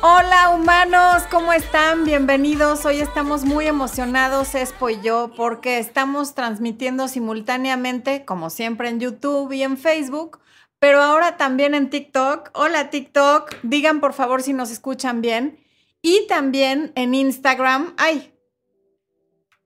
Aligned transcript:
Hola 0.00 0.50
humanos, 0.50 1.24
¿cómo 1.28 1.52
están? 1.52 2.04
Bienvenidos. 2.04 2.84
Hoy 2.84 3.00
estamos 3.00 3.44
muy 3.44 3.66
emocionados, 3.66 4.54
Espo 4.54 4.90
y 4.90 5.00
yo, 5.00 5.32
porque 5.36 5.80
estamos 5.80 6.36
transmitiendo 6.36 7.08
simultáneamente, 7.08 8.24
como 8.24 8.48
siempre, 8.48 8.90
en 8.90 9.00
YouTube 9.00 9.50
y 9.50 9.64
en 9.64 9.76
Facebook, 9.76 10.38
pero 10.78 11.02
ahora 11.02 11.36
también 11.36 11.74
en 11.74 11.90
TikTok. 11.90 12.50
Hola 12.54 12.90
TikTok, 12.90 13.56
digan 13.64 13.98
por 13.98 14.12
favor 14.12 14.40
si 14.44 14.52
nos 14.52 14.70
escuchan 14.70 15.20
bien. 15.20 15.58
Y 16.00 16.28
también 16.28 16.92
en 16.94 17.14
Instagram. 17.14 17.94
Ay, 17.96 18.32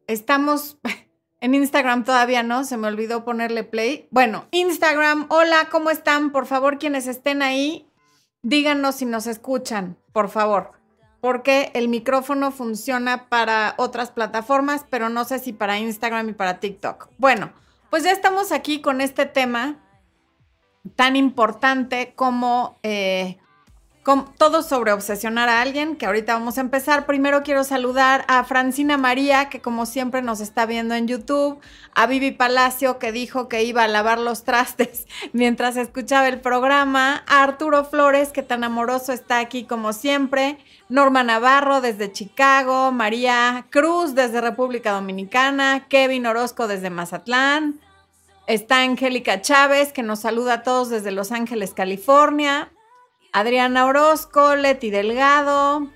estamos 0.07 0.79
en 1.43 1.55
Instagram 1.55 2.05
todavía, 2.05 2.43
¿no? 2.43 2.65
Se 2.65 2.79
me 2.79 2.89
olvidó 2.89 3.27
ponerle 3.27 3.65
play. 3.65 4.09
Bueno, 4.11 4.47
Instagram, 4.51 5.27
hola, 5.29 5.69
¿cómo 5.71 5.91
están? 5.91 6.33
Por 6.33 6.47
favor, 6.47 6.79
quienes 6.79 7.07
estén 7.07 7.43
ahí, 7.43 7.87
díganos 8.41 8.95
si 8.95 9.05
nos 9.05 9.27
escuchan, 9.27 9.99
por 10.13 10.29
favor. 10.29 10.73
Porque 11.21 11.71
el 11.75 11.89
micrófono 11.89 12.51
funciona 12.51 13.29
para 13.29 13.75
otras 13.77 14.11
plataformas, 14.11 14.85
pero 14.91 15.09
no 15.09 15.25
sé 15.25 15.39
si 15.39 15.53
para 15.53 15.79
Instagram 15.79 16.31
y 16.31 16.33
para 16.33 16.59
TikTok. 16.59 17.11
Bueno, 17.19 17.53
pues 17.91 18.03
ya 18.03 18.11
estamos 18.11 18.51
aquí 18.51 18.81
con 18.81 19.01
este 19.01 19.27
tema 19.27 19.77
tan 20.97 21.15
importante 21.15 22.13
como 22.17 22.79
eh, 22.83 23.39
todo 24.37 24.63
sobre 24.65 24.93
obsesionar 24.93 25.49
a 25.49 25.61
alguien, 25.61 25.95
que 25.95 26.07
ahorita 26.07 26.35
vamos 26.35 26.59
a 26.59 26.61
empezar. 26.61 27.07
Primero 27.07 27.45
quiero 27.45 27.63
saludar 27.63 28.25
a 28.27 28.43
Francina 28.43 28.99
María, 28.99 29.49
que 29.49 29.61
como 29.61 29.87
siempre 29.87 30.23
nos 30.23 30.41
está 30.41 30.67
viendo 30.67 30.97
en 30.97 31.07
YouTube, 31.07 31.61
a 31.95 32.07
Vivi 32.07 32.33
Palacio, 32.33 32.99
que 32.99 33.13
dijo 33.13 33.49
que 33.49 33.63
iba 33.63 33.85
a 33.85 33.89
lavar 33.89 34.19
los 34.19 34.43
trastes 34.43 35.07
mientras 35.33 35.77
escuchaba 35.77 36.27
el 36.29 36.41
programa, 36.41 37.23
a 37.29 37.45
Arturo 37.45 37.85
Flores, 37.85 38.31
que 38.31 38.43
tan 38.43 38.65
amoroso 38.65 39.13
está 39.13 39.39
aquí 39.39 39.65
como 39.65 39.93
siempre, 39.93 40.59
Norma 40.89 41.23
Navarro 41.23 41.81
desde 41.81 42.11
Chicago, 42.11 42.91
María 42.91 43.67
Cruz 43.71 44.17
desde 44.17 44.41
República 44.41 44.93
Dominicana, 44.93 45.87
Kevin 45.89 46.27
Orozco 46.27 46.67
desde 46.67 46.91
Mazatlán, 46.91 47.81
está 48.49 48.83
Angélica 48.83 49.41
Chávez, 49.41 49.93
que 49.93 50.03
nos 50.03 50.19
saluda 50.19 50.55
a 50.55 50.63
todos 50.65 50.91
desde 50.91 51.13
Los 51.13 51.31
Ángeles, 51.31 51.73
California. 51.73 52.73
Adriana 53.33 53.87
Orozco, 53.87 54.55
Leti 54.57 54.91
Delgado. 54.91 55.89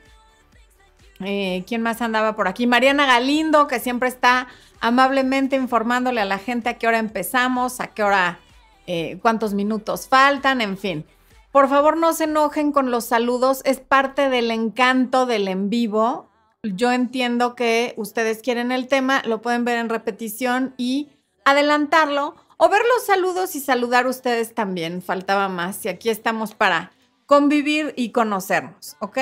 Eh, 1.20 1.64
¿Quién 1.66 1.82
más 1.82 2.02
andaba 2.02 2.34
por 2.34 2.48
aquí? 2.48 2.66
Mariana 2.66 3.06
Galindo, 3.06 3.66
que 3.66 3.78
siempre 3.78 4.08
está 4.08 4.48
amablemente 4.80 5.56
informándole 5.56 6.20
a 6.20 6.24
la 6.24 6.38
gente 6.38 6.70
a 6.70 6.78
qué 6.78 6.88
hora 6.88 6.98
empezamos, 6.98 7.80
a 7.80 7.88
qué 7.88 8.02
hora, 8.02 8.40
eh, 8.86 9.18
cuántos 9.22 9.54
minutos 9.54 10.08
faltan, 10.08 10.60
en 10.60 10.76
fin. 10.78 11.04
Por 11.52 11.68
favor, 11.68 11.96
no 11.96 12.12
se 12.12 12.24
enojen 12.24 12.72
con 12.72 12.90
los 12.90 13.06
saludos, 13.06 13.62
es 13.64 13.80
parte 13.80 14.28
del 14.28 14.50
encanto 14.50 15.24
del 15.26 15.48
en 15.48 15.70
vivo. 15.70 16.28
Yo 16.62 16.92
entiendo 16.92 17.54
que 17.54 17.94
ustedes 17.96 18.42
quieren 18.42 18.72
el 18.72 18.88
tema, 18.88 19.22
lo 19.24 19.40
pueden 19.40 19.64
ver 19.64 19.78
en 19.78 19.88
repetición 19.88 20.74
y 20.76 21.10
adelantarlo 21.44 22.34
o 22.56 22.68
ver 22.68 22.82
los 22.94 23.06
saludos 23.06 23.56
y 23.56 23.60
saludar 23.60 24.06
ustedes 24.06 24.54
también. 24.54 25.00
Faltaba 25.00 25.48
más 25.48 25.84
y 25.84 25.88
aquí 25.88 26.10
estamos 26.10 26.54
para 26.54 26.92
convivir 27.26 27.92
y 27.96 28.10
conocernos, 28.10 28.96
¿ok? 29.00 29.18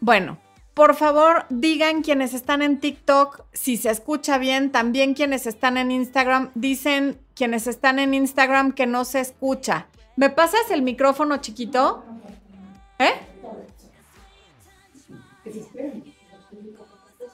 Bueno, 0.00 0.38
por 0.74 0.94
favor 0.94 1.46
digan 1.48 2.02
quienes 2.02 2.34
están 2.34 2.62
en 2.62 2.80
TikTok 2.80 3.44
si 3.52 3.76
se 3.76 3.90
escucha 3.90 4.38
bien, 4.38 4.72
también 4.72 5.14
quienes 5.14 5.46
están 5.46 5.76
en 5.76 5.90
Instagram, 5.90 6.50
dicen 6.54 7.18
quienes 7.34 7.66
están 7.66 7.98
en 7.98 8.14
Instagram 8.14 8.72
que 8.72 8.86
no 8.86 9.04
se 9.04 9.20
escucha. 9.20 9.86
¿Me 10.16 10.30
pasas 10.30 10.70
el 10.70 10.82
micrófono 10.82 11.38
chiquito? 11.38 12.04
¿Eh? 12.98 13.12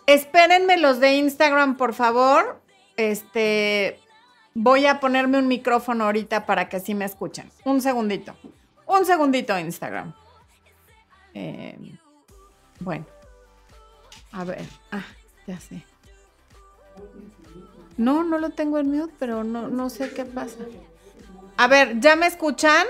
Espérenme 0.06 0.76
los 0.76 1.00
de 1.00 1.14
Instagram, 1.16 1.76
por 1.76 1.94
favor. 1.94 2.60
Este, 2.96 3.98
voy 4.54 4.86
a 4.86 5.00
ponerme 5.00 5.38
un 5.38 5.48
micrófono 5.48 6.04
ahorita 6.04 6.46
para 6.46 6.68
que 6.68 6.76
así 6.76 6.94
me 6.94 7.04
escuchen. 7.04 7.50
Un 7.64 7.80
segundito. 7.80 8.36
Un 8.86 9.04
segundito 9.04 9.58
Instagram. 9.58 10.14
Eh, 11.34 11.98
bueno. 12.80 13.04
A 14.32 14.44
ver. 14.44 14.64
Ah, 14.90 15.04
ya 15.46 15.58
sé. 15.60 15.84
No, 17.96 18.22
no 18.22 18.38
lo 18.38 18.50
tengo 18.50 18.78
en 18.78 18.90
mute, 18.90 19.14
pero 19.18 19.44
no, 19.44 19.68
no 19.68 19.90
sé 19.90 20.12
qué 20.12 20.24
pasa. 20.24 20.64
A 21.56 21.66
ver, 21.66 21.98
¿ya 22.00 22.16
me 22.16 22.26
escuchan? 22.26 22.86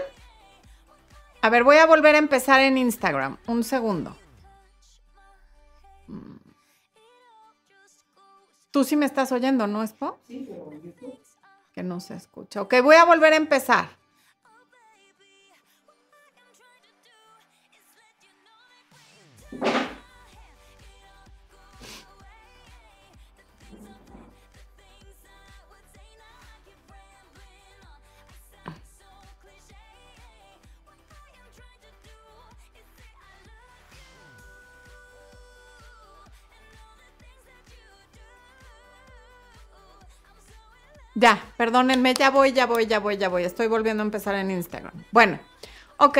A 1.40 1.50
ver, 1.50 1.62
voy 1.62 1.76
a 1.76 1.86
volver 1.86 2.16
a 2.16 2.18
empezar 2.18 2.60
en 2.60 2.76
Instagram. 2.76 3.36
Un 3.46 3.62
segundo. 3.62 4.16
Mm. 6.08 6.36
Tú 8.72 8.84
sí 8.84 8.96
me 8.96 9.06
estás 9.06 9.30
oyendo, 9.32 9.66
¿no, 9.66 9.82
Espo? 9.82 10.18
Sí, 10.26 10.46
pero 10.48 10.70
Que 11.72 11.82
no 11.82 12.00
se 12.00 12.16
escucha. 12.16 12.62
Ok, 12.62 12.74
voy 12.82 12.96
a 12.96 13.04
volver 13.04 13.32
a 13.32 13.36
empezar. 13.36 13.88
Ya, 41.18 41.42
perdónenme, 41.56 42.12
ya 42.12 42.30
voy, 42.30 42.52
ya 42.52 42.66
voy, 42.66 42.84
ya 42.84 43.00
voy, 43.00 43.16
ya 43.16 43.30
voy. 43.30 43.42
Estoy 43.44 43.68
volviendo 43.68 44.02
a 44.02 44.06
empezar 44.06 44.34
en 44.34 44.50
Instagram. 44.50 44.92
Bueno, 45.12 45.40
ok. 45.96 46.18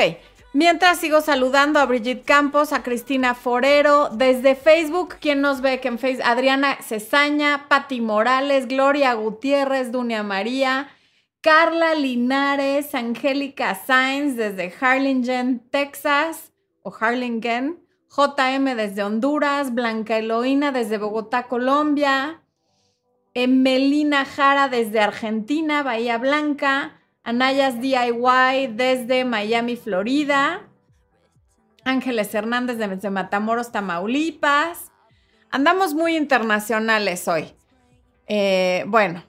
Mientras 0.53 0.97
sigo 0.97 1.21
saludando 1.21 1.79
a 1.79 1.85
Brigitte 1.85 2.25
Campos, 2.25 2.73
a 2.73 2.81
Cristina 2.81 3.35
Forero, 3.35 4.09
desde 4.09 4.55
Facebook, 4.55 5.17
¿quién 5.21 5.41
nos 5.41 5.61
ve? 5.61 5.79
Que 5.79 5.89
en 5.89 5.99
Facebook, 5.99 6.25
Adriana 6.25 6.77
Cesaña, 6.81 7.67
Patti 7.69 8.01
Morales, 8.01 8.67
Gloria 8.67 9.13
Gutiérrez, 9.13 9.91
Dunia 9.91 10.23
María, 10.23 10.89
Carla 11.41 11.93
Linares, 11.93 12.95
Angélica 12.95 13.75
Sainz 13.75 14.35
desde 14.35 14.73
Harlingen, 14.81 15.59
Texas, 15.69 16.53
o 16.81 16.91
Harlingen, 16.99 17.79
JM 18.09 18.75
desde 18.75 19.03
Honduras, 19.03 19.75
Blanca 19.75 20.17
Eloína 20.17 20.71
desde 20.71 20.97
Bogotá, 20.97 21.43
Colombia, 21.43 22.41
Melina 23.45 24.25
Jara 24.25 24.67
desde 24.67 24.99
Argentina, 24.99 25.83
Bahía 25.83 26.17
Blanca, 26.17 26.99
Anayas 27.23 27.79
DIY 27.79 28.67
desde 28.73 29.25
Miami, 29.25 29.75
Florida, 29.75 30.61
Ángeles 31.83 32.33
Hernández 32.33 32.77
desde 32.77 33.09
Matamoros, 33.09 33.71
Tamaulipas. 33.71 34.91
Andamos 35.51 35.93
muy 35.93 36.15
internacionales 36.15 37.27
hoy. 37.27 37.53
Eh, 38.27 38.85
bueno, 38.87 39.23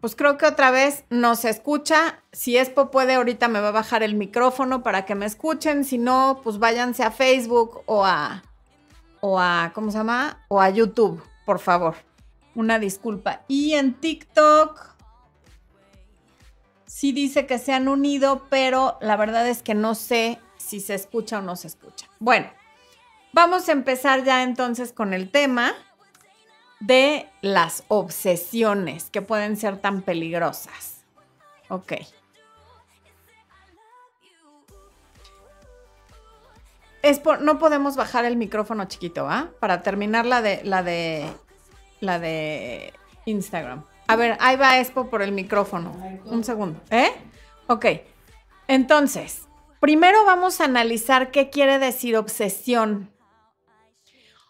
pues 0.00 0.14
creo 0.14 0.38
que 0.38 0.46
otra 0.46 0.70
vez 0.70 1.04
nos 1.10 1.44
escucha. 1.44 2.22
Si 2.32 2.56
Expo 2.56 2.90
puede, 2.90 3.14
ahorita 3.14 3.48
me 3.48 3.60
va 3.60 3.68
a 3.68 3.72
bajar 3.72 4.02
el 4.02 4.14
micrófono 4.14 4.82
para 4.82 5.04
que 5.04 5.14
me 5.14 5.26
escuchen. 5.26 5.84
Si 5.84 5.98
no, 5.98 6.40
pues 6.44 6.58
váyanse 6.58 7.02
a 7.02 7.10
Facebook 7.10 7.82
o 7.86 8.04
a, 8.04 8.42
o 9.20 9.40
a, 9.40 9.72
¿cómo 9.74 9.90
se 9.90 9.98
llama? 9.98 10.44
O 10.48 10.60
a 10.60 10.70
YouTube, 10.70 11.22
por 11.44 11.58
favor. 11.58 12.07
Una 12.58 12.80
disculpa. 12.80 13.42
Y 13.46 13.74
en 13.74 13.94
TikTok 13.94 14.96
sí 16.86 17.12
dice 17.12 17.46
que 17.46 17.56
se 17.56 17.72
han 17.72 17.86
unido, 17.86 18.48
pero 18.50 18.98
la 19.00 19.16
verdad 19.16 19.46
es 19.46 19.62
que 19.62 19.74
no 19.74 19.94
sé 19.94 20.40
si 20.56 20.80
se 20.80 20.96
escucha 20.96 21.38
o 21.38 21.42
no 21.42 21.54
se 21.54 21.68
escucha. 21.68 22.08
Bueno, 22.18 22.50
vamos 23.32 23.68
a 23.68 23.72
empezar 23.72 24.24
ya 24.24 24.42
entonces 24.42 24.92
con 24.92 25.14
el 25.14 25.30
tema 25.30 25.72
de 26.80 27.28
las 27.42 27.84
obsesiones 27.86 29.08
que 29.08 29.22
pueden 29.22 29.56
ser 29.56 29.80
tan 29.80 30.02
peligrosas. 30.02 31.04
Ok. 31.68 31.92
Es 37.02 37.22
no 37.40 37.60
podemos 37.60 37.94
bajar 37.94 38.24
el 38.24 38.36
micrófono 38.36 38.86
chiquito, 38.86 39.28
¿ah? 39.28 39.48
Para 39.60 39.82
terminar 39.82 40.26
la 40.26 40.42
de 40.42 40.60
la 40.64 40.82
de 40.82 41.32
la 42.00 42.18
de 42.18 42.92
Instagram. 43.26 43.84
A 44.06 44.16
ver, 44.16 44.36
ahí 44.40 44.56
va 44.56 44.78
Expo 44.78 45.10
por 45.10 45.22
el 45.22 45.32
micrófono. 45.32 45.94
Un 46.24 46.42
segundo. 46.42 46.80
¿Eh? 46.90 47.10
Ok. 47.66 47.86
Entonces, 48.66 49.48
primero 49.80 50.24
vamos 50.24 50.60
a 50.60 50.64
analizar 50.64 51.30
qué 51.30 51.50
quiere 51.50 51.78
decir 51.78 52.16
obsesión. 52.16 53.10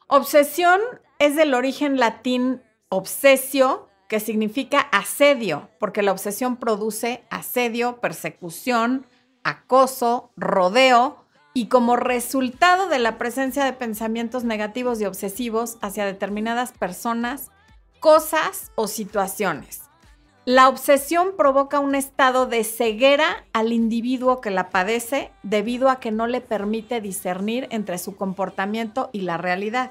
Obsesión 0.06 0.80
es 1.18 1.36
del 1.36 1.54
origen 1.54 1.98
latín 1.98 2.62
obsesio, 2.88 3.88
que 4.08 4.20
significa 4.20 4.80
asedio, 4.80 5.68
porque 5.78 6.02
la 6.02 6.12
obsesión 6.12 6.56
produce 6.56 7.24
asedio, 7.28 8.00
persecución, 8.00 9.06
acoso, 9.44 10.30
rodeo, 10.36 11.24
y 11.54 11.66
como 11.66 11.96
resultado 11.96 12.88
de 12.88 12.98
la 12.98 13.18
presencia 13.18 13.64
de 13.64 13.72
pensamientos 13.72 14.44
negativos 14.44 15.00
y 15.00 15.06
obsesivos 15.06 15.78
hacia 15.80 16.06
determinadas 16.06 16.72
personas, 16.72 17.50
cosas 18.00 18.70
o 18.74 18.86
situaciones. 18.86 19.82
La 20.44 20.68
obsesión 20.68 21.34
provoca 21.36 21.78
un 21.78 21.94
estado 21.94 22.46
de 22.46 22.64
ceguera 22.64 23.44
al 23.52 23.72
individuo 23.72 24.40
que 24.40 24.50
la 24.50 24.70
padece 24.70 25.30
debido 25.42 25.90
a 25.90 26.00
que 26.00 26.10
no 26.10 26.26
le 26.26 26.40
permite 26.40 27.02
discernir 27.02 27.66
entre 27.70 27.98
su 27.98 28.16
comportamiento 28.16 29.10
y 29.12 29.20
la 29.20 29.36
realidad. 29.36 29.90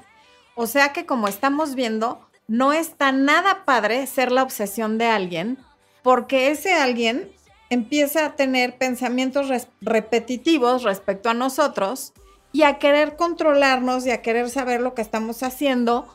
O 0.56 0.66
sea 0.66 0.92
que 0.92 1.06
como 1.06 1.28
estamos 1.28 1.76
viendo, 1.76 2.28
no 2.48 2.72
está 2.72 3.12
nada 3.12 3.64
padre 3.64 4.04
ser 4.08 4.32
la 4.32 4.42
obsesión 4.42 4.98
de 4.98 5.06
alguien 5.06 5.58
porque 6.02 6.50
ese 6.50 6.74
alguien 6.74 7.30
empieza 7.70 8.26
a 8.26 8.36
tener 8.36 8.78
pensamientos 8.78 9.48
repetitivos 9.80 10.82
respecto 10.82 11.28
a 11.28 11.34
nosotros 11.34 12.12
y 12.52 12.62
a 12.62 12.78
querer 12.78 13.16
controlarnos 13.16 14.06
y 14.06 14.10
a 14.10 14.22
querer 14.22 14.50
saber 14.50 14.80
lo 14.80 14.94
que 14.94 15.02
estamos 15.02 15.42
haciendo 15.42 16.08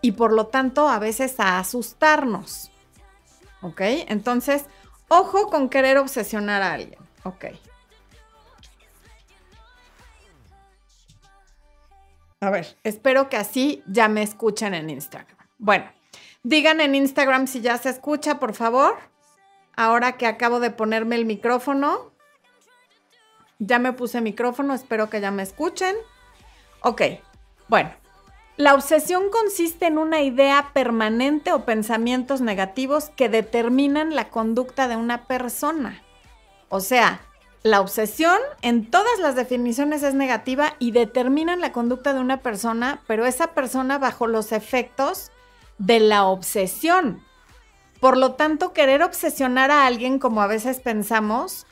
y 0.00 0.12
por 0.12 0.32
lo 0.32 0.46
tanto 0.46 0.88
a 0.88 0.98
veces 0.98 1.38
a 1.38 1.58
asustarnos. 1.58 2.70
¿Ok? 3.62 3.80
Entonces, 4.08 4.64
ojo 5.08 5.48
con 5.48 5.68
querer 5.68 5.98
obsesionar 5.98 6.62
a 6.62 6.74
alguien. 6.74 6.98
Ok. 7.24 7.46
A 12.40 12.50
ver, 12.50 12.76
espero 12.84 13.28
que 13.28 13.36
así 13.36 13.82
ya 13.86 14.08
me 14.08 14.22
escuchen 14.22 14.74
en 14.74 14.90
Instagram. 14.90 15.36
Bueno, 15.58 15.90
digan 16.44 16.80
en 16.80 16.94
Instagram 16.94 17.48
si 17.48 17.60
ya 17.60 17.78
se 17.78 17.90
escucha, 17.90 18.38
por 18.38 18.54
favor. 18.54 18.96
Ahora 19.78 20.16
que 20.16 20.26
acabo 20.26 20.58
de 20.58 20.72
ponerme 20.72 21.14
el 21.14 21.24
micrófono. 21.24 22.10
Ya 23.60 23.78
me 23.78 23.92
puse 23.92 24.20
micrófono, 24.20 24.74
espero 24.74 25.08
que 25.08 25.20
ya 25.20 25.30
me 25.30 25.44
escuchen. 25.44 25.94
Ok, 26.82 27.02
bueno. 27.68 27.92
La 28.56 28.74
obsesión 28.74 29.30
consiste 29.30 29.86
en 29.86 29.98
una 29.98 30.20
idea 30.20 30.72
permanente 30.74 31.52
o 31.52 31.64
pensamientos 31.64 32.40
negativos 32.40 33.10
que 33.10 33.28
determinan 33.28 34.16
la 34.16 34.30
conducta 34.30 34.88
de 34.88 34.96
una 34.96 35.28
persona. 35.28 36.02
O 36.70 36.80
sea, 36.80 37.20
la 37.62 37.80
obsesión 37.80 38.38
en 38.62 38.90
todas 38.90 39.20
las 39.20 39.36
definiciones 39.36 40.02
es 40.02 40.14
negativa 40.14 40.74
y 40.80 40.90
determinan 40.90 41.60
la 41.60 41.70
conducta 41.70 42.12
de 42.14 42.18
una 42.18 42.40
persona, 42.40 43.00
pero 43.06 43.26
esa 43.26 43.54
persona 43.54 43.96
bajo 43.98 44.26
los 44.26 44.50
efectos 44.50 45.30
de 45.78 46.00
la 46.00 46.24
obsesión. 46.24 47.27
Por 48.00 48.16
lo 48.16 48.34
tanto, 48.34 48.72
querer 48.72 49.02
obsesionar 49.02 49.70
a 49.70 49.86
alguien 49.86 50.18
como 50.18 50.40
a 50.40 50.46
veces 50.46 50.80
pensamos, 50.80 51.66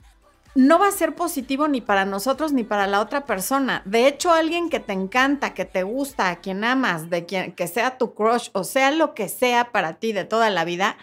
no 0.56 0.78
va 0.78 0.88
a 0.88 0.93
ser 0.93 1.14
positivo 1.14 1.69
ni 1.69 1.81
para 1.81 2.05
nosotros 2.05 2.52
ni 2.52 2.64
para 2.64 2.87
la 2.87 3.00
otra 3.00 3.26
persona. 3.26 3.82
De 3.84 4.08
hecho, 4.08 4.32
alguien 4.32 4.70
que 4.70 4.81
te 4.81 4.94
encanta, 4.94 5.55
que 5.55 5.67
te 5.67 5.82
gusta, 5.82 6.31
a 6.31 6.37
quien 6.37 6.64
amas, 6.64 7.11
de 7.11 7.26
quien 7.26 7.52
que 7.52 7.69
sea 7.69 7.99
tu 7.99 8.14
crush 8.14 8.49
o 8.55 8.64
sea 8.64 8.90
lo 8.90 9.14
que 9.14 9.28
sea 9.28 9.70
para 9.70 9.94
ti 9.94 10.12
de 10.12 10.25
toda 10.25 10.49
la 10.50 10.64
vida, 10.64 10.96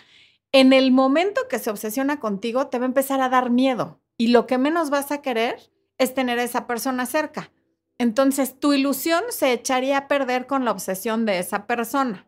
en 0.51 0.73
el 0.73 0.91
momento 0.91 1.47
que 1.49 1.59
se 1.59 1.69
obsesiona 1.69 2.19
contigo 2.19 2.67
te 2.67 2.79
va 2.79 2.85
a 2.85 2.87
empezar 2.87 3.21
a 3.21 3.29
dar 3.29 3.49
miedo 3.49 3.99
y 4.17 4.27
lo 4.27 4.47
que 4.47 4.57
menos 4.57 4.89
vas 4.89 5.11
a 5.11 5.21
querer 5.21 5.71
es 5.97 6.13
tener 6.13 6.39
a 6.39 6.43
esa 6.43 6.67
persona 6.67 7.05
cerca. 7.05 7.51
Entonces, 7.99 8.59
tu 8.59 8.73
ilusión 8.73 9.23
se 9.29 9.53
echaría 9.53 9.97
a 9.97 10.07
perder 10.07 10.47
con 10.47 10.65
la 10.65 10.71
obsesión 10.71 11.25
de 11.25 11.39
esa 11.39 11.67
persona. 11.67 12.27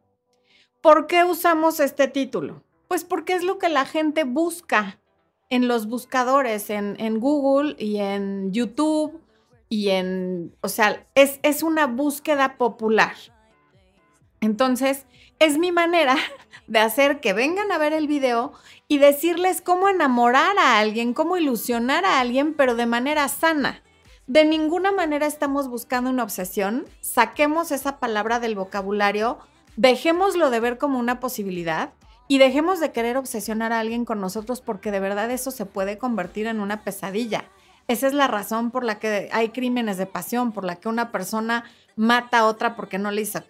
¿Por 0.81 1.07
qué 1.07 1.23
usamos 1.23 1.79
este 1.79 2.07
título? 2.07 2.64
Pues 2.87 3.03
porque 3.03 3.33
es 3.33 3.43
lo 3.43 3.57
que 3.57 3.69
la 3.69 3.85
gente 3.85 4.23
busca 4.23 4.99
en 5.49 5.67
los 5.67 5.87
buscadores, 5.87 6.69
en, 6.69 7.19
Google 7.19 7.75
y 7.77 7.97
en 7.97 8.51
YouTube 8.51 9.21
y 9.69 9.89
en, 9.89 10.55
o 10.61 10.69
sea, 10.69 11.05
es, 11.15 11.39
es 11.43 11.63
una 11.63 11.87
búsqueda 11.87 12.57
popular. 12.57 13.15
Entonces, 14.41 15.05
es 15.39 15.57
mi 15.57 15.71
manera 15.71 16.15
de 16.67 16.79
hacer 16.79 17.19
que 17.19 17.33
vengan 17.33 17.71
a 17.71 17.77
ver 17.77 17.93
el 17.93 18.07
video 18.07 18.53
y 18.87 18.97
decirles 18.97 19.61
cómo 19.61 19.89
enamorar 19.89 20.57
a 20.57 20.79
alguien, 20.79 21.13
cómo 21.13 21.37
ilusionar 21.37 22.05
a 22.05 22.19
alguien, 22.19 22.53
pero 22.53 22.75
de 22.75 22.85
manera 22.85 23.27
sana. 23.27 23.81
De 24.27 24.43
ninguna 24.43 24.91
manera 24.91 25.27
estamos 25.27 25.67
buscando 25.67 26.09
una 26.09 26.23
obsesión. 26.23 26.85
Saquemos 26.99 27.71
esa 27.71 27.99
palabra 27.99 28.39
del 28.39 28.55
vocabulario, 28.55 29.37
dejémoslo 29.75 30.49
de 30.49 30.59
ver 30.59 30.77
como 30.77 30.97
una 30.97 31.19
posibilidad 31.19 31.93
y 32.27 32.37
dejemos 32.37 32.79
de 32.79 32.91
querer 32.91 33.17
obsesionar 33.17 33.71
a 33.71 33.79
alguien 33.79 34.05
con 34.05 34.19
nosotros 34.19 34.61
porque 34.61 34.91
de 34.91 34.99
verdad 34.99 35.29
eso 35.31 35.51
se 35.51 35.65
puede 35.65 35.97
convertir 35.97 36.47
en 36.47 36.59
una 36.59 36.83
pesadilla. 36.83 37.45
Esa 37.87 38.07
es 38.07 38.13
la 38.13 38.27
razón 38.27 38.71
por 38.71 38.83
la 38.83 38.97
que 38.97 39.29
hay 39.31 39.49
crímenes 39.49 39.97
de 39.97 40.07
pasión, 40.07 40.51
por 40.51 40.63
la 40.63 40.77
que 40.77 40.89
una 40.89 41.11
persona 41.11 41.65
mata 41.95 42.39
a 42.39 42.45
otra 42.45 42.75
porque 42.75 42.97
no 42.97 43.11
le 43.11 43.21
hizo, 43.21 43.43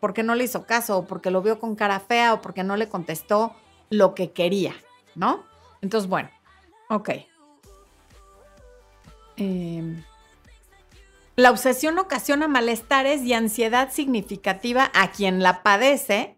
porque 0.00 0.24
no 0.24 0.34
le 0.34 0.44
hizo 0.44 0.66
caso, 0.66 0.98
o 0.98 1.06
porque 1.06 1.30
lo 1.30 1.42
vio 1.42 1.60
con 1.60 1.76
cara 1.76 2.00
fea, 2.00 2.34
o 2.34 2.40
porque 2.42 2.64
no 2.64 2.76
le 2.76 2.88
contestó 2.88 3.54
lo 3.88 4.14
que 4.14 4.32
quería, 4.32 4.74
¿no? 5.14 5.44
Entonces, 5.80 6.10
bueno, 6.10 6.28
ok. 6.88 7.10
Em, 9.36 10.02
la 11.36 11.52
obsesión 11.52 12.00
ocasiona 12.00 12.48
malestares 12.48 13.22
y 13.22 13.32
ansiedad 13.32 13.92
significativa 13.92 14.90
a 14.92 15.12
quien 15.12 15.40
la 15.40 15.62
padece 15.62 16.37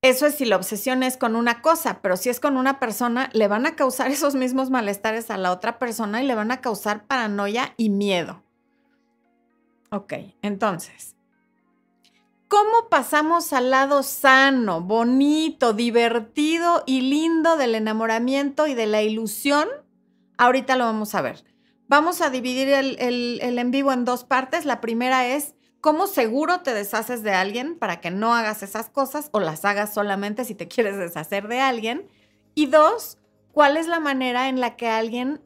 eso 0.00 0.26
es 0.26 0.36
si 0.36 0.44
la 0.44 0.56
obsesión 0.56 1.02
es 1.02 1.16
con 1.16 1.34
una 1.34 1.60
cosa, 1.60 2.00
pero 2.00 2.16
si 2.16 2.28
es 2.28 2.38
con 2.38 2.56
una 2.56 2.78
persona, 2.78 3.30
le 3.32 3.48
van 3.48 3.66
a 3.66 3.74
causar 3.74 4.10
esos 4.12 4.34
mismos 4.34 4.70
malestares 4.70 5.30
a 5.30 5.38
la 5.38 5.52
otra 5.52 5.78
persona 5.78 6.22
y 6.22 6.26
le 6.26 6.34
van 6.34 6.52
a 6.52 6.60
causar 6.60 7.04
paranoia 7.06 7.74
y 7.76 7.90
miedo. 7.90 8.42
Ok, 9.90 10.12
entonces, 10.42 11.16
¿cómo 12.46 12.88
pasamos 12.90 13.52
al 13.52 13.70
lado 13.70 14.02
sano, 14.02 14.82
bonito, 14.82 15.72
divertido 15.72 16.84
y 16.86 17.00
lindo 17.00 17.56
del 17.56 17.74
enamoramiento 17.74 18.66
y 18.66 18.74
de 18.74 18.86
la 18.86 19.02
ilusión? 19.02 19.66
Ahorita 20.36 20.76
lo 20.76 20.84
vamos 20.84 21.14
a 21.14 21.22
ver. 21.22 21.42
Vamos 21.88 22.20
a 22.20 22.28
dividir 22.28 22.68
el, 22.68 22.98
el 23.00 23.58
en 23.58 23.70
vivo 23.70 23.92
en 23.92 24.04
dos 24.04 24.24
partes. 24.24 24.66
La 24.66 24.82
primera 24.82 25.26
es 25.26 25.54
¿Cómo 25.80 26.08
seguro 26.08 26.60
te 26.60 26.74
deshaces 26.74 27.22
de 27.22 27.30
alguien 27.30 27.78
para 27.78 28.00
que 28.00 28.10
no 28.10 28.34
hagas 28.34 28.64
esas 28.64 28.90
cosas 28.90 29.28
o 29.30 29.38
las 29.38 29.64
hagas 29.64 29.94
solamente 29.94 30.44
si 30.44 30.54
te 30.56 30.66
quieres 30.66 30.96
deshacer 30.96 31.46
de 31.46 31.60
alguien? 31.60 32.08
Y 32.56 32.66
dos, 32.66 33.18
¿cuál 33.52 33.76
es 33.76 33.86
la 33.86 34.00
manera 34.00 34.48
en 34.48 34.60
la 34.60 34.74
que 34.74 34.88
alguien 34.88 35.40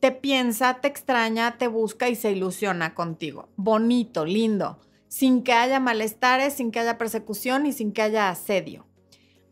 te 0.00 0.12
piensa, 0.12 0.74
te 0.82 0.88
extraña, 0.88 1.56
te 1.56 1.66
busca 1.66 2.10
y 2.10 2.14
se 2.14 2.30
ilusiona 2.30 2.94
contigo? 2.94 3.48
Bonito, 3.56 4.26
lindo, 4.26 4.78
sin 5.08 5.42
que 5.42 5.54
haya 5.54 5.80
malestares, 5.80 6.52
sin 6.52 6.70
que 6.70 6.80
haya 6.80 6.98
persecución 6.98 7.64
y 7.64 7.72
sin 7.72 7.92
que 7.92 8.02
haya 8.02 8.28
asedio. 8.28 8.86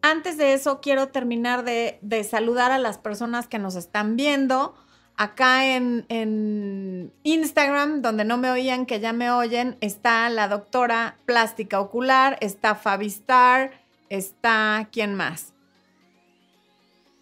Antes 0.03 0.37
de 0.37 0.53
eso, 0.53 0.83
quiero 0.83 1.09
terminar 1.09 1.65
de, 1.65 1.99
de 2.03 2.23
saludar 2.25 2.71
a 2.71 2.79
las 2.79 2.99
personas 2.99 3.49
que 3.49 3.59
nos 3.59 3.77
están 3.77 4.17
viendo. 4.17 4.75
Acá 5.17 5.67
en, 5.67 7.13
Instagram, 7.23 8.03
donde 8.03 8.25
no 8.25 8.39
me 8.39 8.51
oían, 8.51 8.87
que 8.87 9.01
ya 9.01 9.13
me 9.13 9.31
oyen, 9.31 9.77
está 9.81 10.29
la 10.31 10.49
doctora 10.49 11.17
plástica 11.27 11.81
ocular, 11.81 12.39
está 12.41 12.75
Fabi 12.75 13.07
Star, 13.07 13.73
está, 14.09 14.89
¿quién 14.91 15.15
más? 15.15 15.53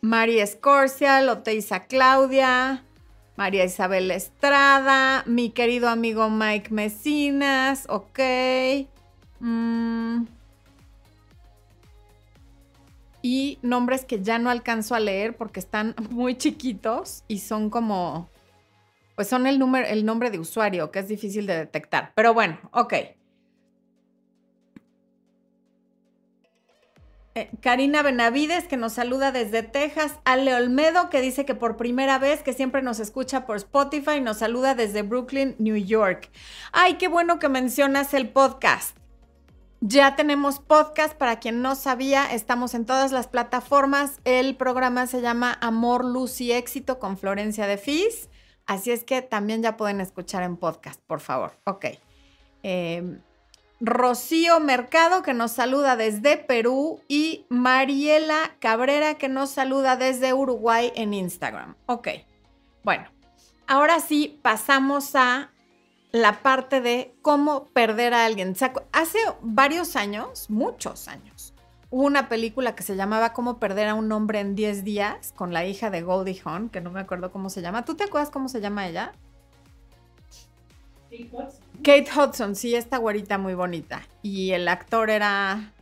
María 0.00 0.44
Escorcia, 0.44 1.20
Loteiza 1.20 1.86
Claudia, 1.86 2.84
María 3.36 3.64
Isabel 3.64 4.10
Estrada, 4.10 5.22
mi 5.26 5.50
querido 5.50 5.88
amigo 5.88 6.30
Mike 6.30 6.70
Mesinas, 6.70 7.84
ok. 7.88 8.20
Mm 9.40 10.39
y 13.22 13.58
nombres 13.62 14.04
que 14.04 14.22
ya 14.22 14.38
no 14.38 14.50
alcanzo 14.50 14.94
a 14.94 15.00
leer 15.00 15.36
porque 15.36 15.60
están 15.60 15.94
muy 16.10 16.36
chiquitos 16.36 17.24
y 17.28 17.38
son 17.38 17.70
como, 17.70 18.28
pues 19.16 19.28
son 19.28 19.46
el, 19.46 19.58
número, 19.58 19.86
el 19.86 20.04
nombre 20.04 20.30
de 20.30 20.38
usuario, 20.38 20.90
que 20.90 21.00
es 21.00 21.08
difícil 21.08 21.46
de 21.46 21.56
detectar. 21.56 22.12
Pero 22.14 22.34
bueno, 22.34 22.58
ok. 22.72 22.94
Eh, 27.36 27.48
Karina 27.60 28.02
Benavides, 28.02 28.66
que 28.66 28.76
nos 28.76 28.94
saluda 28.94 29.30
desde 29.30 29.62
Texas. 29.62 30.18
Ale 30.24 30.54
Olmedo, 30.54 31.10
que 31.10 31.20
dice 31.20 31.44
que 31.44 31.54
por 31.54 31.76
primera 31.76 32.18
vez, 32.18 32.42
que 32.42 32.52
siempre 32.52 32.82
nos 32.82 32.98
escucha 32.98 33.46
por 33.46 33.56
Spotify, 33.56 34.20
nos 34.20 34.38
saluda 34.38 34.74
desde 34.74 35.02
Brooklyn, 35.02 35.54
New 35.58 35.76
York. 35.76 36.28
Ay, 36.72 36.94
qué 36.94 37.06
bueno 37.06 37.38
que 37.38 37.48
mencionas 37.48 38.14
el 38.14 38.30
podcast. 38.30 38.99
Ya 39.82 40.14
tenemos 40.14 40.58
podcast, 40.58 41.14
para 41.14 41.40
quien 41.40 41.62
no 41.62 41.74
sabía, 41.74 42.30
estamos 42.30 42.74
en 42.74 42.84
todas 42.84 43.12
las 43.12 43.28
plataformas. 43.28 44.20
El 44.24 44.54
programa 44.54 45.06
se 45.06 45.22
llama 45.22 45.56
Amor, 45.62 46.04
Luz 46.04 46.42
y 46.42 46.52
Éxito 46.52 46.98
con 46.98 47.16
Florencia 47.16 47.66
de 47.66 47.78
Fis. 47.78 48.28
Así 48.66 48.90
es 48.90 49.04
que 49.04 49.22
también 49.22 49.62
ya 49.62 49.78
pueden 49.78 50.02
escuchar 50.02 50.42
en 50.42 50.58
podcast, 50.58 51.00
por 51.06 51.20
favor. 51.20 51.52
Ok. 51.64 51.86
Em, 52.62 53.22
Rocío 53.80 54.60
Mercado, 54.60 55.22
que 55.22 55.32
nos 55.32 55.52
saluda 55.52 55.96
desde 55.96 56.36
Perú, 56.36 57.00
y 57.08 57.46
Mariela 57.48 58.56
Cabrera, 58.58 59.14
que 59.14 59.30
nos 59.30 59.48
saluda 59.48 59.96
desde 59.96 60.34
Uruguay 60.34 60.92
en 60.94 61.14
Instagram. 61.14 61.74
Ok. 61.86 62.08
Bueno, 62.84 63.08
ahora 63.66 64.00
sí 64.00 64.38
pasamos 64.42 65.16
a 65.16 65.50
la 66.12 66.42
parte 66.42 66.80
de 66.80 67.14
cómo 67.22 67.66
perder 67.68 68.14
a 68.14 68.24
alguien. 68.24 68.54
Hace 68.92 69.18
varios 69.42 69.96
años, 69.96 70.50
muchos 70.50 71.08
años, 71.08 71.54
hubo 71.90 72.04
una 72.04 72.28
película 72.28 72.74
que 72.74 72.82
se 72.82 72.96
llamaba 72.96 73.32
Cómo 73.32 73.58
perder 73.58 73.88
a 73.88 73.94
un 73.94 74.10
hombre 74.12 74.40
en 74.40 74.54
10 74.54 74.84
días 74.84 75.32
con 75.36 75.52
la 75.52 75.64
hija 75.66 75.90
de 75.90 76.02
Goldie 76.02 76.40
Hawn, 76.44 76.68
que 76.68 76.80
no 76.80 76.90
me 76.90 77.00
acuerdo 77.00 77.30
cómo 77.30 77.50
se 77.50 77.62
llama. 77.62 77.84
¿Tú 77.84 77.94
te 77.94 78.04
acuerdas 78.04 78.30
cómo 78.30 78.48
se 78.48 78.60
llama 78.60 78.88
ella? 78.88 79.12
Kate 81.10 81.28
Hudson. 81.32 81.60
Kate 81.82 82.08
Hudson, 82.16 82.56
sí, 82.56 82.74
esta 82.74 82.98
güerita 82.98 83.38
muy 83.38 83.54
bonita. 83.54 84.02
Y 84.22 84.52
el 84.52 84.68
actor 84.68 85.10
era... 85.10 85.72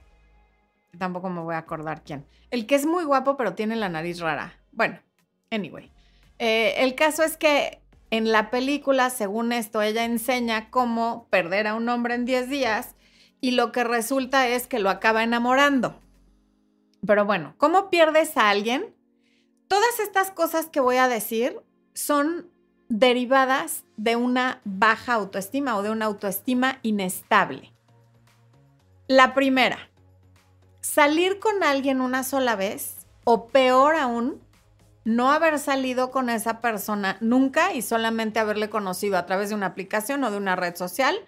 Tampoco 0.99 1.29
me 1.29 1.43
voy 1.43 1.55
a 1.55 1.59
acordar 1.59 2.03
quién. 2.03 2.25
El 2.51 2.67
que 2.67 2.75
es 2.75 2.87
muy 2.87 3.05
guapo 3.05 3.37
pero 3.37 3.55
tiene 3.55 3.77
la 3.77 3.89
nariz 3.91 4.21
rara. 4.21 4.55
Bueno, 4.73 4.99
anyway. 5.51 5.93
Eh, 6.39 6.77
el 6.79 6.95
caso 6.95 7.23
es 7.23 7.37
que 7.37 7.83
en 8.11 8.33
la 8.33 8.51
película, 8.51 9.11
según 9.11 9.53
esto, 9.53 9.83
ella 9.83 10.05
enseña 10.05 10.71
cómo 10.71 11.27
perder 11.31 11.67
a 11.67 11.75
un 11.75 11.89
hombre 11.89 12.15
en 12.15 12.25
10 12.25 12.49
días 12.49 12.95
y 13.41 13.53
lo 13.53 13.71
que 13.73 13.85
resulta 13.85 14.49
es 14.49 14.67
que 14.67 14.79
lo 14.79 14.91
acaba 14.91 15.23
enamorando. 15.23 16.01
Pero 17.07 17.25
bueno, 17.25 17.55
¿cómo 17.59 17.91
pierdes 17.91 18.37
a 18.37 18.51
alguien? 18.51 18.95
Todas 19.69 20.01
estas 20.01 20.31
cosas 20.31 20.67
que 20.67 20.81
voy 20.81 20.97
a 20.97 21.09
decir 21.09 21.61
son 21.95 22.51
derivadas 22.89 23.85
de 23.97 24.17
una 24.17 24.61
baja 24.65 25.15
autoestima 25.15 25.77
o 25.77 25.83
de 25.83 25.91
una 25.91 26.07
autoestima 26.07 26.79
inestable. 26.83 27.75
La 29.07 29.35
primera, 29.35 29.91
salir 30.81 31.39
con 31.39 31.63
alguien 31.63 32.01
una 32.01 32.25
sola 32.25 32.57
vez 32.57 33.07
o 33.25 33.49
peor 33.49 33.97
aún, 33.97 34.43
no 35.09 35.33
haber 35.33 35.59
salido 35.59 36.11
con 36.11 36.29
esa 36.29 36.61
persona 36.61 37.17
nunca 37.23 37.73
y 37.73 37.81
solamente 37.81 38.41
haberle 38.41 38.69
conocido 38.69 39.17
a 39.17 39.25
través 39.25 39.49
de 39.49 39.55
una 39.55 39.65
aplicación 39.65 40.23
o 40.23 40.31
de 40.31 40.37
una 40.37 40.55
red 40.55 40.77
social 40.77 41.19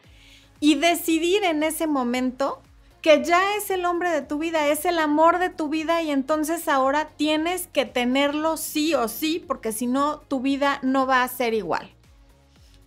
y 0.61 0.75
decidir 0.75 1.45
en 1.45 1.63
ese 1.63 1.87
momento 1.87 2.61
que 3.01 3.25
ya 3.25 3.57
es 3.57 3.71
el 3.71 3.87
hombre 3.87 4.11
de 4.11 4.21
tu 4.21 4.37
vida, 4.37 4.69
es 4.69 4.85
el 4.85 4.99
amor 4.99 5.39
de 5.39 5.49
tu 5.49 5.71
vida 5.71 6.03
y 6.03 6.11
entonces 6.11 6.69
ahora 6.69 7.09
tienes 7.17 7.69
que 7.69 7.87
tenerlo 7.87 8.59
sí 8.59 8.93
o 8.93 9.09
sí 9.09 9.43
porque 9.49 9.73
si 9.73 9.87
no 9.87 10.19
tu 10.19 10.41
vida 10.41 10.79
no 10.83 11.07
va 11.07 11.23
a 11.23 11.29
ser 11.29 11.55
igual. 11.55 11.91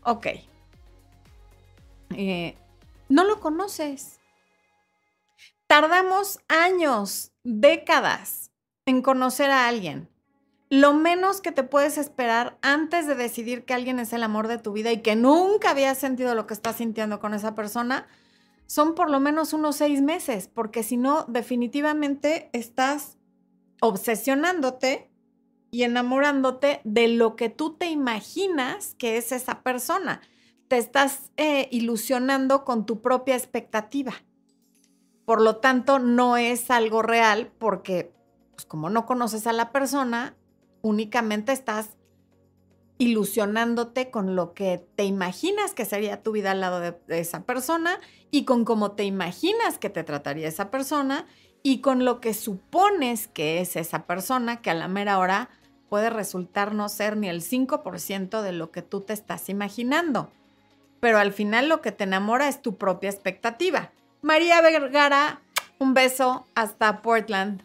Ok. 0.03 0.27
Eh, 2.11 2.55
no 3.09 3.23
lo 3.23 3.39
conoces. 3.39 4.19
Tardamos 5.65 6.39
años, 6.47 7.31
décadas 7.43 8.51
en 8.85 9.01
conocer 9.01 9.49
a 9.49 9.67
alguien 9.67 10.12
lo 10.73 10.95
menos 10.95 11.39
que 11.39 11.51
te 11.51 11.61
puedes 11.61 11.99
esperar 11.99 12.57
antes 12.63 13.05
de 13.05 13.13
decidir 13.13 13.63
que 13.63 13.75
alguien 13.75 13.99
es 13.99 14.11
el 14.11 14.23
amor 14.23 14.47
de 14.47 14.57
tu 14.57 14.71
vida 14.71 14.91
y 14.91 15.03
que 15.03 15.15
nunca 15.15 15.69
habías 15.69 15.99
sentido 15.99 16.33
lo 16.33 16.47
que 16.47 16.55
estás 16.55 16.77
sintiendo 16.77 17.19
con 17.19 17.35
esa 17.35 17.53
persona, 17.53 18.07
son 18.65 18.95
por 18.95 19.11
lo 19.11 19.19
menos 19.19 19.53
unos 19.53 19.75
seis 19.75 20.01
meses, 20.01 20.47
porque 20.47 20.81
si 20.81 20.97
no, 20.97 21.25
definitivamente 21.27 22.49
estás 22.53 23.19
obsesionándote 23.81 25.11
y 25.69 25.83
enamorándote 25.83 26.81
de 26.83 27.07
lo 27.07 27.35
que 27.35 27.49
tú 27.49 27.75
te 27.75 27.91
imaginas 27.91 28.95
que 28.95 29.17
es 29.17 29.31
esa 29.31 29.61
persona. 29.61 30.21
Te 30.69 30.79
estás 30.79 31.29
eh, 31.37 31.67
ilusionando 31.69 32.65
con 32.65 32.87
tu 32.87 32.99
propia 32.99 33.35
expectativa. 33.35 34.13
Por 35.25 35.39
lo 35.39 35.57
tanto, 35.57 35.99
no 35.99 36.35
es 36.35 36.71
algo 36.71 37.03
real 37.03 37.51
porque, 37.59 38.11
pues, 38.55 38.65
como 38.65 38.89
no 38.89 39.05
conoces 39.05 39.45
a 39.45 39.53
la 39.53 39.71
persona, 39.71 40.35
únicamente 40.83 41.53
estás 41.53 41.97
ilusionándote 42.99 44.11
con 44.11 44.35
lo 44.35 44.53
que 44.53 44.85
te 44.95 45.05
imaginas 45.05 45.73
que 45.73 45.85
sería 45.85 46.21
tu 46.21 46.33
vida 46.33 46.51
al 46.51 46.61
lado 46.61 46.79
de, 46.79 46.95
esa 47.07 47.43
persona 47.43 47.99
y 48.29 48.45
con 48.45 48.65
cómo 48.65 48.91
te 48.91 49.03
imaginas 49.03 49.79
que 49.79 49.89
te 49.89 50.03
trataría 50.03 50.47
esa 50.47 50.69
persona 50.69 51.25
y 51.63 51.79
con 51.79 52.05
lo 52.05 52.19
que 52.19 52.33
supones 52.33 53.27
que 53.27 53.61
es 53.61 53.75
esa 53.77 54.05
persona 54.05 54.61
que 54.61 54.69
a 54.69 54.75
la 54.75 54.87
mera 54.87 55.17
hora 55.17 55.49
puede 55.89 56.09
resultar 56.09 56.73
no 56.73 56.89
ser 56.89 57.17
ni 57.17 57.29
el 57.29 57.41
5% 57.41 58.41
de 58.41 58.51
lo 58.51 58.71
que 58.71 58.81
tú 58.81 59.01
te 59.01 59.13
estás 59.13 59.49
imaginando. 59.49 60.31
Pero 60.99 61.17
al 61.17 61.33
final 61.33 61.69
lo 61.69 61.81
que 61.81 61.91
te 61.91 62.03
enamora 62.03 62.47
es 62.47 62.61
tu 62.61 62.77
propia 62.77 63.09
expectativa. 63.09 63.91
María 64.21 64.61
Vergara, 64.61 65.41
un 65.79 65.93
beso 65.93 66.45
hasta 66.55 67.01
Portland 67.01 67.63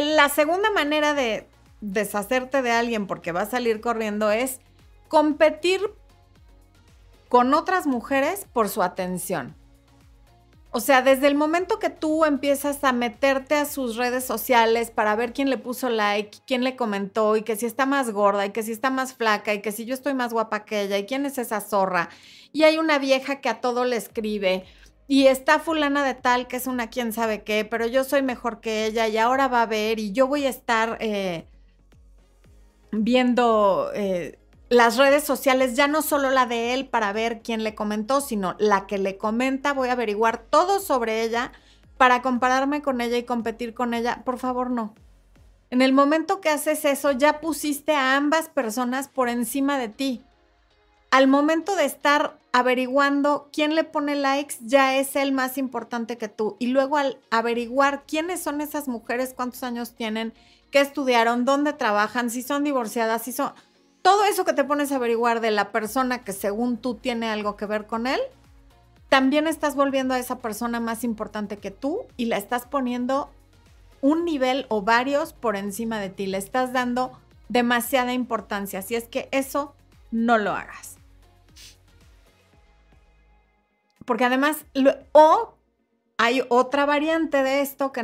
la 0.00 0.28
segunda 0.28 0.70
manera 0.70 1.14
de 1.14 1.48
deshacerte 1.80 2.62
de 2.62 2.70
alguien 2.70 3.06
porque 3.06 3.32
va 3.32 3.42
a 3.42 3.50
salir 3.50 3.80
corriendo 3.80 4.30
es 4.30 4.60
competir 5.08 5.80
con 7.28 7.52
otras 7.54 7.86
mujeres 7.86 8.46
por 8.52 8.68
su 8.68 8.82
atención. 8.82 9.56
O 10.74 10.80
sea, 10.80 11.02
desde 11.02 11.26
el 11.26 11.34
momento 11.34 11.78
que 11.78 11.90
tú 11.90 12.24
empiezas 12.24 12.82
a 12.82 12.92
meterte 12.92 13.56
a 13.56 13.66
sus 13.66 13.96
redes 13.96 14.24
sociales 14.24 14.90
para 14.90 15.14
ver 15.16 15.34
quién 15.34 15.50
le 15.50 15.58
puso 15.58 15.90
like, 15.90 16.38
quién 16.46 16.64
le 16.64 16.76
comentó 16.76 17.36
y 17.36 17.42
que 17.42 17.56
si 17.56 17.66
está 17.66 17.84
más 17.84 18.10
gorda 18.10 18.46
y 18.46 18.50
que 18.52 18.62
si 18.62 18.72
está 18.72 18.88
más 18.88 19.12
flaca 19.12 19.52
y 19.52 19.60
que 19.60 19.70
si 19.70 19.84
yo 19.84 19.92
estoy 19.92 20.14
más 20.14 20.32
guapa 20.32 20.64
que 20.64 20.80
ella 20.80 20.96
y 20.96 21.04
quién 21.04 21.26
es 21.26 21.36
esa 21.36 21.60
zorra. 21.60 22.08
Y 22.54 22.62
hay 22.62 22.78
una 22.78 22.98
vieja 22.98 23.42
que 23.42 23.50
a 23.50 23.60
todo 23.60 23.84
le 23.84 23.96
escribe 23.96 24.64
y 25.08 25.26
está 25.26 25.58
fulana 25.58 26.04
de 26.04 26.14
tal 26.14 26.46
que 26.46 26.56
es 26.56 26.66
una 26.66 26.88
quién 26.88 27.12
sabe 27.12 27.42
qué, 27.42 27.64
pero 27.64 27.86
yo 27.86 28.04
soy 28.04 28.22
mejor 28.22 28.60
que 28.60 28.86
ella 28.86 29.08
y 29.08 29.18
ahora 29.18 29.48
va 29.48 29.62
a 29.62 29.66
ver 29.66 29.98
y 29.98 30.12
yo 30.12 30.26
voy 30.26 30.46
a 30.46 30.48
estar 30.48 30.96
eh, 31.00 31.46
viendo 32.92 33.90
eh, 33.94 34.38
las 34.68 34.96
redes 34.96 35.24
sociales, 35.24 35.76
ya 35.76 35.86
no 35.86 36.02
solo 36.02 36.30
la 36.30 36.46
de 36.46 36.72
él 36.72 36.88
para 36.88 37.12
ver 37.12 37.42
quién 37.42 37.62
le 37.62 37.74
comentó, 37.74 38.20
sino 38.20 38.56
la 38.58 38.86
que 38.86 38.98
le 38.98 39.18
comenta, 39.18 39.74
voy 39.74 39.88
a 39.88 39.92
averiguar 39.92 40.38
todo 40.38 40.80
sobre 40.80 41.22
ella 41.22 41.52
para 41.98 42.22
compararme 42.22 42.80
con 42.80 43.00
ella 43.00 43.18
y 43.18 43.24
competir 43.24 43.74
con 43.74 43.92
ella. 43.94 44.22
Por 44.24 44.38
favor, 44.38 44.70
no. 44.70 44.94
En 45.70 45.82
el 45.82 45.92
momento 45.92 46.40
que 46.40 46.48
haces 46.48 46.84
eso, 46.84 47.12
ya 47.12 47.40
pusiste 47.40 47.92
a 47.92 48.16
ambas 48.16 48.48
personas 48.48 49.08
por 49.08 49.28
encima 49.28 49.78
de 49.78 49.88
ti 49.88 50.24
al 51.12 51.28
momento 51.28 51.76
de 51.76 51.84
estar 51.84 52.38
averiguando 52.52 53.50
quién 53.52 53.74
le 53.74 53.84
pone 53.84 54.16
likes, 54.16 54.56
ya 54.60 54.96
es 54.96 55.14
el 55.14 55.30
más 55.30 55.58
importante 55.58 56.16
que 56.16 56.28
tú. 56.28 56.56
Y 56.58 56.68
luego 56.68 56.96
al 56.96 57.18
averiguar 57.30 58.04
quiénes 58.06 58.42
son 58.42 58.62
esas 58.62 58.88
mujeres, 58.88 59.34
cuántos 59.36 59.62
años 59.62 59.92
tienen, 59.94 60.32
qué 60.70 60.80
estudiaron, 60.80 61.44
dónde 61.44 61.74
trabajan, 61.74 62.30
si 62.30 62.42
son 62.42 62.64
divorciadas, 62.64 63.22
si 63.22 63.32
son... 63.32 63.52
Todo 64.00 64.24
eso 64.24 64.46
que 64.46 64.54
te 64.54 64.64
pones 64.64 64.90
a 64.90 64.96
averiguar 64.96 65.42
de 65.42 65.50
la 65.50 65.70
persona 65.70 66.24
que 66.24 66.32
según 66.32 66.78
tú 66.78 66.94
tiene 66.94 67.28
algo 67.28 67.56
que 67.56 67.66
ver 67.66 67.86
con 67.86 68.06
él, 68.06 68.20
también 69.10 69.46
estás 69.46 69.74
volviendo 69.74 70.14
a 70.14 70.18
esa 70.18 70.38
persona 70.38 70.80
más 70.80 71.04
importante 71.04 71.58
que 71.58 71.70
tú 71.70 72.06
y 72.16 72.24
la 72.24 72.38
estás 72.38 72.64
poniendo 72.64 73.30
un 74.00 74.24
nivel 74.24 74.64
o 74.70 74.80
varios 74.80 75.34
por 75.34 75.56
encima 75.56 76.00
de 76.00 76.08
ti. 76.08 76.26
Le 76.26 76.38
estás 76.38 76.72
dando 76.72 77.12
demasiada 77.50 78.14
importancia. 78.14 78.78
Así 78.78 78.94
es 78.94 79.08
que 79.08 79.28
eso 79.30 79.74
no 80.10 80.38
lo 80.38 80.52
hagas. 80.52 80.91
Porque 84.04 84.24
además, 84.24 84.64
o 85.12 85.56
hay 86.18 86.44
otra 86.48 86.86
variante 86.86 87.42
de 87.42 87.62
esto 87.62 87.92
que, 87.92 88.02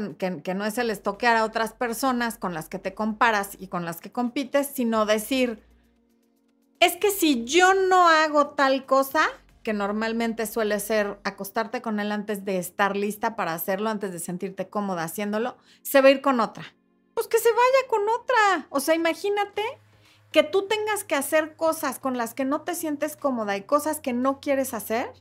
no 0.55 0.65
es 0.65 0.79
el 0.79 0.91
estoquear 0.91 1.37
a 1.37 1.45
otras 1.45 1.73
personas 1.73 2.37
con 2.37 2.55
las 2.55 2.69
que 2.69 2.79
te 2.79 2.95
comparas 2.95 3.57
y 3.59 3.69
con 3.69 3.85
las 3.85 4.01
que 4.01 4.11
compites, 4.13 4.67
sino 4.67 5.07
decir, 5.07 5.63
es 6.81 6.97
que 6.97 7.11
si 7.11 7.45
yo 7.45 7.75
no 7.75 8.09
hago 8.09 8.49
tal 8.49 8.87
cosa, 8.87 9.21
que 9.63 9.73
normalmente 9.73 10.47
suele 10.47 10.81
ser 10.81 11.19
acostarte 11.25 11.83
con 11.83 12.01
él 12.01 12.11
antes 12.11 12.45
de 12.45 12.59
estar 12.59 12.97
lista 12.97 13.37
para 13.37 13.55
hacerlo, 13.55 13.91
antes 13.91 14.13
de 14.13 14.19
sentirte 14.19 14.69
cómoda 14.69 15.05
haciéndolo, 15.05 15.57
se 15.83 16.01
va 16.01 16.09
a 16.09 16.13
ir 16.13 16.21
con 16.21 16.41
otra. 16.41 16.65
Pues 17.15 17.27
que 17.27 17.39
se 17.39 17.51
vaya 17.51 17.89
con 17.89 18.03
otra. 18.09 18.67
O 18.71 18.81
sea, 18.81 18.95
imagínate 18.95 19.63
que 20.33 20.43
tú 20.43 20.69
tengas 20.69 21.05
que 21.05 21.15
hacer 21.15 21.57
cosas 21.57 21.99
con 21.99 22.17
las 22.17 22.35
que 22.35 22.45
no 22.45 22.63
te 22.63 22.75
sientes 22.75 23.17
cómoda 23.17 23.57
y 23.57 23.63
cosas 23.63 24.01
que 24.01 24.13
no 24.13 24.41
quieres 24.41 24.75
hacer 24.75 25.13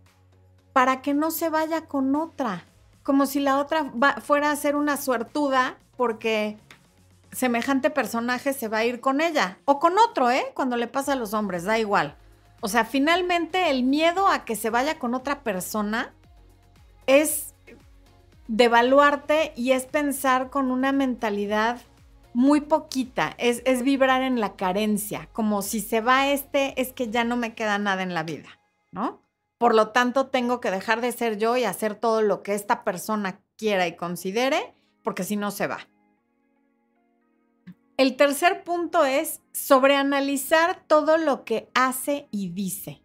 para 0.77 1.01
que 1.01 1.15
no 1.15 1.31
se 1.31 1.49
vaya 1.49 1.87
con 1.87 2.15
otra, 2.15 2.63
como 3.01 3.25
si 3.25 3.39
la 3.39 3.57
otra 3.57 3.91
fuera 4.21 4.51
a 4.51 4.55
ser 4.55 4.75
una 4.75 4.95
suertuda 4.95 5.75
porque 5.95 6.59
semejante 7.31 7.89
personaje 7.89 8.53
se 8.53 8.67
va 8.67 8.77
a 8.77 8.85
ir 8.85 8.99
con 8.99 9.19
ella 9.19 9.57
o 9.65 9.79
con 9.79 9.97
otro, 9.97 10.29
¿eh? 10.29 10.45
Cuando 10.53 10.77
le 10.77 10.85
pasa 10.85 11.13
a 11.13 11.15
los 11.15 11.33
hombres, 11.33 11.63
da 11.63 11.79
igual. 11.79 12.15
O 12.61 12.67
sea, 12.67 12.85
finalmente 12.85 13.71
el 13.71 13.85
miedo 13.85 14.27
a 14.27 14.45
que 14.45 14.55
se 14.55 14.69
vaya 14.69 14.99
con 14.99 15.15
otra 15.15 15.39
persona 15.39 16.13
es 17.07 17.55
devaluarte 18.47 19.53
y 19.55 19.71
es 19.71 19.87
pensar 19.87 20.51
con 20.51 20.69
una 20.69 20.91
mentalidad 20.91 21.81
muy 22.35 22.61
poquita, 22.61 23.33
es, 23.39 23.63
es, 23.65 23.81
vibrar 23.81 24.21
en 24.21 24.39
la 24.39 24.55
carencia, 24.55 25.27
como 25.33 25.63
si 25.63 25.79
se 25.81 26.01
va 26.01 26.27
este, 26.27 26.79
es 26.79 26.93
que 26.93 27.09
ya 27.09 27.23
no 27.23 27.35
me 27.35 27.55
queda 27.55 27.79
nada 27.79 28.03
en 28.03 28.13
la 28.13 28.21
vida, 28.21 28.59
¿no? 28.91 29.25
Por 29.57 29.73
lo 29.73 29.89
tanto, 29.89 30.27
tengo 30.27 30.59
que 30.61 30.71
dejar 30.71 31.01
de 31.01 31.11
ser 31.11 31.37
yo 31.37 31.57
y 31.57 31.63
hacer 31.63 31.95
todo 31.95 32.21
lo 32.21 32.43
que 32.43 32.53
esta 32.53 32.83
persona 32.83 33.41
quiera 33.57 33.87
y 33.87 33.95
considere, 33.95 34.75
porque 35.03 35.23
si 35.23 35.35
no 35.35 35.51
se 35.51 35.67
va. 35.67 35.79
El 37.97 38.15
tercer 38.15 38.63
punto 38.63 39.05
es 39.05 39.41
sobreanalizar 39.53 40.83
todo 40.85 41.17
lo 41.17 41.43
que 41.43 41.71
hace 41.73 42.27
y 42.29 42.49
dice. 42.49 43.01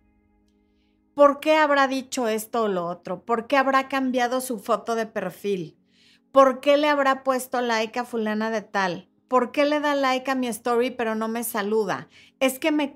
¿Por 1.15 1.41
qué 1.41 1.57
habrá 1.57 1.89
dicho 1.89 2.29
esto 2.29 2.65
o 2.65 2.69
lo 2.69 2.87
otro? 2.87 3.25
¿Por 3.25 3.47
qué 3.47 3.57
habrá 3.57 3.89
cambiado 3.89 4.43
su 4.43 4.59
foto 4.59 4.95
de 4.95 5.07
perfil? 5.07 5.79
¿Por 6.31 6.61
qué 6.61 6.77
le 6.77 6.89
habrá 6.89 7.25
puesto 7.25 7.61
like 7.63 7.99
a 7.99 8.05
fulana 8.05 8.51
de 8.51 8.63
tal? 8.63 9.12
¿Por 9.33 9.51
qué 9.51 9.65
le 9.65 9.81
da 9.81 9.95
like 9.95 10.31
a 10.31 10.35
mi 10.35 10.47
story 10.49 10.91
pero 10.91 11.15
no 11.15 11.27
me 11.27 11.43
saluda? 11.43 12.11
Es 12.39 12.59
que 12.59 12.71
me, 12.71 12.93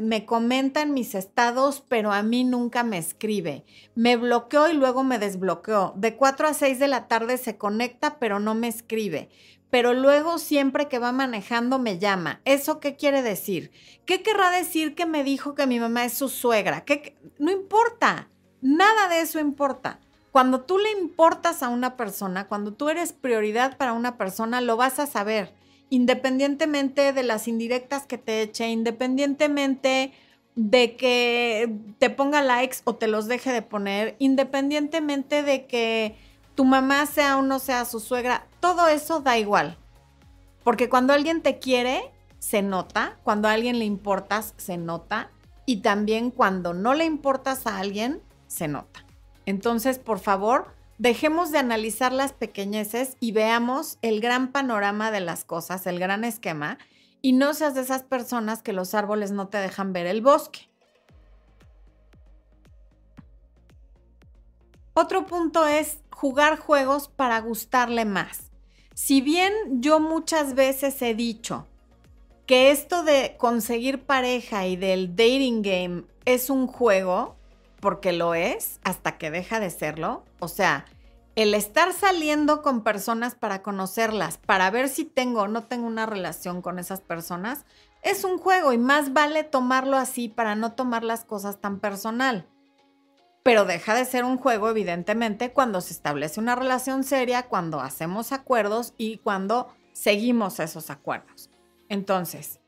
me 0.00 0.24
comenta 0.24 0.82
en 0.82 0.94
mis 0.94 1.16
estados 1.16 1.80
pero 1.88 2.12
a 2.12 2.22
mí 2.22 2.44
nunca 2.44 2.84
me 2.84 2.96
escribe. 2.96 3.64
Me 3.96 4.16
bloqueó 4.16 4.70
y 4.70 4.74
luego 4.74 5.02
me 5.02 5.18
desbloqueó. 5.18 5.92
De 5.96 6.14
4 6.14 6.46
a 6.46 6.54
6 6.54 6.78
de 6.78 6.86
la 6.86 7.08
tarde 7.08 7.38
se 7.38 7.58
conecta 7.58 8.20
pero 8.20 8.38
no 8.38 8.54
me 8.54 8.68
escribe. 8.68 9.30
Pero 9.68 9.92
luego 9.92 10.38
siempre 10.38 10.86
que 10.86 11.00
va 11.00 11.10
manejando 11.10 11.80
me 11.80 11.98
llama. 11.98 12.40
¿Eso 12.44 12.78
qué 12.78 12.94
quiere 12.94 13.22
decir? 13.22 13.72
¿Qué 14.06 14.22
querrá 14.22 14.50
decir 14.50 14.94
que 14.94 15.06
me 15.06 15.24
dijo 15.24 15.56
que 15.56 15.66
mi 15.66 15.80
mamá 15.80 16.04
es 16.04 16.12
su 16.12 16.28
suegra? 16.28 16.84
¿Qué? 16.84 17.18
No 17.40 17.50
importa. 17.50 18.28
Nada 18.60 19.08
de 19.08 19.22
eso 19.22 19.40
importa. 19.40 19.98
Cuando 20.30 20.60
tú 20.60 20.78
le 20.78 20.92
importas 21.00 21.64
a 21.64 21.68
una 21.68 21.96
persona, 21.96 22.46
cuando 22.46 22.74
tú 22.74 22.90
eres 22.90 23.12
prioridad 23.12 23.76
para 23.76 23.92
una 23.92 24.16
persona, 24.16 24.60
lo 24.60 24.76
vas 24.76 25.00
a 25.00 25.08
saber 25.08 25.58
independientemente 25.90 27.12
de 27.12 27.22
las 27.22 27.48
indirectas 27.48 28.06
que 28.06 28.16
te 28.16 28.42
eche, 28.42 28.68
independientemente 28.68 30.12
de 30.54 30.96
que 30.96 31.76
te 31.98 32.10
ponga 32.10 32.42
likes 32.42 32.78
o 32.84 32.94
te 32.94 33.08
los 33.08 33.26
deje 33.26 33.52
de 33.52 33.62
poner, 33.62 34.16
independientemente 34.18 35.42
de 35.42 35.66
que 35.66 36.16
tu 36.54 36.64
mamá 36.64 37.06
sea 37.06 37.36
o 37.36 37.42
no 37.42 37.58
sea 37.58 37.84
su 37.84 38.00
suegra, 38.00 38.46
todo 38.60 38.88
eso 38.88 39.20
da 39.20 39.38
igual. 39.38 39.76
Porque 40.64 40.88
cuando 40.88 41.12
alguien 41.12 41.42
te 41.42 41.58
quiere, 41.58 42.10
se 42.38 42.62
nota, 42.62 43.18
cuando 43.22 43.48
a 43.48 43.52
alguien 43.52 43.78
le 43.78 43.84
importas, 43.84 44.54
se 44.56 44.76
nota, 44.76 45.30
y 45.66 45.78
también 45.78 46.30
cuando 46.30 46.74
no 46.74 46.94
le 46.94 47.04
importas 47.04 47.66
a 47.66 47.78
alguien, 47.78 48.22
se 48.46 48.68
nota. 48.68 49.04
Entonces, 49.46 49.98
por 49.98 50.18
favor, 50.18 50.74
dejemos 51.00 51.50
de 51.50 51.56
analizar 51.56 52.12
las 52.12 52.34
pequeñeces 52.34 53.16
y 53.20 53.32
veamos 53.32 53.98
el 54.02 54.20
gran 54.20 54.52
panorama 54.52 55.10
de 55.10 55.20
las 55.20 55.46
cosas, 55.46 55.86
el 55.86 55.98
gran 55.98 56.24
esquema, 56.24 56.76
y 57.22 57.32
no 57.32 57.54
seas 57.54 57.74
de 57.74 57.80
esas 57.80 58.02
personas 58.02 58.62
que 58.62 58.74
los 58.74 58.92
árboles 58.92 59.30
no 59.30 59.48
te 59.48 59.56
dejan 59.56 59.94
ver 59.94 60.06
el 60.06 60.20
bosque. 60.20 60.68
Otro 64.92 65.24
punto 65.24 65.66
es 65.66 66.00
jugar 66.10 66.58
juegos 66.58 67.08
para 67.08 67.40
gustarle 67.40 68.04
más. 68.04 68.50
Si 68.92 69.22
bien 69.22 69.54
yo 69.80 70.00
muchas 70.00 70.54
veces 70.54 71.00
he 71.00 71.14
dicho 71.14 71.66
que 72.44 72.70
esto 72.70 73.04
de 73.04 73.36
conseguir 73.38 74.04
pareja 74.04 74.66
y 74.66 74.76
del 74.76 75.16
dating 75.16 75.62
game 75.62 76.04
es 76.26 76.50
un 76.50 76.66
juego, 76.66 77.39
porque 77.80 78.12
lo 78.12 78.34
es 78.34 78.80
hasta 78.84 79.18
que 79.18 79.30
deja 79.30 79.60
de 79.60 79.70
serlo. 79.70 80.24
O 80.38 80.48
sea, 80.48 80.84
el 81.36 81.54
estar 81.54 81.92
saliendo 81.92 82.62
con 82.62 82.82
personas 82.82 83.34
para 83.34 83.62
conocerlas, 83.62 84.38
para 84.38 84.70
ver 84.70 84.88
si 84.88 85.04
tengo 85.04 85.42
o 85.42 85.48
no 85.48 85.64
tengo 85.64 85.86
una 85.86 86.06
relación 86.06 86.60
con 86.62 86.78
esas 86.78 87.00
personas, 87.00 87.64
es 88.02 88.24
un 88.24 88.38
juego 88.38 88.72
y 88.72 88.78
más 88.78 89.12
vale 89.12 89.44
tomarlo 89.44 89.96
así 89.96 90.28
para 90.28 90.54
no 90.54 90.72
tomar 90.72 91.04
las 91.04 91.24
cosas 91.24 91.60
tan 91.60 91.80
personal. 91.80 92.46
Pero 93.42 93.64
deja 93.64 93.94
de 93.94 94.04
ser 94.04 94.24
un 94.24 94.36
juego, 94.36 94.68
evidentemente, 94.68 95.52
cuando 95.52 95.80
se 95.80 95.94
establece 95.94 96.40
una 96.40 96.56
relación 96.56 97.04
seria, 97.04 97.44
cuando 97.44 97.80
hacemos 97.80 98.32
acuerdos 98.32 98.92
y 98.98 99.18
cuando 99.18 99.74
seguimos 99.92 100.60
esos 100.60 100.90
acuerdos. 100.90 101.48
Entonces, 101.88 102.60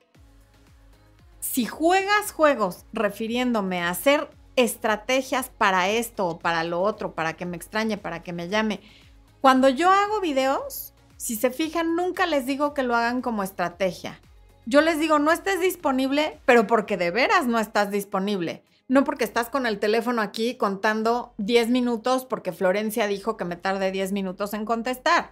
si 1.40 1.66
juegas 1.66 2.32
juegos 2.32 2.86
refiriéndome 2.92 3.82
a 3.82 3.90
hacer 3.90 4.30
estrategias 4.56 5.50
para 5.50 5.88
esto 5.88 6.26
o 6.26 6.38
para 6.38 6.64
lo 6.64 6.82
otro, 6.82 7.14
para 7.14 7.34
que 7.34 7.46
me 7.46 7.56
extrañe, 7.56 7.96
para 7.96 8.22
que 8.22 8.32
me 8.32 8.48
llame. 8.48 8.80
Cuando 9.40 9.68
yo 9.68 9.90
hago 9.90 10.20
videos, 10.20 10.92
si 11.16 11.36
se 11.36 11.50
fijan, 11.50 11.96
nunca 11.96 12.26
les 12.26 12.46
digo 12.46 12.74
que 12.74 12.82
lo 12.82 12.96
hagan 12.96 13.22
como 13.22 13.42
estrategia. 13.42 14.20
Yo 14.66 14.80
les 14.80 14.98
digo, 14.98 15.18
no 15.18 15.32
estés 15.32 15.60
disponible, 15.60 16.38
pero 16.44 16.66
porque 16.66 16.96
de 16.96 17.10
veras 17.10 17.46
no 17.46 17.58
estás 17.58 17.90
disponible. 17.90 18.62
No 18.88 19.04
porque 19.04 19.24
estás 19.24 19.48
con 19.48 19.66
el 19.66 19.78
teléfono 19.78 20.22
aquí 20.22 20.56
contando 20.56 21.32
10 21.38 21.70
minutos 21.70 22.24
porque 22.24 22.52
Florencia 22.52 23.06
dijo 23.06 23.36
que 23.36 23.44
me 23.44 23.56
tarde 23.56 23.90
10 23.90 24.12
minutos 24.12 24.54
en 24.54 24.64
contestar. 24.64 25.30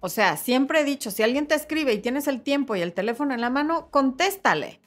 O 0.00 0.08
sea, 0.08 0.36
siempre 0.36 0.80
he 0.80 0.84
dicho, 0.84 1.10
si 1.10 1.22
alguien 1.22 1.46
te 1.46 1.54
escribe 1.54 1.92
y 1.92 1.98
tienes 1.98 2.26
el 2.26 2.40
tiempo 2.40 2.74
y 2.76 2.80
el 2.80 2.92
teléfono 2.92 3.34
en 3.34 3.40
la 3.40 3.50
mano, 3.50 3.88
contéstale. 3.90 4.80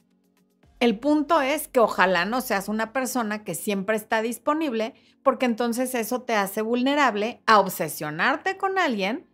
El 0.80 0.98
punto 0.98 1.42
es 1.42 1.68
que 1.68 1.78
ojalá 1.78 2.24
no 2.24 2.40
seas 2.40 2.66
una 2.66 2.94
persona 2.94 3.44
que 3.44 3.54
siempre 3.54 3.96
está 3.96 4.22
disponible, 4.22 4.94
porque 5.22 5.44
entonces 5.44 5.94
eso 5.94 6.22
te 6.22 6.34
hace 6.34 6.62
vulnerable 6.62 7.42
a 7.44 7.60
obsesionarte 7.60 8.56
con 8.56 8.78
alguien 8.78 9.26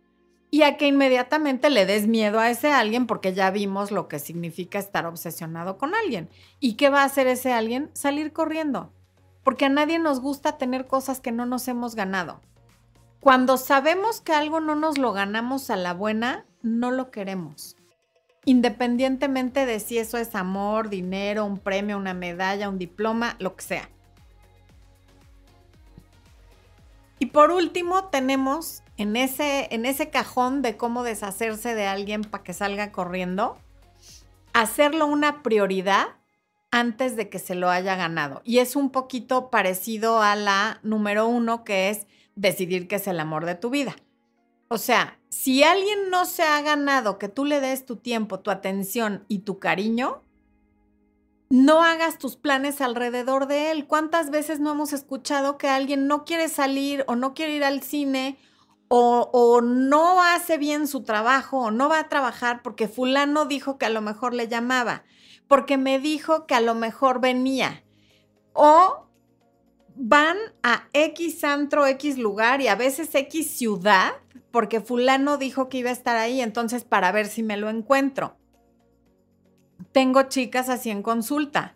y 0.51 0.63
a 0.63 0.75
que 0.75 0.87
inmediatamente 0.87 1.69
le 1.69 1.85
des 1.85 2.05
miedo 2.05 2.41
a 2.41 2.49
ese 2.49 2.73
alguien 2.73 3.07
porque 3.07 3.33
ya 3.33 3.49
vimos 3.49 3.91
lo 3.91 4.09
que 4.09 4.19
significa 4.19 4.77
estar 4.77 5.05
obsesionado 5.05 5.77
con 5.77 5.95
alguien. 5.95 6.29
¿Y 6.59 6.73
qué 6.73 6.89
va 6.89 7.03
a 7.03 7.05
hacer 7.05 7.27
ese 7.27 7.53
alguien? 7.53 7.91
Salir 7.93 8.33
corriendo. 8.33 8.91
Porque 9.43 9.65
a 9.65 9.69
nadie 9.69 9.99
nos 9.99 10.19
gusta 10.19 10.57
tener 10.57 10.85
cosas 10.85 11.21
que 11.21 11.31
no 11.31 11.45
nos 11.45 11.69
hemos 11.69 11.95
ganado. 11.95 12.41
Cuando 13.21 13.55
sabemos 13.55 14.19
que 14.19 14.33
algo 14.33 14.59
no 14.59 14.75
nos 14.75 14.97
lo 14.97 15.13
ganamos 15.13 15.69
a 15.69 15.77
la 15.77 15.93
buena, 15.93 16.45
no 16.61 16.91
lo 16.91 17.09
queremos 17.09 17.76
independientemente 18.47 19.65
de 19.65 19.81
si 19.81 19.97
eso 19.97 20.17
es 20.17 20.33
amor, 20.33 20.87
dinero, 20.87 21.43
un 21.43 21.59
premio, 21.59 21.97
una 21.97 22.13
medalla, 22.13 22.69
un 22.69 22.79
diploma, 22.79 23.35
lo 23.39 23.57
que 23.57 23.63
sea. 23.63 23.89
Y 27.19 27.25
por 27.25 27.51
último, 27.51 28.05
tenemos 28.05 28.83
en 28.95 29.17
ese, 29.17 29.67
en 29.71 29.85
ese 29.85 30.09
cajón 30.09 30.61
de 30.61 30.77
cómo 30.77 31.03
deshacerse 31.03 31.75
de 31.75 31.87
alguien 31.87 32.21
para 32.21 32.41
que 32.45 32.53
salga 32.53 32.93
corriendo, 32.93 33.57
hacerlo 34.53 35.07
una 35.07 35.43
prioridad 35.43 36.05
antes 36.71 37.17
de 37.17 37.27
que 37.27 37.39
se 37.39 37.53
lo 37.53 37.69
haya 37.69 37.97
ganado. 37.97 38.41
Y 38.45 38.59
es 38.59 38.77
un 38.77 38.91
poquito 38.91 39.49
parecido 39.49 40.21
a 40.21 40.37
la 40.37 40.79
número 40.83 41.27
uno, 41.27 41.65
que 41.65 41.89
es 41.89 42.07
decidir 42.35 42.87
que 42.87 42.95
es 42.95 43.07
el 43.07 43.19
amor 43.19 43.45
de 43.45 43.55
tu 43.55 43.69
vida. 43.69 43.97
O 44.69 44.77
sea, 44.77 45.19
si 45.29 45.63
alguien 45.63 46.09
no 46.09 46.25
se 46.25 46.43
ha 46.43 46.61
ganado 46.61 47.17
que 47.17 47.29
tú 47.29 47.45
le 47.45 47.61
des 47.61 47.85
tu 47.85 47.95
tiempo, 47.95 48.39
tu 48.39 48.51
atención 48.51 49.23
y 49.27 49.39
tu 49.39 49.59
cariño, 49.59 50.23
no 51.49 51.81
hagas 51.83 52.17
tus 52.17 52.35
planes 52.35 52.81
alrededor 52.81 53.47
de 53.47 53.71
él. 53.71 53.87
¿Cuántas 53.87 54.29
veces 54.29 54.59
no 54.59 54.71
hemos 54.71 54.91
escuchado 54.91 55.57
que 55.57 55.69
alguien 55.69 56.07
no 56.07 56.25
quiere 56.25 56.49
salir 56.49 57.05
o 57.07 57.15
no 57.15 57.33
quiere 57.33 57.55
ir 57.55 57.63
al 57.63 57.81
cine 57.81 58.37
o, 58.89 59.61
no 59.61 60.23
hace 60.23 60.57
bien 60.57 60.87
su 60.87 61.03
trabajo 61.03 61.59
o 61.59 61.71
no 61.71 61.89
va 61.89 61.99
a 61.99 62.09
trabajar 62.09 62.61
porque 62.63 62.87
fulano 62.87 63.45
dijo 63.45 63.77
que 63.77 63.85
a 63.85 63.89
lo 63.89 64.01
mejor 64.01 64.33
le 64.33 64.47
llamaba, 64.47 65.03
porque 65.47 65.77
me 65.77 65.99
dijo 65.99 66.45
que 66.45 66.55
a 66.55 66.61
lo 66.61 66.73
mejor 66.73 67.19
venía? 67.19 67.83
O 68.53 69.05
van 69.95 70.37
a 70.63 70.87
X 70.93 71.43
antro, 71.43 71.85
X 71.85 72.17
lugar 72.17 72.61
y 72.61 72.67
a 72.67 72.75
veces 72.75 73.13
X 73.13 73.57
ciudad 73.57 74.13
porque 74.51 74.81
fulano 74.81 75.37
dijo 75.37 75.69
que 75.69 75.79
iba 75.79 75.89
a 75.89 75.93
estar 75.93 76.17
ahí, 76.17 76.41
entonces 76.41 76.83
para 76.83 77.11
ver 77.11 77.27
si 77.27 77.43
me 77.43 77.57
lo 77.57 77.69
encuentro. 77.69 78.37
Tengo 79.91 80.23
chicas 80.23 80.69
así 80.69 80.89
en 80.89 81.03
consulta, 81.03 81.75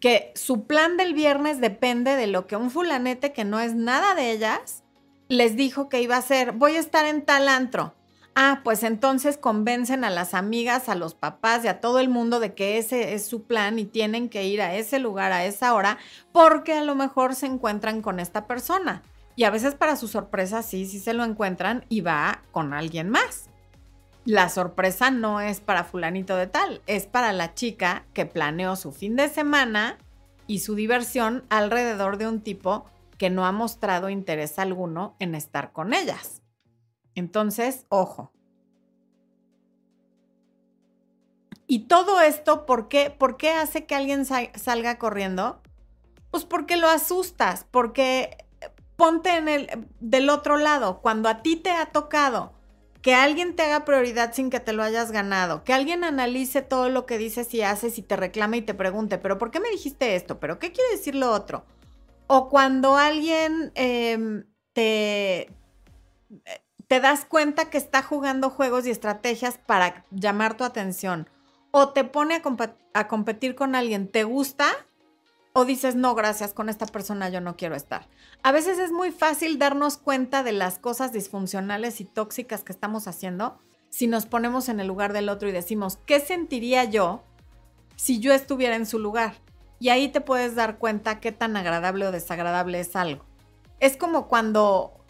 que 0.00 0.32
su 0.34 0.66
plan 0.66 0.96
del 0.96 1.14
viernes 1.14 1.60
depende 1.60 2.16
de 2.16 2.26
lo 2.26 2.46
que 2.46 2.56
un 2.56 2.70
fulanete 2.70 3.32
que 3.32 3.44
no 3.44 3.60
es 3.60 3.74
nada 3.74 4.14
de 4.14 4.32
ellas 4.32 4.82
les 5.28 5.56
dijo 5.56 5.88
que 5.88 6.02
iba 6.02 6.16
a 6.16 6.18
hacer. 6.18 6.52
Voy 6.52 6.76
a 6.76 6.80
estar 6.80 7.06
en 7.06 7.24
tal 7.24 7.48
antro. 7.48 7.94
Ah, 8.34 8.62
pues 8.64 8.82
entonces 8.82 9.36
convencen 9.36 10.04
a 10.04 10.10
las 10.10 10.32
amigas, 10.32 10.88
a 10.88 10.94
los 10.94 11.14
papás 11.14 11.64
y 11.64 11.68
a 11.68 11.80
todo 11.80 12.00
el 12.00 12.08
mundo 12.08 12.40
de 12.40 12.54
que 12.54 12.78
ese 12.78 13.12
es 13.12 13.26
su 13.26 13.44
plan 13.44 13.78
y 13.78 13.84
tienen 13.84 14.30
que 14.30 14.44
ir 14.44 14.62
a 14.62 14.74
ese 14.74 14.98
lugar 14.98 15.32
a 15.32 15.44
esa 15.44 15.74
hora 15.74 15.98
porque 16.32 16.72
a 16.72 16.82
lo 16.82 16.94
mejor 16.94 17.34
se 17.34 17.46
encuentran 17.46 18.00
con 18.00 18.20
esta 18.20 18.46
persona. 18.46 19.02
Y 19.34 19.44
a 19.44 19.50
veces 19.50 19.74
para 19.74 19.96
su 19.96 20.08
sorpresa 20.08 20.62
sí, 20.62 20.86
sí 20.86 20.98
se 20.98 21.14
lo 21.14 21.24
encuentran 21.24 21.84
y 21.88 22.02
va 22.02 22.42
con 22.50 22.74
alguien 22.74 23.08
más. 23.08 23.48
La 24.24 24.48
sorpresa 24.48 25.10
no 25.10 25.40
es 25.40 25.60
para 25.60 25.84
fulanito 25.84 26.36
de 26.36 26.46
tal, 26.46 26.80
es 26.86 27.06
para 27.06 27.32
la 27.32 27.54
chica 27.54 28.04
que 28.12 28.24
planeó 28.24 28.76
su 28.76 28.92
fin 28.92 29.16
de 29.16 29.28
semana 29.28 29.98
y 30.46 30.60
su 30.60 30.74
diversión 30.74 31.44
alrededor 31.48 32.18
de 32.18 32.28
un 32.28 32.40
tipo 32.40 32.84
que 33.18 33.30
no 33.30 33.46
ha 33.46 33.52
mostrado 33.52 34.10
interés 34.10 34.58
alguno 34.58 35.16
en 35.18 35.34
estar 35.34 35.72
con 35.72 35.92
ellas. 35.92 36.42
Entonces, 37.14 37.86
ojo. 37.88 38.32
Y 41.66 41.86
todo 41.86 42.20
esto, 42.20 42.66
¿por 42.66 42.88
qué, 42.88 43.10
¿por 43.10 43.36
qué 43.36 43.50
hace 43.50 43.86
que 43.86 43.94
alguien 43.94 44.24
salga 44.24 44.98
corriendo? 44.98 45.62
Pues 46.30 46.44
porque 46.44 46.76
lo 46.76 46.88
asustas, 46.88 47.66
porque 47.70 48.36
ponte 48.96 49.36
en 49.36 49.48
el 49.48 49.88
del 50.00 50.30
otro 50.30 50.56
lado, 50.56 51.00
cuando 51.00 51.28
a 51.28 51.42
ti 51.42 51.56
te 51.56 51.70
ha 51.70 51.86
tocado 51.86 52.52
que 53.02 53.14
alguien 53.14 53.56
te 53.56 53.64
haga 53.64 53.84
prioridad 53.84 54.32
sin 54.32 54.48
que 54.48 54.60
te 54.60 54.72
lo 54.72 54.82
hayas 54.84 55.10
ganado, 55.10 55.64
que 55.64 55.72
alguien 55.72 56.04
analice 56.04 56.62
todo 56.62 56.88
lo 56.88 57.04
que 57.04 57.18
dices 57.18 57.52
y 57.52 57.62
haces 57.62 57.98
y 57.98 58.02
te 58.02 58.16
reclame 58.16 58.58
y 58.58 58.62
te 58.62 58.74
pregunte, 58.74 59.18
pero 59.18 59.38
¿por 59.38 59.50
qué 59.50 59.58
me 59.58 59.70
dijiste 59.70 60.14
esto? 60.14 60.38
¿Pero 60.38 60.60
qué 60.60 60.70
quiere 60.72 60.92
decir 60.92 61.16
lo 61.16 61.32
otro? 61.32 61.64
O 62.28 62.48
cuando 62.48 62.96
alguien 62.96 63.72
em, 63.74 64.44
te, 64.72 65.50
te 66.86 67.00
das 67.00 67.24
cuenta 67.24 67.70
que 67.70 67.78
está 67.78 68.02
jugando 68.02 68.50
juegos 68.50 68.86
y 68.86 68.90
estrategias 68.90 69.58
para 69.58 70.04
llamar 70.12 70.56
tu 70.56 70.62
atención, 70.62 71.28
o 71.72 71.88
te 71.88 72.04
pone 72.04 72.36
a, 72.36 72.42
a 72.94 73.08
competir 73.08 73.56
con 73.56 73.74
alguien, 73.74 74.06
¿te 74.06 74.22
gusta? 74.22 74.66
O 75.54 75.64
dices, 75.64 75.94
no, 75.94 76.14
gracias, 76.14 76.54
con 76.54 76.68
esta 76.68 76.86
persona 76.86 77.28
yo 77.28 77.40
no 77.40 77.56
quiero 77.56 77.74
estar. 77.74 78.08
A 78.42 78.52
veces 78.52 78.78
es 78.78 78.90
muy 78.90 79.10
fácil 79.10 79.58
darnos 79.58 79.98
cuenta 79.98 80.42
de 80.42 80.52
las 80.52 80.78
cosas 80.78 81.12
disfuncionales 81.12 82.00
y 82.00 82.04
tóxicas 82.04 82.64
que 82.64 82.72
estamos 82.72 83.06
haciendo 83.06 83.58
si 83.90 84.06
nos 84.06 84.24
ponemos 84.24 84.70
en 84.70 84.80
el 84.80 84.86
lugar 84.86 85.12
del 85.12 85.28
otro 85.28 85.48
y 85.48 85.52
decimos, 85.52 85.98
¿qué 86.06 86.20
sentiría 86.20 86.84
yo 86.84 87.22
si 87.96 88.20
yo 88.20 88.32
estuviera 88.32 88.76
en 88.76 88.86
su 88.86 88.98
lugar? 88.98 89.34
Y 89.78 89.90
ahí 89.90 90.08
te 90.08 90.22
puedes 90.22 90.54
dar 90.54 90.78
cuenta 90.78 91.20
qué 91.20 91.32
tan 91.32 91.56
agradable 91.56 92.06
o 92.06 92.12
desagradable 92.12 92.80
es 92.80 92.96
algo. 92.96 93.26
Es 93.80 93.98
como 93.98 94.28
cuando 94.28 95.01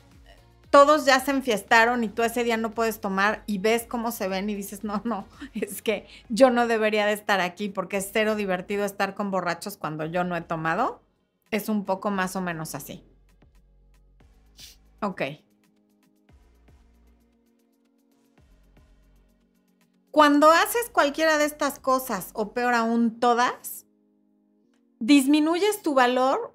todos 0.73 1.05
ya 1.05 1.21
se 1.21 1.33
enfiestaron 1.33 2.03
y 2.03 2.09
tú 2.09 2.23
ese 2.23 2.45
día 2.45 2.57
no 2.57 2.71
puedes 2.71 2.99
tomar 2.99 3.45
y 3.47 3.59
ves 3.59 3.85
cómo 3.87 4.11
se 4.11 4.27
ven 4.27 4.49
y 4.49 4.55
dices, 4.55 4.85
no, 4.85 5.03
no, 5.05 5.27
es 5.55 5.83
que 5.83 6.09
yo 6.31 6.49
no 6.49 6.67
debería 6.67 7.05
de 7.05 7.13
estar 7.13 7.43
aquí 7.43 7.69
porque 7.69 7.99
es 7.99 8.09
cero 8.11 8.37
divertido 8.37 8.87
estar 8.87 9.15
con 9.15 9.31
borrachos 9.31 9.77
cuando 9.77 10.07
yo 10.07 10.25
no 10.25 10.35
he 10.35 10.41
tomado. 10.41 11.03
Es 11.51 11.69
un 11.69 11.85
poco 11.85 12.11
más 12.11 12.37
o 12.37 12.41
menos 12.41 12.75
así. 12.75 13.05
Ok. 15.03 15.23
Cuando 20.11 20.51
haces 20.51 20.89
cualquiera 20.91 21.37
de 21.37 21.45
estas 21.45 21.79
cosas, 21.79 22.31
o 22.33 22.55
peor 22.55 22.73
aún 22.73 23.21
todas, 23.21 23.85
disminuyes 25.01 25.83
tu 25.83 25.93
valor 25.93 26.52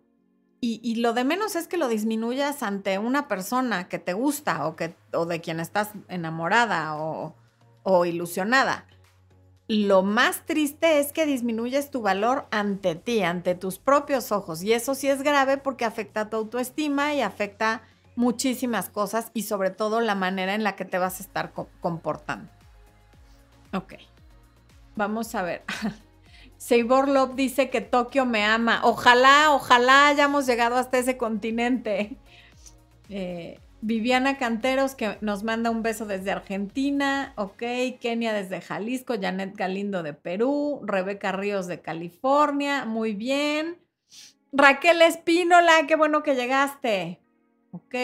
y, 0.60 0.96
lo 0.96 1.14
de 1.14 1.24
menos 1.24 1.56
es 1.56 1.68
que 1.68 1.78
lo 1.78 1.88
disminuyas 1.88 2.64
ante 2.64 2.98
una 2.98 3.28
persona 3.28 3.88
que 3.88 4.00
te 4.00 4.14
gusta 4.14 4.66
o, 4.66 4.76
que, 4.76 4.96
o 5.14 5.26
de 5.26 5.40
quien 5.40 5.60
estás 5.60 5.92
enamorada 6.08 6.96
o, 6.96 7.36
o 7.84 8.06
ilusionada. 8.06 8.86
Lo 9.68 10.02
más 10.02 10.46
triste 10.46 11.00
es 11.00 11.12
que 11.12 11.26
disminuyes 11.26 11.92
tu 11.92 12.02
valor 12.02 12.48
ante 12.52 12.96
ti, 12.96 13.22
ante 13.22 13.54
tus 13.54 13.78
propios 13.78 14.32
ojos. 14.32 14.64
Y 14.64 14.74
eso 14.74 14.96
sí 14.96 15.08
es 15.08 15.22
grave 15.22 15.58
porque 15.58 15.86
afecta 15.86 16.22
a 16.22 16.30
tu 16.30 16.38
autoestima 16.38 17.14
y 17.14 17.22
afecta 17.22 17.84
muchísimas 18.16 18.90
cosas 18.90 19.30
y 19.34 19.44
sobre 19.44 19.70
todo 19.70 20.02
la 20.02 20.16
manera 20.16 20.56
en 20.56 20.64
la 20.64 20.76
que 20.76 20.86
te 20.86 20.98
vas 20.98 21.20
a 21.20 21.24
estar 21.24 21.54
comportando. 21.82 22.50
Ok, 23.74 23.94
vamos 24.96 25.36
a 25.36 25.44
ver. 25.44 25.64
Seibor 26.58 27.08
Love 27.08 27.36
dice 27.36 27.70
que 27.70 27.82
Tokio 27.82 28.26
me 28.26 28.44
ama. 28.44 28.82
Ojalá, 28.84 29.52
ojalá 29.52 30.08
hayamos 30.08 30.46
llegado 30.46 30.76
hasta 30.76 30.98
ese 30.98 31.18
continente. 31.18 32.18
Eh, 33.10 33.62
Viviana 33.80 34.38
Canteros 34.38 34.94
que 34.94 35.18
nos 35.22 35.44
manda 35.44 35.70
un 35.70 35.82
beso 35.82 36.06
desde 36.06 36.32
Argentina. 36.32 37.32
Ok, 37.38 37.64
Kenia 38.02 38.34
desde 38.34 38.60
Jalisco. 38.60 39.14
Janet 39.18 39.56
Galindo 39.56 40.04
de 40.04 40.14
Perú. 40.14 40.82
Rebeca 40.84 41.32
Ríos 41.32 41.68
de 41.68 41.80
California. 41.82 42.84
Muy 42.84 43.14
bien. 43.14 43.78
Raquel 44.52 45.02
Espínola, 45.02 45.88
qué 45.88 45.96
bueno 45.96 46.22
que 46.22 46.36
llegaste. 46.36 47.22
Ok. 47.72 47.96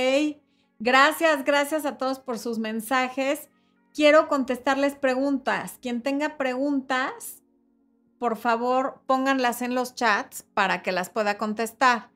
Gracias, 0.79 1.43
gracias 1.43 1.85
a 1.85 1.97
todos 1.97 2.19
por 2.19 2.39
sus 2.39 2.59
mensajes. 2.59 3.49
Quiero 3.93 4.27
contestarles 4.27 4.95
preguntas. 4.95 5.79
Quien 5.81 6.01
tenga 6.01 6.37
preguntas, 6.37 7.42
por 8.23 8.37
favor, 8.37 9.01
pónganlas 9.05 9.61
en 9.61 9.75
los 9.75 9.95
chats 9.95 10.43
para 10.53 10.81
que 10.81 10.93
las 10.93 11.09
pueda 11.09 11.37
contestar. 11.37 12.07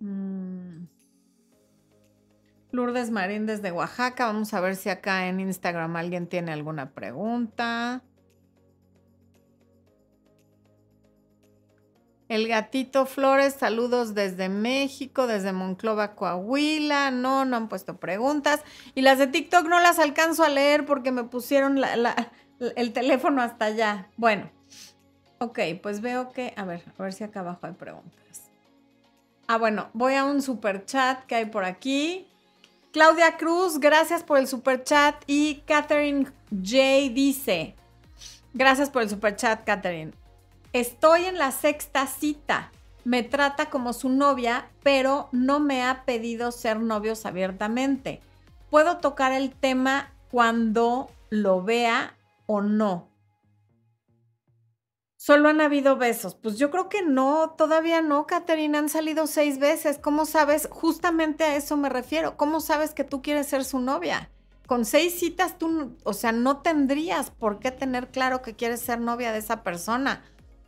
Mm. 0.00 0.86
Lourdes 2.70 3.10
Marín 3.10 3.44
desde 3.44 3.70
Oaxaca. 3.70 4.24
Vamos 4.24 4.54
a 4.54 4.62
ver 4.62 4.76
si 4.76 4.88
acá 4.88 5.28
en 5.28 5.40
Instagram 5.40 5.96
alguien 5.96 6.26
tiene 6.26 6.50
alguna 6.50 6.94
pregunta. 6.94 8.02
El 12.34 12.48
gatito 12.48 13.06
Flores, 13.06 13.54
saludos 13.54 14.12
desde 14.12 14.48
México, 14.48 15.28
desde 15.28 15.52
Monclova, 15.52 16.16
Coahuila. 16.16 17.12
No, 17.12 17.44
no 17.44 17.56
han 17.56 17.68
puesto 17.68 17.98
preguntas. 17.98 18.64
Y 18.96 19.02
las 19.02 19.18
de 19.18 19.28
TikTok 19.28 19.68
no 19.68 19.78
las 19.78 20.00
alcanzo 20.00 20.42
a 20.42 20.48
leer 20.48 20.84
porque 20.84 21.12
me 21.12 21.22
pusieron 21.22 21.80
el 22.74 22.92
teléfono 22.92 23.40
hasta 23.40 23.66
allá. 23.66 24.08
Bueno, 24.16 24.50
ok, 25.38 25.60
pues 25.80 26.00
veo 26.00 26.32
que, 26.32 26.52
a 26.56 26.64
ver, 26.64 26.82
a 26.98 27.02
ver 27.04 27.12
si 27.12 27.22
acá 27.22 27.38
abajo 27.38 27.60
hay 27.68 27.74
preguntas. 27.74 28.50
Ah, 29.46 29.56
bueno, 29.56 29.90
voy 29.92 30.14
a 30.14 30.24
un 30.24 30.42
super 30.42 30.84
chat 30.84 31.24
que 31.26 31.36
hay 31.36 31.44
por 31.44 31.64
aquí. 31.64 32.26
Claudia 32.92 33.36
Cruz, 33.36 33.78
gracias 33.78 34.24
por 34.24 34.38
el 34.38 34.48
super 34.48 34.82
chat. 34.82 35.22
Y 35.28 35.62
Catherine 35.66 36.26
J 36.50 37.12
dice, 37.12 37.76
gracias 38.52 38.90
por 38.90 39.02
el 39.02 39.08
super 39.08 39.36
chat, 39.36 39.62
Catherine. 39.64 40.23
Estoy 40.74 41.26
en 41.26 41.38
la 41.38 41.52
sexta 41.52 42.08
cita. 42.08 42.72
Me 43.04 43.22
trata 43.22 43.70
como 43.70 43.92
su 43.92 44.08
novia, 44.08 44.72
pero 44.82 45.28
no 45.30 45.60
me 45.60 45.84
ha 45.84 46.04
pedido 46.04 46.50
ser 46.50 46.80
novios 46.80 47.26
abiertamente. 47.26 48.20
¿Puedo 48.70 48.96
tocar 48.96 49.30
el 49.30 49.52
tema 49.52 50.12
cuando 50.32 51.12
lo 51.30 51.62
vea 51.62 52.16
o 52.46 52.60
no? 52.60 53.08
Solo 55.16 55.48
han 55.48 55.60
habido 55.60 55.94
besos. 55.94 56.34
Pues 56.34 56.58
yo 56.58 56.72
creo 56.72 56.88
que 56.88 57.02
no, 57.02 57.54
todavía 57.56 58.02
no, 58.02 58.26
Caterina. 58.26 58.80
Han 58.80 58.88
salido 58.88 59.28
seis 59.28 59.60
veces. 59.60 59.98
¿Cómo 59.98 60.26
sabes? 60.26 60.68
Justamente 60.72 61.44
a 61.44 61.54
eso 61.54 61.76
me 61.76 61.88
refiero. 61.88 62.36
¿Cómo 62.36 62.58
sabes 62.58 62.94
que 62.94 63.04
tú 63.04 63.22
quieres 63.22 63.46
ser 63.46 63.64
su 63.64 63.78
novia? 63.78 64.28
Con 64.66 64.84
seis 64.84 65.20
citas 65.20 65.56
tú, 65.56 65.94
o 66.02 66.14
sea, 66.14 66.32
no 66.32 66.62
tendrías 66.62 67.30
por 67.30 67.60
qué 67.60 67.70
tener 67.70 68.08
claro 68.08 68.42
que 68.42 68.56
quieres 68.56 68.80
ser 68.80 68.98
novia 68.98 69.30
de 69.30 69.38
esa 69.38 69.62
persona 69.62 70.24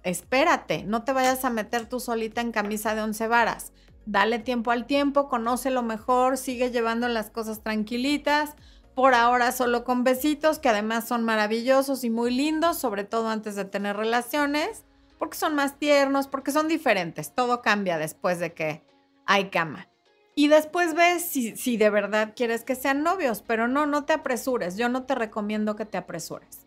espérate, 0.06 0.84
no 0.84 1.02
te 1.02 1.12
vayas 1.12 1.44
a 1.44 1.50
meter 1.50 1.88
tú 1.88 1.98
solita 1.98 2.40
en 2.40 2.52
camisa 2.52 2.94
de 2.94 3.02
once 3.02 3.26
varas. 3.26 3.72
Dale 4.06 4.38
tiempo 4.38 4.70
al 4.70 4.86
tiempo, 4.86 5.28
conoce 5.28 5.70
lo 5.70 5.82
mejor, 5.82 6.36
sigue 6.36 6.70
llevando 6.70 7.08
las 7.08 7.30
cosas 7.30 7.62
tranquilitas. 7.62 8.54
Por 8.94 9.14
ahora 9.14 9.50
solo 9.50 9.82
con 9.82 10.04
besitos, 10.04 10.60
que 10.60 10.68
además 10.68 11.08
son 11.08 11.24
maravillosos 11.24 12.04
y 12.04 12.10
muy 12.10 12.32
lindos, 12.32 12.78
sobre 12.78 13.02
todo 13.02 13.28
antes 13.28 13.56
de 13.56 13.64
tener 13.64 13.96
relaciones, 13.96 14.84
porque 15.18 15.36
son 15.36 15.56
más 15.56 15.78
tiernos, 15.78 16.28
porque 16.28 16.52
son 16.52 16.68
diferentes. 16.68 17.34
Todo 17.34 17.60
cambia 17.60 17.98
después 17.98 18.38
de 18.38 18.54
que 18.54 18.84
hay 19.26 19.50
cama. 19.50 19.88
Y 20.36 20.48
después 20.48 20.94
ves 20.94 21.22
si, 21.22 21.56
si 21.56 21.76
de 21.76 21.90
verdad 21.90 22.34
quieres 22.36 22.62
que 22.62 22.76
sean 22.76 23.02
novios, 23.02 23.42
pero 23.44 23.66
no, 23.66 23.86
no 23.86 24.04
te 24.04 24.12
apresures. 24.12 24.76
Yo 24.76 24.88
no 24.88 25.02
te 25.02 25.16
recomiendo 25.16 25.74
que 25.74 25.84
te 25.84 25.98
apresures. 25.98 26.66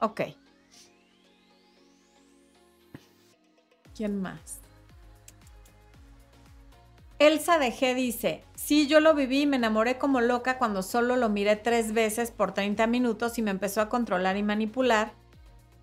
Ok. 0.00 0.22
¿Quién 4.00 4.22
más? 4.22 4.60
Elsa 7.18 7.58
de 7.58 7.70
G 7.70 7.94
dice, 7.94 8.42
sí, 8.54 8.86
yo 8.86 8.98
lo 8.98 9.12
viví 9.12 9.42
y 9.42 9.46
me 9.46 9.56
enamoré 9.56 9.98
como 9.98 10.22
loca 10.22 10.56
cuando 10.56 10.82
solo 10.82 11.16
lo 11.16 11.28
miré 11.28 11.56
tres 11.56 11.92
veces 11.92 12.30
por 12.30 12.54
30 12.54 12.86
minutos 12.86 13.36
y 13.36 13.42
me 13.42 13.50
empezó 13.50 13.82
a 13.82 13.90
controlar 13.90 14.38
y 14.38 14.42
manipular. 14.42 15.12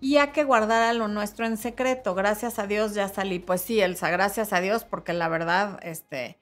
Y 0.00 0.16
a 0.16 0.32
que 0.32 0.42
guardara 0.42 0.92
lo 0.94 1.06
nuestro 1.06 1.46
en 1.46 1.56
secreto. 1.56 2.16
Gracias 2.16 2.58
a 2.58 2.66
Dios 2.66 2.92
ya 2.92 3.06
salí. 3.06 3.38
Pues 3.38 3.60
sí, 3.60 3.80
Elsa, 3.80 4.10
gracias 4.10 4.52
a 4.52 4.60
Dios, 4.60 4.82
porque 4.82 5.12
la 5.12 5.28
verdad, 5.28 5.78
este, 5.84 6.40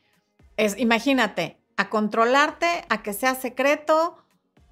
es, 0.56 0.78
imagínate, 0.78 1.58
a 1.76 1.90
controlarte, 1.90 2.86
a 2.88 3.02
que 3.02 3.12
sea 3.12 3.34
secreto, 3.34 4.16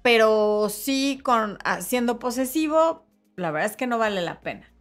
pero 0.01 0.69
sí 0.69 1.21
con 1.23 1.59
siendo 1.81 2.17
posesivo, 2.17 3.05
la 3.35 3.51
verdad 3.51 3.69
es 3.69 3.77
que 3.77 3.85
no 3.85 3.99
vale 3.99 4.23
la 4.23 4.41
pena. 4.41 4.74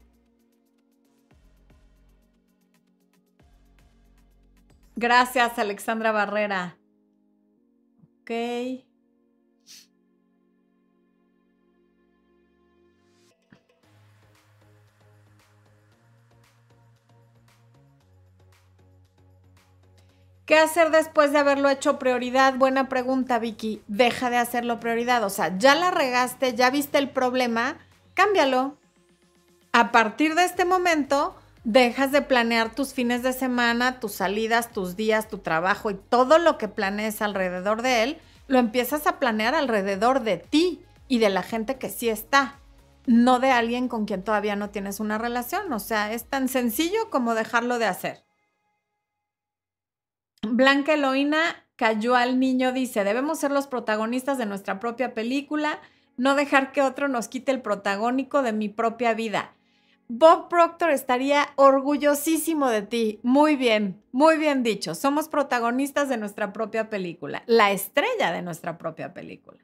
Gracias, 4.97 5.59
Alexandra 5.59 6.13
Barrera. 6.13 6.77
Ok. 8.21 8.31
¿Qué 20.47 20.59
hacer 20.59 20.91
después 20.91 21.33
de 21.33 21.39
haberlo 21.39 21.71
hecho 21.71 21.99
prioridad? 21.99 22.55
Buena 22.57 22.89
pregunta, 22.89 23.39
Vicky. 23.39 23.83
Deja 23.89 24.29
de 24.29 24.37
hacerlo 24.37 24.79
prioridad. 24.79 25.25
O 25.25 25.31
sea, 25.31 25.57
ya 25.57 25.75
la 25.75 25.91
regaste, 25.91 26.55
ya 26.55 26.69
viste 26.71 26.99
el 26.99 27.11
problema, 27.11 27.79
cámbialo. 28.13 28.77
A 29.73 29.91
partir 29.91 30.35
de 30.35 30.45
este 30.45 30.65
momento, 30.67 31.35
dejas 31.65 32.13
de 32.13 32.23
planear 32.23 32.75
tus 32.75 32.93
fines 32.93 33.23
de 33.23 33.33
semana, 33.33 33.99
tus 33.99 34.13
salidas, 34.13 34.71
tus 34.71 34.97
días, 34.97 35.29
tu 35.29 35.39
trabajo 35.39 35.91
y 35.91 35.95
todo 35.95 36.39
lo 36.39 36.59
que 36.59 36.69
planees 36.69 37.23
alrededor 37.23 37.83
de 37.83 38.03
él, 38.03 38.19
lo 38.47 38.59
empiezas 38.59 39.07
a 39.07 39.19
planear 39.19 39.55
alrededor 39.55 40.21
de 40.21 40.37
ti 40.37 40.83
y 41.09 41.19
de 41.19 41.31
la 41.31 41.43
gente 41.43 41.79
que 41.79 41.89
sí 41.89 42.09
está, 42.11 42.61
no 43.07 43.39
de 43.41 43.51
alguien 43.51 43.89
con 43.89 44.05
quien 44.05 44.23
todavía 44.23 44.57
no 44.57 44.71
tienes 44.71 45.01
una 45.01 45.19
relación. 45.19 45.73
O 45.73 45.79
sea, 45.79 46.13
es 46.13 46.25
tan 46.25 46.49
sencillo 46.49 47.11
como 47.11 47.35
dejarlo 47.35 47.79
de 47.79 47.87
hacer. 47.87 48.25
Blanca 50.43 50.93
Eloína 50.93 51.65
cayó 51.77 52.15
al 52.15 52.39
niño, 52.39 52.73
dice, 52.73 53.05
debemos 53.05 53.39
ser 53.39 53.51
los 53.51 53.67
protagonistas 53.67 54.37
de 54.37 54.47
nuestra 54.47 54.79
propia 54.79 55.15
película, 55.15 55.81
no 56.17 56.35
dejar 56.35 56.73
que 56.73 56.83
otro 56.83 57.09
nos 57.09 57.29
quite 57.29 57.51
el 57.51 57.63
protagónico 57.63 58.43
de 58.43 58.53
mi 58.53 58.69
propia 58.69 59.15
vida. 59.15 59.54
Bob 60.09 60.49
Proctor 60.49 60.91
estaría 60.91 61.49
orgullosísimo 61.57 62.69
de 62.69 62.83
ti. 62.83 63.21
Muy 63.23 63.57
bien, 63.57 64.03
muy 64.13 64.37
bien 64.37 64.63
dicho. 64.63 64.95
Somos 64.95 65.29
protagonistas 65.29 66.09
de 66.09 66.19
nuestra 66.19 66.53
propia 66.53 66.91
película, 66.91 67.43
la 67.47 67.73
estrella 67.73 68.31
de 68.33 68.43
nuestra 68.43 68.77
propia 68.77 69.15
película. 69.15 69.59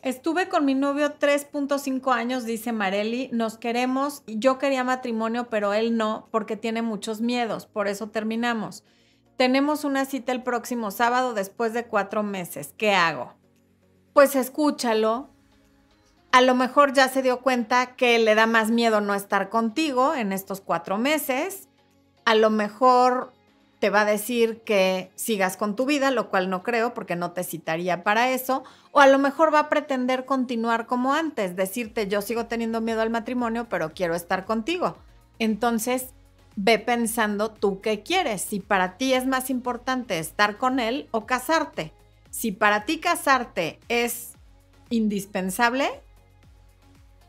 Estuve 0.00 0.50
con 0.50 0.66
mi 0.66 0.74
novio 0.74 1.18
3.5 1.18 2.12
años, 2.12 2.44
dice 2.44 2.72
Marely. 2.72 3.30
Nos 3.32 3.56
queremos. 3.56 4.22
Yo 4.26 4.58
quería 4.58 4.84
matrimonio, 4.84 5.48
pero 5.48 5.72
él 5.72 5.96
no, 5.96 6.28
porque 6.30 6.58
tiene 6.58 6.82
muchos 6.82 7.22
miedos. 7.22 7.64
Por 7.64 7.88
eso 7.88 8.10
terminamos. 8.10 8.84
Tenemos 9.36 9.84
una 9.84 10.04
cita 10.04 10.32
el 10.32 10.42
próximo 10.42 10.90
sábado 10.90 11.34
después 11.34 11.72
de 11.72 11.86
cuatro 11.86 12.22
meses. 12.22 12.72
¿Qué 12.76 12.92
hago? 12.92 13.34
Pues 14.12 14.36
escúchalo. 14.36 15.28
A 16.30 16.40
lo 16.40 16.54
mejor 16.54 16.92
ya 16.92 17.08
se 17.08 17.22
dio 17.22 17.40
cuenta 17.40 17.96
que 17.96 18.18
le 18.18 18.34
da 18.34 18.46
más 18.46 18.70
miedo 18.70 19.00
no 19.00 19.14
estar 19.14 19.50
contigo 19.50 20.14
en 20.14 20.32
estos 20.32 20.60
cuatro 20.60 20.98
meses. 20.98 21.68
A 22.24 22.34
lo 22.34 22.50
mejor 22.50 23.32
te 23.84 23.90
va 23.90 24.00
a 24.00 24.06
decir 24.06 24.62
que 24.62 25.10
sigas 25.14 25.56
con 25.56 25.76
tu 25.76 25.84
vida, 25.84 26.10
lo 26.10 26.30
cual 26.30 26.48
no 26.48 26.62
creo 26.62 26.94
porque 26.94 27.16
no 27.16 27.32
te 27.32 27.44
citaría 27.44 28.02
para 28.02 28.30
eso, 28.30 28.64
o 28.92 29.00
a 29.00 29.06
lo 29.06 29.18
mejor 29.18 29.52
va 29.52 29.58
a 29.58 29.68
pretender 29.68 30.24
continuar 30.24 30.86
como 30.86 31.12
antes, 31.12 31.54
decirte 31.54 32.08
yo 32.08 32.22
sigo 32.22 32.46
teniendo 32.46 32.80
miedo 32.80 33.02
al 33.02 33.10
matrimonio, 33.10 33.66
pero 33.68 33.92
quiero 33.92 34.14
estar 34.14 34.46
contigo. 34.46 34.96
Entonces, 35.38 36.14
ve 36.56 36.78
pensando 36.78 37.50
tú 37.50 37.80
qué 37.80 38.02
quieres, 38.02 38.42
si 38.42 38.60
para 38.60 38.96
ti 38.96 39.14
es 39.14 39.26
más 39.26 39.50
importante 39.50 40.18
estar 40.18 40.56
con 40.56 40.80
él 40.80 41.08
o 41.10 41.26
casarte. 41.26 41.92
Si 42.30 42.52
para 42.52 42.84
ti 42.84 42.98
casarte 42.98 43.78
es 43.88 44.34
indispensable, 44.90 45.88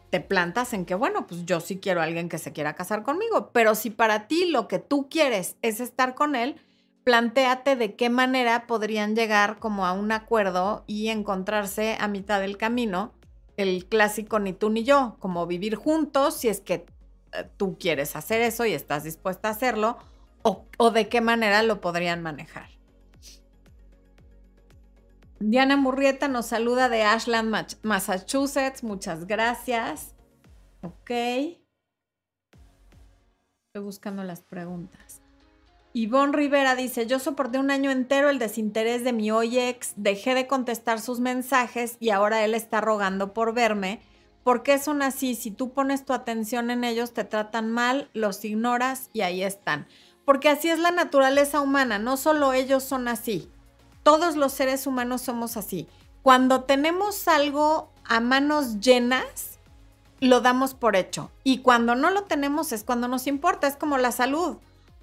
te 0.10 0.20
plantas 0.20 0.74
en 0.74 0.86
que, 0.86 0.96
bueno, 0.96 1.28
pues 1.28 1.46
yo 1.46 1.60
sí 1.60 1.78
quiero 1.78 2.02
a 2.02 2.06
alguien 2.06 2.30
que 2.30 2.38
se 2.38 2.54
quiera 2.54 2.76
casar 2.76 3.04
conmigo, 3.04 3.50
pero 3.52 3.76
si 3.76 3.90
para 3.90 4.28
ti 4.28 4.46
lo 4.46 4.68
que 4.68 4.80
tú 4.80 5.10
quieres 5.10 5.58
es 5.62 5.80
estar 5.80 6.16
con 6.16 6.36
él, 6.36 6.56
planteate 7.04 7.76
de 7.76 7.96
qué 7.96 8.10
manera 8.10 8.66
podrían 8.66 9.16
llegar 9.16 9.60
como 9.60 9.86
a 9.86 9.94
un 9.94 10.12
acuerdo 10.12 10.84
y 10.88 11.10
encontrarse 11.10 11.98
a 12.00 12.08
mitad 12.08 12.40
del 12.40 12.58
camino, 12.58 13.14
el 13.58 13.86
clásico 13.86 14.40
ni 14.40 14.54
tú 14.54 14.70
ni 14.70 14.84
yo, 14.84 15.16
como 15.20 15.46
vivir 15.48 15.76
juntos 15.76 16.36
si 16.36 16.48
es 16.48 16.62
que 16.62 16.86
tú 17.58 17.78
quieres 17.80 18.16
hacer 18.16 18.42
eso 18.42 18.66
y 18.66 18.74
estás 18.74 19.04
dispuesta 19.04 19.50
a 19.50 19.52
hacerlo, 19.52 19.98
o, 20.42 20.92
de 20.92 21.10
qué 21.10 21.22
manera 21.22 21.64
lo 21.64 21.82
podrían 21.82 22.22
manejar. 22.22 22.70
Diana 25.40 25.76
Murrieta 25.76 26.28
nos 26.28 26.46
saluda 26.46 26.88
de 26.88 27.04
Ashland, 27.04 27.78
Massachusetts. 27.82 28.84
Muchas 28.84 29.26
gracias. 29.26 30.14
Ok. 30.82 31.10
Estoy 31.10 31.58
buscando 33.84 34.24
las 34.24 34.42
preguntas. 34.42 35.22
Ivonne 35.94 36.34
Rivera 36.34 36.76
dice, 36.76 37.08
yo 37.08 37.20
soporté 37.20 37.58
un 37.58 37.72
año 37.72 37.90
entero 37.90 38.30
el 38.30 38.38
desinterés 38.38 39.04
de 39.04 39.14
mi 39.14 39.32
hoy 39.32 39.60
ex, 39.60 39.94
dejé 39.96 40.36
de 40.36 40.46
contestar 40.46 41.00
sus 41.00 41.22
mensajes 41.22 41.98
y 42.00 42.10
ahora 42.10 42.44
él 42.44 42.54
está 42.54 42.82
rogando 42.82 43.34
por 43.34 43.54
verme. 43.54 44.02
¿Por 44.46 44.64
qué 44.64 44.80
son 44.80 45.02
así? 45.02 45.36
Si 45.36 45.52
tú 45.52 45.74
pones 45.74 46.06
tu 46.06 46.14
atención 46.14 46.72
en 46.72 46.86
ellos, 46.86 47.14
te 47.14 47.26
tratan 47.26 47.70
mal, 47.70 48.10
los 48.14 48.46
ignoras 48.46 49.10
y 49.12 49.22
ahí 49.22 49.44
están. 49.44 49.88
Porque 50.24 50.48
así 50.48 50.70
es 50.70 50.80
la 50.80 50.92
naturaleza 50.92 51.60
humana, 51.60 52.00
no 52.00 52.16
solo 52.16 52.54
ellos 52.54 52.82
son 52.82 53.10
así 53.10 53.52
todos 54.06 54.36
los 54.36 54.54
seres 54.54 54.86
humanos 54.86 55.24
somos 55.24 55.58
así. 55.58 55.88
Cuando 56.22 56.62
tenemos 56.62 57.28
algo 57.28 57.92
a 58.04 58.20
manos 58.20 58.80
llenas, 58.80 59.58
lo 60.20 60.42
damos 60.42 60.76
por 60.76 60.96
hecho. 60.96 61.32
Y 61.44 61.62
cuando 61.62 61.96
no 61.96 62.12
lo 62.12 62.26
tenemos 62.26 62.72
es 62.72 62.84
cuando 62.84 63.08
nos 63.08 63.26
importa, 63.26 63.68
es 63.68 63.76
como 63.76 63.98
la 63.98 64.12
salud. 64.12 64.58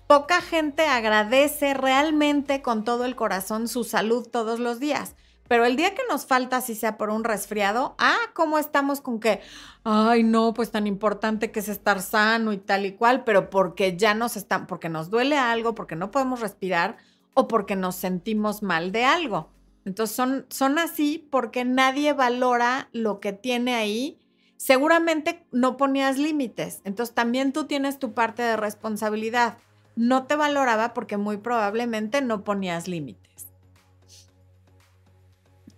Poca 0.07 0.41
gente 0.41 0.87
agradece 0.87 1.75
realmente 1.75 2.63
con 2.63 2.85
todo 2.85 3.05
el 3.05 3.17
corazón 3.17 3.67
su 3.67 3.83
salud 3.83 4.29
todos 4.29 4.61
los 4.61 4.79
días. 4.79 5.17
Pero 5.49 5.65
el 5.65 5.77
día 5.77 5.95
que 5.95 6.03
nos 6.09 6.25
falta, 6.25 6.61
si 6.61 6.75
sea 6.75 6.97
por 6.97 7.11
un 7.11 7.25
resfriado, 7.25 7.95
ah, 7.99 8.19
¿cómo 8.33 8.59
estamos 8.59 9.01
con 9.01 9.21
que, 9.21 9.41
ay, 9.85 10.23
no, 10.23 10.55
pues 10.55 10.71
tan 10.71 10.87
importante 10.87 11.51
que 11.51 11.61
es 11.61 11.69
estar 11.69 12.01
sano 12.01 12.53
y 12.53 12.59
tal 12.59 12.87
y 12.87 12.93
cual, 12.93 13.25
pero 13.25 13.51
porque 13.51 13.97
ya 13.97 14.15
nos 14.15 14.37
están, 14.37 14.67
porque 14.67 14.89
nos 14.89 15.11
duele 15.11 15.37
algo, 15.37 15.75
porque 15.75 15.97
no 15.97 16.11
podemos 16.11 16.41
respirar, 16.41 16.97
o 17.35 17.49
porque 17.49 17.77
nos 17.77 17.97
sentimos 17.97 18.63
mal 18.63 18.93
de 18.93 19.05
algo. 19.05 19.51
Entonces 19.85 20.15
son, 20.15 20.47
son 20.49 20.79
así 20.79 21.27
porque 21.31 21.65
nadie 21.65 22.13
valora 22.13 22.89
lo 22.93 23.21
que 23.21 23.33
tiene 23.33 23.75
ahí. 23.75 24.19
Seguramente 24.57 25.45
no 25.51 25.77
ponías 25.77 26.19
límites. 26.19 26.83
Entonces 26.85 27.15
también 27.15 27.53
tú 27.53 27.65
tienes 27.65 27.99
tu 27.99 28.15
parte 28.15 28.43
de 28.43 28.57
responsabilidad. 28.57 29.59
No 29.97 30.27
te 30.27 30.37
valoraba 30.37 30.95
porque 30.95 31.17
muy 31.17 31.37
probablemente 31.39 32.23
no 32.23 32.45
ponías 32.45 32.87
límites. 32.87 33.22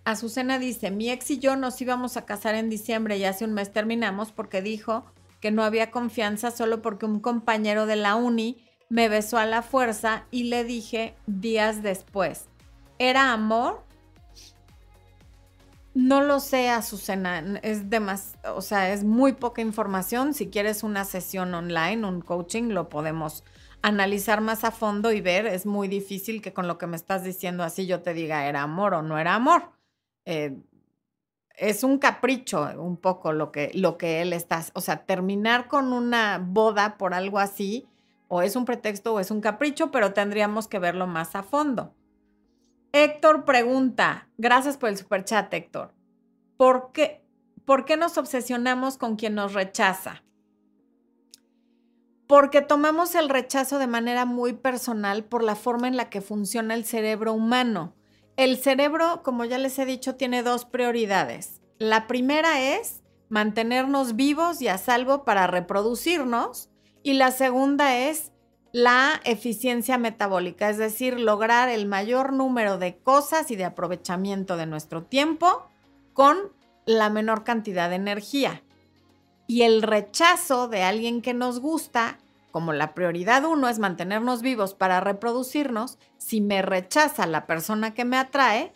Azucena 0.05 0.59
dice, 0.59 0.91
mi 0.91 1.09
ex 1.09 1.31
y 1.31 1.39
yo 1.39 1.55
nos 1.55 1.81
íbamos 1.81 2.15
a 2.15 2.25
casar 2.25 2.53
en 2.53 2.69
diciembre 2.69 3.17
y 3.17 3.25
hace 3.25 3.43
un 3.43 3.53
mes 3.53 3.73
terminamos 3.73 4.31
porque 4.31 4.61
dijo 4.61 5.03
que 5.41 5.49
no 5.49 5.63
había 5.63 5.89
confianza 5.89 6.51
solo 6.51 6.83
porque 6.83 7.07
un 7.07 7.19
compañero 7.19 7.87
de 7.87 7.95
la 7.95 8.15
uni 8.15 8.63
me 8.87 9.09
besó 9.09 9.39
a 9.39 9.47
la 9.47 9.63
fuerza 9.63 10.25
y 10.29 10.43
le 10.43 10.63
dije 10.63 11.15
días 11.25 11.81
después, 11.81 12.45
¿era 12.99 13.33
amor? 13.33 13.83
No 15.95 16.21
lo 16.21 16.39
sé, 16.39 16.69
Azucena, 16.69 17.59
es 17.63 17.83
más, 17.99 18.35
o 18.53 18.61
sea, 18.61 18.91
es 18.91 19.03
muy 19.03 19.33
poca 19.33 19.61
información. 19.61 20.33
Si 20.33 20.49
quieres 20.49 20.83
una 20.83 21.05
sesión 21.05 21.53
online, 21.53 22.05
un 22.05 22.21
coaching, 22.21 22.73
lo 22.73 22.89
podemos 22.89 23.43
analizar 23.81 24.41
más 24.41 24.65
a 24.65 24.71
fondo 24.71 25.11
y 25.13 25.21
ver. 25.21 25.47
Es 25.47 25.65
muy 25.65 25.87
difícil 25.87 26.41
que 26.41 26.53
con 26.53 26.67
lo 26.67 26.77
que 26.77 26.85
me 26.85 26.97
estás 26.97 27.23
diciendo 27.23 27.63
así 27.63 27.87
yo 27.87 28.01
te 28.01 28.13
diga 28.13 28.45
era 28.45 28.61
amor 28.61 28.93
o 28.93 29.01
no 29.01 29.17
era 29.17 29.35
amor. 29.35 29.74
Eh, 30.25 30.57
es 31.57 31.83
un 31.83 31.99
capricho 31.99 32.67
un 32.77 32.97
poco 32.97 33.31
lo 33.31 33.51
que, 33.51 33.71
lo 33.73 33.97
que 33.97 34.21
él 34.21 34.33
está, 34.33 34.63
o 34.73 34.81
sea, 34.81 35.05
terminar 35.05 35.67
con 35.67 35.93
una 35.93 36.41
boda 36.43 36.97
por 36.97 37.13
algo 37.13 37.39
así 37.39 37.87
o 38.27 38.41
es 38.41 38.55
un 38.55 38.65
pretexto 38.65 39.13
o 39.13 39.19
es 39.19 39.31
un 39.31 39.41
capricho, 39.41 39.91
pero 39.91 40.13
tendríamos 40.13 40.67
que 40.67 40.79
verlo 40.79 41.07
más 41.07 41.35
a 41.35 41.43
fondo. 41.43 41.93
Héctor 42.91 43.45
pregunta, 43.45 44.27
gracias 44.37 44.77
por 44.77 44.89
el 44.89 44.97
superchat, 44.97 45.53
Héctor. 45.53 45.93
¿Por 46.57 46.91
qué, 46.91 47.21
¿Por 47.65 47.85
qué 47.85 47.97
nos 47.97 48.17
obsesionamos 48.17 48.97
con 48.97 49.15
quien 49.15 49.35
nos 49.35 49.53
rechaza? 49.53 50.23
Porque 52.27 52.61
tomamos 52.61 53.13
el 53.15 53.29
rechazo 53.29 53.79
de 53.79 53.87
manera 53.87 54.25
muy 54.25 54.53
personal 54.53 55.23
por 55.23 55.43
la 55.43 55.55
forma 55.55 55.87
en 55.87 55.97
la 55.97 56.09
que 56.09 56.21
funciona 56.21 56.73
el 56.73 56.85
cerebro 56.85 57.33
humano. 57.33 57.93
El 58.37 58.57
cerebro, 58.57 59.21
como 59.23 59.45
ya 59.45 59.57
les 59.57 59.79
he 59.79 59.85
dicho, 59.85 60.15
tiene 60.15 60.43
dos 60.43 60.65
prioridades. 60.65 61.61
La 61.77 62.07
primera 62.07 62.61
es 62.61 63.01
mantenernos 63.29 64.15
vivos 64.15 64.61
y 64.61 64.67
a 64.67 64.77
salvo 64.77 65.23
para 65.23 65.47
reproducirnos 65.47 66.69
y 67.01 67.13
la 67.13 67.31
segunda 67.31 67.97
es 67.97 68.31
la 68.71 69.21
eficiencia 69.23 69.97
metabólica, 69.97 70.69
es 70.69 70.77
decir, 70.77 71.17
lograr 71.17 71.69
el 71.69 71.85
mayor 71.85 72.33
número 72.33 72.77
de 72.77 72.97
cosas 72.97 73.49
y 73.51 73.55
de 73.55 73.63
aprovechamiento 73.63 74.57
de 74.57 74.65
nuestro 74.65 75.03
tiempo 75.03 75.69
con 76.11 76.37
la 76.85 77.09
menor 77.09 77.45
cantidad 77.45 77.89
de 77.89 77.95
energía. 77.95 78.63
Y 79.47 79.61
el 79.61 79.81
rechazo 79.81 80.67
de 80.67 80.83
alguien 80.83 81.21
que 81.21 81.33
nos 81.33 81.61
gusta, 81.61 82.17
como 82.55 82.71
la 82.71 82.93
prioridad 82.93 83.43
uno 83.43 83.67
es 83.67 83.79
mantenernos 83.79 84.41
vivos 84.41 84.73
para 84.73 85.01
reproducirnos, 85.01 85.99
si 86.17 86.39
me 86.39 86.61
rechaza 86.61 87.27
la 87.27 87.47
persona 87.47 87.93
que 87.93 88.05
me 88.05 88.15
atrae, 88.15 88.71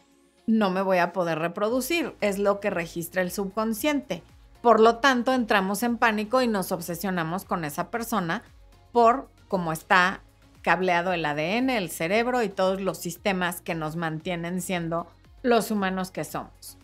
no 0.48 0.70
me 0.70 0.82
voy 0.82 0.98
a 0.98 1.14
poder 1.14 1.40
reproducir. 1.40 2.14
Es 2.20 2.40
lo 2.40 2.60
que 2.60 2.72
registra 2.72 3.22
el 3.22 3.32
subconsciente. 3.32 4.22
Por 4.62 4.82
lo 4.82 4.98
tanto, 4.98 5.32
entramos 5.32 5.82
en 5.84 5.98
pánico 5.98 6.42
y 6.42 6.48
nos 6.50 6.74
obsesionamos 6.74 7.46
con 7.46 7.64
esa 7.64 7.90
persona 7.90 8.44
por 8.92 9.30
cómo 9.48 9.72
está 9.72 10.24
cableado 10.62 11.14
el 11.14 11.24
ADN, 11.24 11.70
el 11.70 11.90
cerebro 11.90 12.44
y 12.44 12.50
todos 12.50 12.82
los 12.82 12.98
sistemas 12.98 13.62
que 13.62 13.76
nos 13.76 13.96
mantienen 13.96 14.62
siendo 14.62 15.08
los 15.42 15.72
humanos 15.72 16.12
que 16.12 16.26
somos. 16.26 16.78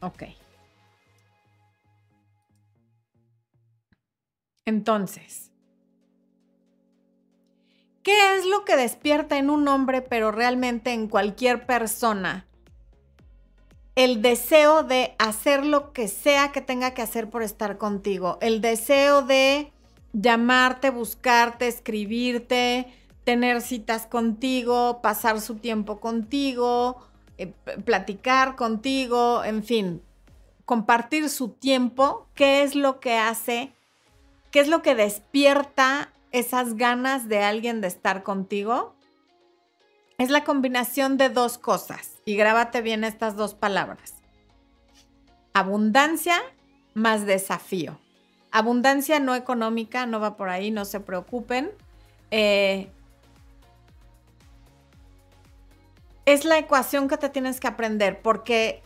Ok. 0.00 0.22
Entonces, 4.64 5.47
¿qué 8.08 8.38
es 8.38 8.46
lo 8.46 8.64
que 8.64 8.74
despierta 8.74 9.36
en 9.36 9.50
un 9.50 9.68
hombre, 9.68 10.00
pero 10.00 10.32
realmente 10.32 10.94
en 10.94 11.08
cualquier 11.08 11.66
persona? 11.66 12.46
El 13.96 14.22
deseo 14.22 14.82
de 14.82 15.14
hacer 15.18 15.66
lo 15.66 15.92
que 15.92 16.08
sea 16.08 16.50
que 16.50 16.62
tenga 16.62 16.94
que 16.94 17.02
hacer 17.02 17.28
por 17.28 17.42
estar 17.42 17.76
contigo. 17.76 18.38
El 18.40 18.62
deseo 18.62 19.20
de 19.20 19.74
llamarte, 20.14 20.88
buscarte, 20.88 21.68
escribirte, 21.68 22.86
tener 23.24 23.60
citas 23.60 24.06
contigo, 24.06 25.02
pasar 25.02 25.42
su 25.42 25.56
tiempo 25.56 26.00
contigo, 26.00 26.96
eh, 27.36 27.52
platicar 27.84 28.56
contigo, 28.56 29.44
en 29.44 29.62
fin, 29.62 30.02
compartir 30.64 31.28
su 31.28 31.50
tiempo, 31.50 32.26
qué 32.32 32.62
es 32.62 32.74
lo 32.74 33.00
que 33.00 33.18
hace, 33.18 33.70
qué 34.50 34.60
es 34.60 34.68
lo 34.68 34.80
que 34.80 34.94
despierta 34.94 36.10
esas 36.32 36.74
ganas 36.74 37.28
de 37.28 37.42
alguien 37.42 37.80
de 37.80 37.88
estar 37.88 38.22
contigo. 38.22 38.94
Es 40.18 40.30
la 40.30 40.44
combinación 40.44 41.16
de 41.16 41.28
dos 41.28 41.58
cosas 41.58 42.14
y 42.24 42.36
grábate 42.36 42.82
bien 42.82 43.04
estas 43.04 43.36
dos 43.36 43.54
palabras. 43.54 44.14
Abundancia 45.52 46.40
más 46.94 47.26
desafío. 47.26 47.98
Abundancia 48.50 49.20
no 49.20 49.34
económica, 49.34 50.06
no 50.06 50.20
va 50.20 50.36
por 50.36 50.48
ahí, 50.48 50.70
no 50.70 50.84
se 50.84 51.00
preocupen. 51.00 51.70
Eh, 52.30 52.90
es 56.26 56.44
la 56.44 56.58
ecuación 56.58 57.08
que 57.08 57.16
te 57.16 57.28
tienes 57.28 57.60
que 57.60 57.68
aprender, 57.68 58.20
porque 58.20 58.82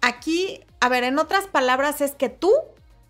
aquí, 0.00 0.64
a 0.80 0.88
ver, 0.88 1.04
en 1.04 1.18
otras 1.18 1.46
palabras, 1.46 2.00
es 2.00 2.12
que 2.12 2.28
tú 2.28 2.52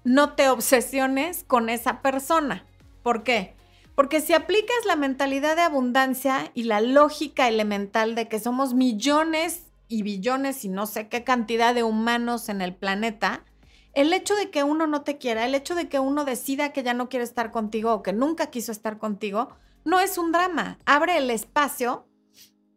no 0.04 0.34
te 0.34 0.48
obsesiones 0.48 1.44
con 1.44 1.68
esa 1.68 2.02
persona. 2.02 2.66
¿Por 3.02 3.22
qué? 3.22 3.54
Porque 3.94 4.20
si 4.20 4.32
aplicas 4.32 4.84
la 4.86 4.96
mentalidad 4.96 5.56
de 5.56 5.62
abundancia 5.62 6.50
y 6.54 6.64
la 6.64 6.80
lógica 6.80 7.48
elemental 7.48 8.14
de 8.14 8.28
que 8.28 8.40
somos 8.40 8.74
millones 8.74 9.66
y 9.88 10.02
billones 10.02 10.64
y 10.64 10.68
no 10.68 10.86
sé 10.86 11.08
qué 11.08 11.24
cantidad 11.24 11.74
de 11.74 11.82
humanos 11.82 12.48
en 12.48 12.62
el 12.62 12.74
planeta, 12.74 13.44
el 13.92 14.12
hecho 14.12 14.34
de 14.34 14.50
que 14.50 14.62
uno 14.62 14.86
no 14.86 15.02
te 15.02 15.18
quiera, 15.18 15.44
el 15.44 15.54
hecho 15.54 15.74
de 15.74 15.88
que 15.88 15.98
uno 15.98 16.24
decida 16.24 16.72
que 16.72 16.82
ya 16.82 16.94
no 16.94 17.10
quiere 17.10 17.24
estar 17.24 17.50
contigo 17.50 17.92
o 17.92 18.02
que 18.02 18.14
nunca 18.14 18.46
quiso 18.46 18.72
estar 18.72 18.98
contigo, 18.98 19.50
no 19.84 20.00
es 20.00 20.16
un 20.16 20.32
drama. 20.32 20.78
Abre 20.86 21.18
el 21.18 21.30
espacio 21.30 22.06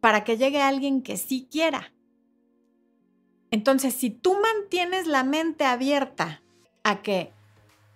para 0.00 0.24
que 0.24 0.36
llegue 0.36 0.60
alguien 0.60 1.02
que 1.02 1.16
sí 1.16 1.48
quiera. 1.50 1.92
Entonces, 3.50 3.94
si 3.94 4.10
tú 4.10 4.36
mantienes 4.40 5.06
la 5.06 5.24
mente 5.24 5.64
abierta 5.64 6.42
a 6.84 7.00
que 7.00 7.32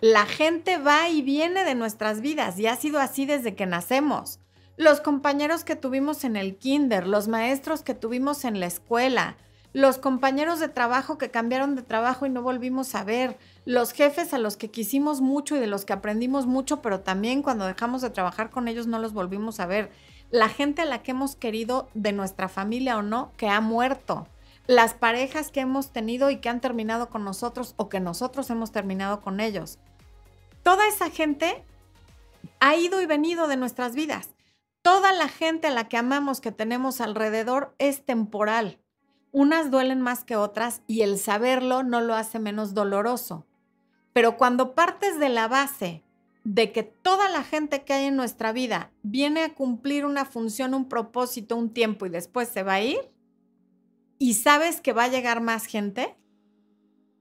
la 0.00 0.24
gente 0.24 0.78
va 0.78 1.10
y 1.10 1.20
viene 1.20 1.62
de 1.64 1.74
nuestras 1.74 2.22
vidas 2.22 2.58
y 2.58 2.66
ha 2.66 2.76
sido 2.76 3.00
así 3.00 3.26
desde 3.26 3.54
que 3.54 3.66
nacemos, 3.66 4.40
los 4.78 5.02
compañeros 5.02 5.62
que 5.62 5.76
tuvimos 5.76 6.24
en 6.24 6.36
el 6.36 6.56
kinder, 6.56 7.06
los 7.06 7.28
maestros 7.28 7.82
que 7.82 7.92
tuvimos 7.92 8.46
en 8.46 8.60
la 8.60 8.66
escuela, 8.66 9.36
los 9.74 9.98
compañeros 9.98 10.58
de 10.58 10.68
trabajo 10.68 11.18
que 11.18 11.30
cambiaron 11.30 11.76
de 11.76 11.82
trabajo 11.82 12.24
y 12.24 12.30
no 12.30 12.40
volvimos 12.40 12.94
a 12.94 13.04
ver, 13.04 13.36
los 13.66 13.92
jefes 13.92 14.32
a 14.32 14.38
los 14.38 14.56
que 14.56 14.70
quisimos 14.70 15.20
mucho 15.20 15.54
y 15.54 15.60
de 15.60 15.66
los 15.66 15.84
que 15.84 15.92
aprendimos 15.92 16.46
mucho, 16.46 16.80
pero 16.80 17.00
también 17.00 17.42
cuando 17.42 17.66
dejamos 17.66 18.00
de 18.00 18.08
trabajar 18.08 18.48
con 18.48 18.68
ellos 18.68 18.86
no 18.86 18.98
los 19.00 19.12
volvimos 19.12 19.60
a 19.60 19.66
ver, 19.66 19.90
la 20.30 20.48
gente 20.48 20.80
a 20.80 20.86
la 20.86 21.02
que 21.02 21.10
hemos 21.10 21.36
querido 21.36 21.90
de 21.92 22.12
nuestra 22.12 22.48
familia 22.48 22.96
o 22.96 23.02
no, 23.02 23.32
que 23.36 23.48
ha 23.48 23.60
muerto, 23.60 24.26
las 24.66 24.94
parejas 24.94 25.50
que 25.50 25.60
hemos 25.60 25.92
tenido 25.92 26.30
y 26.30 26.36
que 26.36 26.48
han 26.48 26.60
terminado 26.60 27.10
con 27.10 27.22
nosotros 27.24 27.74
o 27.76 27.90
que 27.90 28.00
nosotros 28.00 28.48
hemos 28.48 28.72
terminado 28.72 29.20
con 29.20 29.40
ellos. 29.40 29.78
Toda 30.70 30.86
esa 30.86 31.10
gente 31.10 31.64
ha 32.60 32.76
ido 32.76 33.02
y 33.02 33.06
venido 33.06 33.48
de 33.48 33.56
nuestras 33.56 33.96
vidas. 33.96 34.36
Toda 34.82 35.10
la 35.12 35.26
gente 35.26 35.66
a 35.66 35.70
la 35.72 35.88
que 35.88 35.96
amamos, 35.96 36.40
que 36.40 36.52
tenemos 36.52 37.00
alrededor, 37.00 37.74
es 37.78 38.04
temporal 38.04 38.78
unas 39.32 39.72
duelen 39.72 40.00
más 40.00 40.22
que 40.22 40.36
otras 40.36 40.82
y 40.86 41.00
el 41.00 41.18
saberlo 41.18 41.82
no 41.82 42.00
lo 42.00 42.14
hace 42.14 42.38
menos 42.38 42.72
doloroso. 42.72 43.48
Pero 44.12 44.36
cuando 44.36 44.76
partes 44.76 45.18
de 45.18 45.28
la 45.28 45.48
base 45.48 46.04
de 46.44 46.70
que 46.70 46.84
toda 46.84 47.28
la 47.30 47.42
gente 47.42 47.82
que 47.82 47.94
hay 47.94 48.04
en 48.04 48.14
nuestra 48.14 48.52
vida 48.52 48.92
viene 49.02 49.42
a 49.42 49.54
cumplir 49.54 50.04
una 50.04 50.24
función, 50.24 50.74
un 50.74 50.88
propósito, 50.88 51.56
un 51.56 51.70
tiempo 51.70 52.06
y 52.06 52.10
después 52.10 52.48
se 52.48 52.62
va 52.62 52.74
a 52.74 52.82
ir, 52.82 53.10
y 54.20 54.34
sabes 54.34 54.80
que 54.80 54.92
va 54.92 55.02
a 55.02 55.08
llegar 55.08 55.40
más 55.40 55.66
gente, 55.66 56.16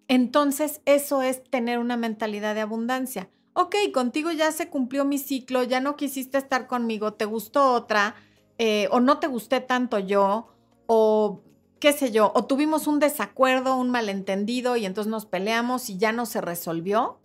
entonces 0.07 0.81
eso 0.85 1.23
es 1.23 1.43
tener 1.43 1.79
una 1.79 1.97
mentalidad 1.97 2.53
de 2.53 2.61
abundancia. 2.61 3.27
Ok, 3.61 3.75
contigo 3.93 4.31
ya 4.31 4.53
se 4.53 4.69
cumplió 4.69 5.03
mi 5.03 5.17
ciclo, 5.17 5.63
ya 5.63 5.81
no 5.81 5.97
quisiste 5.97 6.37
estar 6.37 6.65
conmigo, 6.65 7.15
te 7.15 7.25
gustó 7.25 7.73
otra, 7.73 8.15
eh, 8.57 8.87
o 8.89 9.01
no 9.01 9.19
te 9.19 9.27
gusté 9.27 9.59
tanto 9.59 9.99
yo, 9.99 10.47
o 10.87 11.41
qué 11.81 11.91
sé 11.91 12.13
yo, 12.13 12.31
o 12.33 12.45
tuvimos 12.45 12.87
un 12.87 12.99
desacuerdo, 12.99 13.75
un 13.75 13.89
malentendido 13.89 14.77
y 14.77 14.85
entonces 14.85 15.11
nos 15.11 15.25
peleamos 15.25 15.89
y 15.89 15.97
ya 15.97 16.13
no 16.13 16.25
se 16.25 16.39
resolvió. 16.39 17.19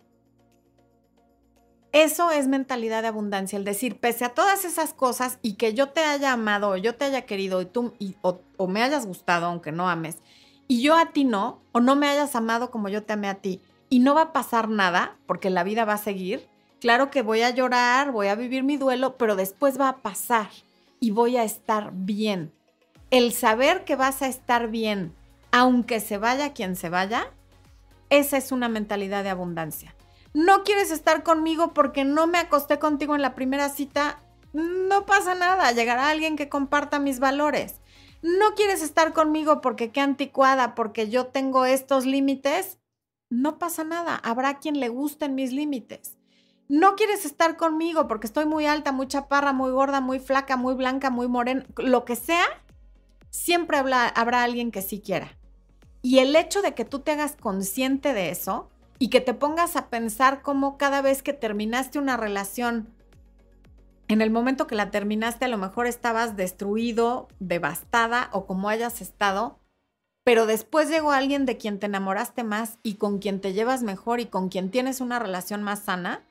Eso 1.93 2.29
es 2.31 2.49
mentalidad 2.49 3.03
de 3.03 3.07
abundancia, 3.07 3.57
el 3.57 3.63
decir, 3.63 4.01
pese 4.01 4.25
a 4.25 4.33
todas 4.33 4.65
esas 4.65 4.93
cosas 4.93 5.39
y 5.41 5.53
que 5.53 5.73
yo 5.73 5.91
te 5.91 6.01
haya 6.01 6.33
amado 6.33 6.71
o 6.71 6.75
yo 6.75 6.95
te 6.95 7.05
haya 7.05 7.25
querido 7.25 7.61
y 7.61 7.65
tú 7.65 7.93
o, 8.21 8.41
o 8.57 8.67
me 8.67 8.83
hayas 8.83 9.05
gustado, 9.05 9.45
aunque 9.45 9.71
no 9.71 9.87
ames, 9.87 10.17
y 10.67 10.81
yo 10.81 10.97
a 10.97 11.13
ti 11.13 11.23
no, 11.23 11.61
o 11.71 11.79
no 11.79 11.95
me 11.95 12.09
hayas 12.09 12.35
amado 12.35 12.71
como 12.71 12.89
yo 12.89 13.03
te 13.03 13.13
amé 13.13 13.29
a 13.29 13.35
ti, 13.35 13.61
y 13.89 13.99
no 13.99 14.15
va 14.15 14.21
a 14.21 14.33
pasar 14.33 14.69
nada 14.69 15.17
porque 15.25 15.49
la 15.49 15.63
vida 15.63 15.85
va 15.85 15.93
a 15.93 15.97
seguir, 15.97 16.47
claro 16.79 17.09
que 17.11 17.21
voy 17.21 17.41
a 17.41 17.49
llorar, 17.49 18.11
voy 18.11 18.27
a 18.27 18.35
vivir 18.35 18.63
mi 18.63 18.77
duelo, 18.77 19.17
pero 19.17 19.35
después 19.35 19.79
va 19.79 19.89
a 19.89 19.97
pasar 19.97 20.49
y 20.99 21.11
voy 21.11 21.37
a 21.37 21.43
estar 21.43 21.91
bien 21.93 22.51
el 23.11 23.33
saber 23.33 23.85
que 23.85 23.95
vas 23.95 24.21
a 24.21 24.27
estar 24.27 24.69
bien, 24.69 25.15
aunque 25.51 25.99
se 25.99 26.17
vaya 26.17 26.53
quien 26.53 26.75
se 26.75 26.89
vaya, 26.89 27.31
esa 28.09 28.37
es 28.37 28.51
una 28.51 28.69
mentalidad 28.69 29.23
de 29.23 29.29
abundancia. 29.29 29.95
No 30.33 30.63
quieres 30.63 30.91
estar 30.91 31.23
conmigo 31.23 31.73
porque 31.73 32.03
no 32.03 32.27
me 32.27 32.39
acosté 32.39 32.77
contigo 32.77 33.15
en 33.15 33.21
la 33.21 33.35
primera 33.35 33.69
cita, 33.69 34.19
no 34.53 35.05
pasa 35.05 35.33
nada, 35.35 35.71
llegará 35.71 36.09
alguien 36.09 36.35
que 36.35 36.49
comparta 36.49 36.99
mis 36.99 37.19
valores. 37.19 37.75
No 38.21 38.53
quieres 38.55 38.81
estar 38.81 39.13
conmigo 39.13 39.61
porque 39.61 39.91
qué 39.91 40.01
anticuada, 40.01 40.75
porque 40.75 41.09
yo 41.09 41.27
tengo 41.27 41.65
estos 41.65 42.05
límites, 42.05 42.79
no 43.41 43.59
pasa 43.59 43.83
nada, 43.83 44.15
habrá 44.15 44.59
quien 44.59 44.79
le 44.79 44.89
gusten 44.89 45.35
mis 45.35 45.51
límites. 45.51 46.17
No 46.67 46.95
quieres 46.95 47.25
estar 47.25 47.57
conmigo 47.57 48.07
porque 48.07 48.27
estoy 48.27 48.45
muy 48.45 48.65
alta, 48.65 48.91
muy 48.91 49.07
chaparra, 49.07 49.53
muy 49.53 49.71
gorda, 49.71 50.01
muy 50.01 50.19
flaca, 50.19 50.57
muy 50.57 50.73
blanca, 50.73 51.09
muy 51.09 51.27
morena, 51.27 51.65
lo 51.77 52.05
que 52.05 52.15
sea, 52.15 52.45
siempre 53.29 53.77
habrá, 53.77 54.43
alguien 54.43 54.71
que 54.71 54.81
sí 54.81 54.99
quiera. 54.99 55.37
Y 56.01 56.19
el 56.19 56.35
hecho 56.35 56.61
de 56.61 56.73
que 56.73 56.85
tú 56.85 56.99
te 56.99 57.11
hagas 57.11 57.35
consciente 57.35 58.13
de 58.13 58.29
eso 58.29 58.69
y 58.97 59.09
que 59.09 59.21
te 59.21 59.33
pongas 59.33 59.75
a 59.75 59.89
pensar 59.89 60.41
cómo 60.41 60.77
cada 60.77 61.01
vez 61.01 61.21
que 61.21 61.33
terminaste 61.33 61.99
una 61.99 62.17
relación, 62.17 62.89
en 64.07 64.21
el 64.21 64.31
momento 64.31 64.67
que 64.67 64.75
la 64.75 64.91
terminaste 64.91 65.45
a 65.45 65.49
lo 65.49 65.57
mejor 65.57 65.87
estabas 65.87 66.35
destruido, 66.35 67.27
devastada 67.39 68.29
o 68.31 68.45
como 68.45 68.69
hayas 68.69 69.01
estado, 69.01 69.59
pero 70.25 70.47
después 70.47 70.89
llegó 70.89 71.11
alguien 71.11 71.45
de 71.45 71.55
quien 71.55 71.79
te 71.79 71.85
enamoraste 71.85 72.43
más 72.43 72.79
y 72.81 72.95
con 72.95 73.19
quien 73.19 73.39
te 73.39 73.53
llevas 73.53 73.83
mejor 73.83 74.19
y 74.19 74.25
con 74.25 74.49
quien 74.49 74.71
tienes 74.71 74.99
una 74.99 75.19
relación 75.19 75.61
más 75.61 75.83
sana, 75.83 76.23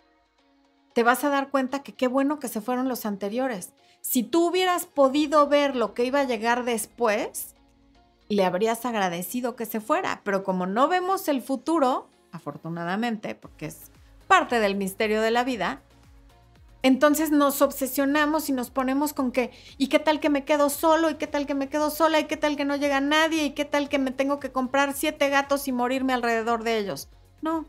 te 0.95 1.05
vas 1.05 1.23
a 1.23 1.29
dar 1.29 1.49
cuenta 1.49 1.85
que 1.85 1.95
qué 1.95 2.09
bueno 2.09 2.41
que 2.41 2.49
se 2.49 2.61
fueron 2.61 2.89
los 2.89 3.07
anteriores. 3.07 3.73
Si 4.01 4.25
tú 4.25 4.49
hubieras 4.49 4.87
podido 4.87 5.47
ver 5.47 5.77
lo 5.77 5.95
que 5.95 6.05
iba 6.05 6.21
a 6.21 6.25
llegar 6.25 6.65
después, 6.65 7.55
le 8.29 8.45
habrías 8.45 8.85
agradecido 8.85 9.55
que 9.55 9.65
se 9.65 9.81
fuera, 9.81 10.23
pero 10.25 10.43
como 10.43 10.67
no 10.67 10.89
vemos 10.89 11.29
el 11.29 11.41
futuro, 11.41 12.09
afortunadamente, 12.33 13.37
porque 13.37 13.67
es 13.67 13.93
parte 14.27 14.59
del 14.59 14.75
misterio 14.75 15.23
de 15.23 15.31
la 15.31 15.45
vida, 15.45 15.83
entonces 16.85 17.31
nos 17.31 17.63
obsesionamos 17.63 18.51
y 18.51 18.53
nos 18.53 18.69
ponemos 18.69 19.15
con 19.15 19.33
que, 19.33 19.51
¿y 19.79 19.87
qué 19.87 19.99
tal 19.99 20.21
que 20.21 20.29
me 20.29 20.45
quedo 20.45 20.69
solo? 20.69 21.09
¿Y 21.09 21.15
qué 21.15 21.27
tal 21.27 21.47
que 21.47 21.55
me 21.55 21.71
quedo 21.71 21.89
sola? 21.89 22.21
¿Y 22.21 22.25
qué 22.25 22.37
tal 22.37 22.59
que 22.59 22.67
no 22.67 22.77
llega 22.77 23.01
nadie? 23.01 23.43
¿Y 23.43 23.51
qué 23.53 23.65
tal 23.65 23.89
que 23.89 23.99
me 23.99 24.11
tengo 24.11 24.39
que 24.39 24.53
comprar 24.53 24.93
siete 24.93 25.31
gatos 25.31 25.67
y 25.67 25.73
morirme 25.73 26.13
alrededor 26.13 26.63
de 26.63 26.77
ellos? 26.77 27.09
No. 27.41 27.65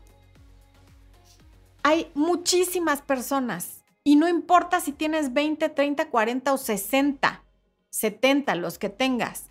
Hay 1.82 2.10
muchísimas 2.12 3.00
personas 3.00 3.84
y 4.04 4.16
no 4.16 4.28
importa 4.28 4.80
si 4.80 4.92
tienes 4.92 5.32
20, 5.32 5.70
30, 5.70 6.10
40 6.10 6.52
o 6.52 6.58
60, 6.58 7.42
70, 7.88 8.54
los 8.56 8.78
que 8.78 8.90
tengas. 8.90 9.50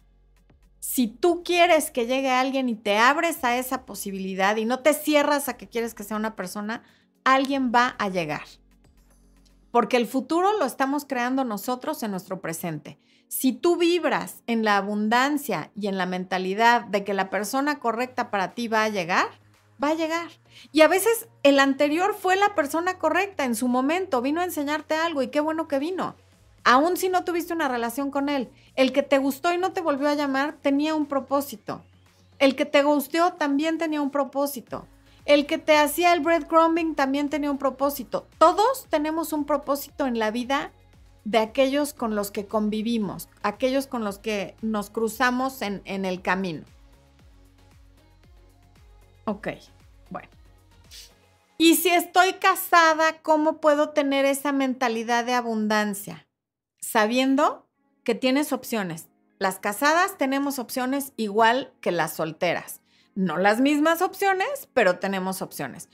Si 0.80 1.08
tú 1.08 1.42
quieres 1.44 1.90
que 1.90 2.06
llegue 2.06 2.30
alguien 2.30 2.70
y 2.70 2.76
te 2.76 3.00
abres 3.00 3.44
a 3.44 3.58
esa 3.58 3.88
posibilidad 3.88 4.58
y 4.58 4.66
no 4.66 4.82
te 4.82 4.94
cierras 4.94 5.50
a 5.50 5.58
que 5.58 5.68
quieres 5.68 5.96
que 5.96 6.04
sea 6.04 6.18
una 6.18 6.36
persona, 6.36 6.84
alguien 7.24 7.72
va 7.74 7.96
a 7.98 8.10
llegar. 8.10 8.44
Porque 9.76 9.98
el 9.98 10.08
futuro 10.08 10.58
lo 10.58 10.64
estamos 10.64 11.04
creando 11.04 11.44
nosotros 11.44 12.02
en 12.02 12.12
nuestro 12.12 12.40
presente. 12.40 12.98
Si 13.28 13.52
tú 13.52 13.76
vibras 13.76 14.42
en 14.48 14.64
la 14.64 14.78
abundancia 14.78 15.70
y 15.76 15.88
en 15.88 15.98
la 15.98 16.06
mentalidad 16.06 16.86
de 16.86 17.04
que 17.04 17.14
la 17.14 17.30
persona 17.30 17.78
correcta 17.78 18.32
para 18.32 18.54
ti 18.54 18.70
va 18.70 18.84
a 18.86 18.88
llegar, 18.88 19.28
va 19.84 19.90
a 19.90 19.94
llegar. 19.94 20.30
Y 20.72 20.80
a 20.80 20.88
veces 20.88 21.28
el 21.44 21.60
anterior 21.60 22.16
fue 22.18 22.38
la 22.38 22.56
persona 22.56 22.98
correcta 23.00 23.44
en 23.44 23.54
su 23.54 23.68
momento, 23.68 24.22
vino 24.22 24.40
a 24.40 24.46
enseñarte 24.46 24.96
algo 24.96 25.22
y 25.22 25.28
qué 25.28 25.42
bueno 25.42 25.68
que 25.68 25.78
vino. 25.78 26.16
Aún 26.64 26.96
si 26.96 27.10
no 27.10 27.26
tuviste 27.26 27.52
una 27.52 27.68
relación 27.68 28.12
con 28.12 28.30
él, 28.30 28.50
el 28.78 28.94
que 28.94 29.04
te 29.04 29.18
gustó 29.18 29.52
y 29.52 29.58
no 29.58 29.74
te 29.74 29.82
volvió 29.82 30.08
a 30.08 30.16
llamar 30.16 30.54
tenía 30.62 30.96
un 30.96 31.06
propósito. 31.06 31.84
El 32.40 32.56
que 32.56 32.64
te 32.64 32.82
gustó 32.82 33.34
también 33.34 33.78
tenía 33.78 34.02
un 34.02 34.10
propósito. 34.10 34.88
El 35.26 35.48
que 35.48 35.58
te 35.58 35.76
hacía 35.76 36.14
el 36.14 36.20
breadcrumbing 36.20 36.96
también 36.96 37.30
tenía 37.30 37.50
un 37.50 37.58
propósito. 37.58 38.28
Todos 38.38 38.88
tenemos 38.90 39.34
un 39.34 39.46
propósito 39.46 40.06
en 40.06 40.20
la 40.20 40.30
vida 40.32 40.72
de 41.24 41.40
aquellos 41.40 41.94
con 41.94 42.16
los 42.16 42.30
que 42.30 42.46
convivimos, 42.46 43.28
aquellos 43.42 43.88
con 43.88 44.04
los 44.04 44.20
que 44.20 44.56
nos 44.62 44.92
cruzamos 44.92 45.64
en, 45.64 45.82
en 45.86 46.06
el 46.06 46.22
camino. 46.22 46.64
Ok, 49.26 49.48
bueno. 50.12 50.30
Y 51.58 51.76
si 51.78 51.90
estoy 51.90 52.34
casada, 52.34 53.22
¿cómo 53.24 53.60
puedo 53.60 53.90
tener 53.90 54.26
esa 54.26 54.52
mentalidad 54.52 55.26
de 55.26 55.34
abundancia? 55.34 56.28
Sabiendo 56.80 57.68
que 58.04 58.14
tienes 58.14 58.54
opciones. 58.54 59.08
Las 59.40 59.58
casadas 59.58 60.18
tenemos 60.18 60.60
opciones 60.60 61.14
igual 61.18 61.74
que 61.82 61.92
las 61.92 62.14
solteras. 62.14 62.82
No 63.16 63.38
las 63.38 63.62
mismas 63.62 64.02
opciones, 64.02 64.68
pero 64.74 65.00
tenemos 65.00 65.42
opciones. 65.42 65.90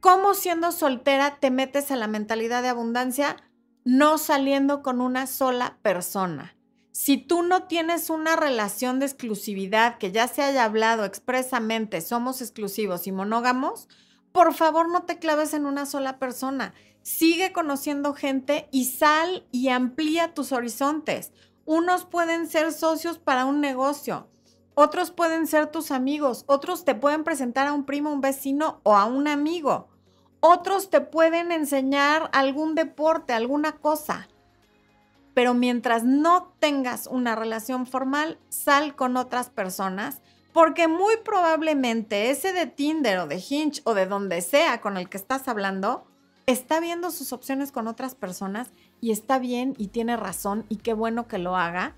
¿Cómo 0.00 0.34
siendo 0.34 0.72
soltera 0.72 1.38
te 1.40 1.50
metes 1.50 1.92
a 1.92 1.96
la 1.96 2.08
mentalidad 2.08 2.62
de 2.62 2.68
abundancia? 2.68 3.36
No 3.84 4.18
saliendo 4.18 4.82
con 4.82 5.00
una 5.00 5.28
sola 5.28 5.78
persona. 5.82 6.56
Si 6.90 7.16
tú 7.16 7.42
no 7.42 7.64
tienes 7.64 8.10
una 8.10 8.34
relación 8.34 8.98
de 8.98 9.06
exclusividad 9.06 9.98
que 9.98 10.10
ya 10.10 10.26
se 10.26 10.42
haya 10.42 10.64
hablado 10.64 11.04
expresamente, 11.04 12.00
somos 12.00 12.42
exclusivos 12.42 13.06
y 13.06 13.12
monógamos, 13.12 13.88
por 14.32 14.52
favor 14.52 14.88
no 14.88 15.04
te 15.04 15.18
claves 15.18 15.54
en 15.54 15.66
una 15.66 15.86
sola 15.86 16.18
persona. 16.18 16.74
Sigue 17.02 17.52
conociendo 17.52 18.14
gente 18.14 18.68
y 18.72 18.86
sal 18.86 19.46
y 19.52 19.68
amplía 19.68 20.34
tus 20.34 20.50
horizontes. 20.50 21.32
Unos 21.64 22.04
pueden 22.04 22.48
ser 22.48 22.72
socios 22.72 23.18
para 23.18 23.44
un 23.44 23.60
negocio, 23.60 24.28
otros 24.74 25.10
pueden 25.10 25.46
ser 25.46 25.68
tus 25.68 25.90
amigos, 25.90 26.44
otros 26.46 26.84
te 26.84 26.94
pueden 26.94 27.24
presentar 27.24 27.66
a 27.66 27.72
un 27.72 27.84
primo, 27.84 28.12
un 28.12 28.20
vecino 28.20 28.80
o 28.82 28.96
a 28.96 29.04
un 29.04 29.28
amigo. 29.28 29.88
Otros 30.40 30.90
te 30.90 31.00
pueden 31.00 31.52
enseñar 31.52 32.28
algún 32.32 32.74
deporte, 32.74 33.32
alguna 33.32 33.72
cosa 33.72 34.28
pero 35.34 35.52
mientras 35.52 36.04
no 36.04 36.54
tengas 36.60 37.08
una 37.08 37.34
relación 37.34 37.86
formal, 37.86 38.38
sal 38.48 38.94
con 38.94 39.16
otras 39.16 39.50
personas, 39.50 40.22
porque 40.52 40.86
muy 40.86 41.16
probablemente 41.24 42.30
ese 42.30 42.52
de 42.52 42.66
Tinder 42.66 43.18
o 43.18 43.26
de 43.26 43.44
Hinge 43.46 43.82
o 43.84 43.94
de 43.94 44.06
donde 44.06 44.40
sea 44.40 44.80
con 44.80 44.96
el 44.96 45.08
que 45.08 45.16
estás 45.16 45.48
hablando, 45.48 46.06
está 46.46 46.78
viendo 46.78 47.10
sus 47.10 47.32
opciones 47.32 47.72
con 47.72 47.88
otras 47.88 48.14
personas 48.14 48.70
y 49.00 49.10
está 49.10 49.40
bien 49.40 49.74
y 49.76 49.88
tiene 49.88 50.16
razón 50.16 50.64
y 50.68 50.76
qué 50.76 50.94
bueno 50.94 51.26
que 51.26 51.38
lo 51.38 51.56
haga, 51.56 51.96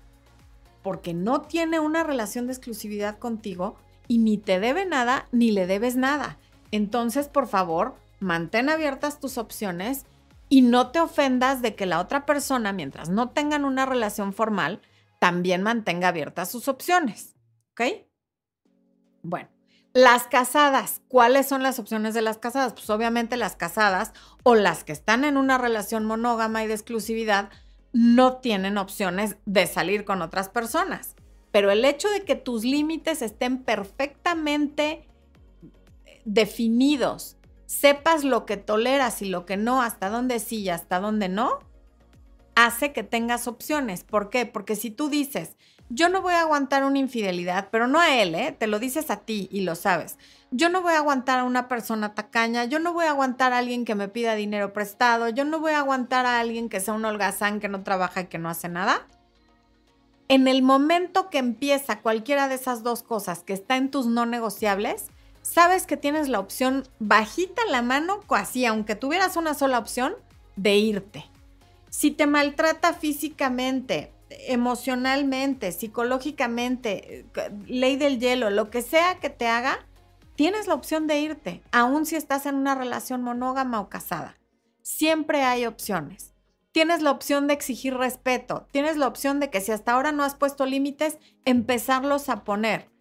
porque 0.87 1.13
no 1.13 1.41
tiene 1.41 1.81
una 1.81 2.05
relación 2.05 2.47
de 2.47 2.53
exclusividad 2.53 3.19
contigo 3.19 3.75
y 4.07 4.19
ni 4.19 4.37
te 4.37 4.61
debe 4.61 4.85
nada 4.85 5.27
ni 5.33 5.51
le 5.51 5.67
debes 5.67 5.97
nada. 5.97 6.37
Entonces, 6.71 7.27
por 7.27 7.49
favor, 7.49 7.95
mantén 8.21 8.69
abiertas 8.69 9.19
tus 9.19 9.37
opciones 9.37 10.05
y 10.47 10.61
no 10.61 10.91
te 10.91 11.01
ofendas 11.01 11.61
de 11.61 11.75
que 11.75 11.85
la 11.85 11.99
otra 11.99 12.25
persona, 12.25 12.71
mientras 12.71 13.09
no 13.09 13.31
tengan 13.31 13.65
una 13.65 13.85
relación 13.85 14.31
formal, 14.31 14.79
también 15.19 15.61
mantenga 15.61 16.07
abiertas 16.07 16.49
sus 16.49 16.69
opciones. 16.69 17.35
¿Ok? 17.73 18.07
Bueno, 19.23 19.49
las 19.91 20.23
casadas, 20.27 21.01
¿cuáles 21.09 21.47
son 21.47 21.63
las 21.63 21.79
opciones 21.79 22.13
de 22.13 22.21
las 22.21 22.37
casadas? 22.37 22.71
Pues 22.71 22.89
obviamente 22.89 23.35
las 23.35 23.57
casadas 23.57 24.13
o 24.43 24.55
las 24.55 24.85
que 24.85 24.93
están 24.93 25.25
en 25.25 25.35
una 25.35 25.57
relación 25.57 26.05
monógama 26.05 26.63
y 26.63 26.67
de 26.67 26.75
exclusividad 26.75 27.49
no 27.93 28.37
tienen 28.37 28.77
opciones 28.77 29.37
de 29.45 29.67
salir 29.67 30.05
con 30.05 30.21
otras 30.21 30.49
personas. 30.49 31.15
Pero 31.51 31.71
el 31.71 31.85
hecho 31.85 32.09
de 32.09 32.23
que 32.23 32.35
tus 32.35 32.63
límites 32.63 33.21
estén 33.21 33.63
perfectamente 33.63 35.07
definidos 36.25 37.37
sepas 37.65 38.23
lo 38.23 38.45
que 38.45 38.57
toleras 38.57 39.21
y 39.21 39.25
lo 39.25 39.45
que 39.45 39.57
no, 39.57 39.81
hasta 39.81 40.09
dónde 40.09 40.39
sí 40.39 40.61
y 40.61 40.69
hasta 40.69 40.99
dónde 40.99 41.29
no, 41.29 41.59
hace 42.55 42.91
que 42.91 43.03
tengas 43.03 43.47
opciones. 43.47 44.03
¿Por 44.03 44.29
qué? 44.29 44.45
Porque 44.45 44.75
si 44.75 44.89
tú 44.89 45.09
dices, 45.09 45.57
yo 45.89 46.09
no 46.09 46.21
voy 46.21 46.33
a 46.33 46.41
aguantar 46.41 46.83
una 46.83 46.99
infidelidad, 46.99 47.69
pero 47.71 47.87
no 47.87 47.99
a 47.99 48.21
él, 48.21 48.35
¿eh? 48.35 48.55
te 48.57 48.67
lo 48.67 48.79
dices 48.79 49.09
a 49.09 49.21
ti 49.21 49.47
y 49.51 49.61
lo 49.61 49.75
sabes. 49.75 50.17
Yo 50.51 50.69
no 50.69 50.81
voy 50.81 50.93
a 50.93 50.99
aguantar 50.99 51.39
a 51.39 51.43
una 51.43 51.67
persona 51.67 52.15
tacaña, 52.15 52.63
yo 52.65 52.79
no 52.79 52.93
voy 52.93 53.05
a 53.05 53.09
aguantar 53.09 53.51
a 53.51 53.57
alguien 53.57 53.83
que 53.83 53.95
me 53.95 54.07
pida 54.07 54.35
dinero 54.35 54.71
prestado, 54.71 55.27
yo 55.27 55.43
no 55.43 55.59
voy 55.59 55.73
a 55.73 55.79
aguantar 55.79 56.25
a 56.25 56.39
alguien 56.39 56.69
que 56.69 56.79
sea 56.79 56.93
un 56.93 57.03
holgazán 57.03 57.59
que 57.59 57.67
no 57.67 57.83
trabaja 57.83 58.21
y 58.21 58.27
que 58.27 58.37
no 58.37 58.49
hace 58.49 58.69
nada. 58.69 59.05
En 60.29 60.47
el 60.47 60.61
momento 60.61 61.29
que 61.29 61.37
empieza 61.37 61.99
cualquiera 61.99 62.47
de 62.47 62.55
esas 62.55 62.81
dos 62.81 63.03
cosas 63.03 63.43
que 63.43 63.53
está 63.53 63.75
en 63.75 63.91
tus 63.91 64.07
no 64.07 64.25
negociables, 64.25 65.07
sabes 65.41 65.85
que 65.85 65.97
tienes 65.97 66.29
la 66.29 66.39
opción 66.39 66.87
bajita 66.99 67.61
la 67.69 67.81
mano, 67.81 68.21
así, 68.29 68.65
aunque 68.65 68.95
tuvieras 68.95 69.35
una 69.35 69.53
sola 69.53 69.79
opción, 69.79 70.15
de 70.55 70.75
irte. 70.77 71.25
Si 71.89 72.11
te 72.11 72.25
maltrata 72.25 72.93
físicamente, 72.93 74.11
emocionalmente, 74.29 75.71
psicológicamente, 75.71 77.25
ley 77.65 77.95
del 77.95 78.19
hielo, 78.19 78.49
lo 78.49 78.69
que 78.69 78.81
sea 78.81 79.19
que 79.19 79.29
te 79.29 79.47
haga, 79.47 79.85
tienes 80.37 80.67
la 80.67 80.75
opción 80.75 81.07
de 81.07 81.19
irte, 81.19 81.63
aun 81.71 82.05
si 82.05 82.15
estás 82.15 82.45
en 82.45 82.55
una 82.55 82.75
relación 82.75 83.23
monógama 83.23 83.81
o 83.81 83.89
casada. 83.89 84.37
Siempre 84.83 85.41
hay 85.41 85.65
opciones. 85.65 86.35
Tienes 86.71 87.01
la 87.01 87.09
opción 87.09 87.47
de 87.47 87.55
exigir 87.55 87.95
respeto, 87.95 88.67
tienes 88.71 88.97
la 88.97 89.07
opción 89.07 89.39
de 89.39 89.49
que 89.49 89.61
si 89.61 89.71
hasta 89.71 89.93
ahora 89.93 90.11
no 90.11 90.23
has 90.23 90.35
puesto 90.35 90.67
límites, 90.67 91.17
empezarlos 91.43 92.29
a 92.29 92.43
poner. 92.43 92.91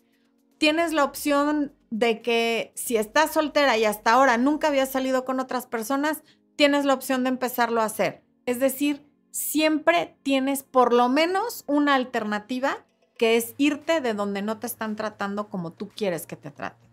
Tienes 0.56 0.94
la 0.94 1.04
opción 1.04 1.74
de 1.90 2.22
que 2.22 2.72
si 2.74 2.96
estás 2.96 3.32
soltera 3.32 3.76
y 3.76 3.84
hasta 3.84 4.12
ahora 4.12 4.38
nunca 4.38 4.68
habías 4.68 4.90
salido 4.90 5.26
con 5.26 5.38
otras 5.38 5.66
personas, 5.66 6.22
tienes 6.56 6.86
la 6.86 6.94
opción 6.94 7.22
de 7.22 7.28
empezarlo 7.28 7.82
a 7.82 7.86
hacer. 7.86 8.24
Es 8.46 8.60
decir, 8.60 9.06
siempre 9.30 10.16
tienes 10.22 10.62
por 10.62 10.94
lo 10.94 11.10
menos 11.10 11.64
una 11.66 11.96
alternativa 11.96 12.86
que 13.18 13.36
es 13.36 13.54
irte 13.58 14.00
de 14.00 14.14
donde 14.14 14.40
no 14.40 14.58
te 14.58 14.66
están 14.66 14.96
tratando 14.96 15.50
como 15.50 15.74
tú 15.74 15.90
quieres 15.90 16.26
que 16.26 16.36
te 16.36 16.50
traten. 16.50 16.86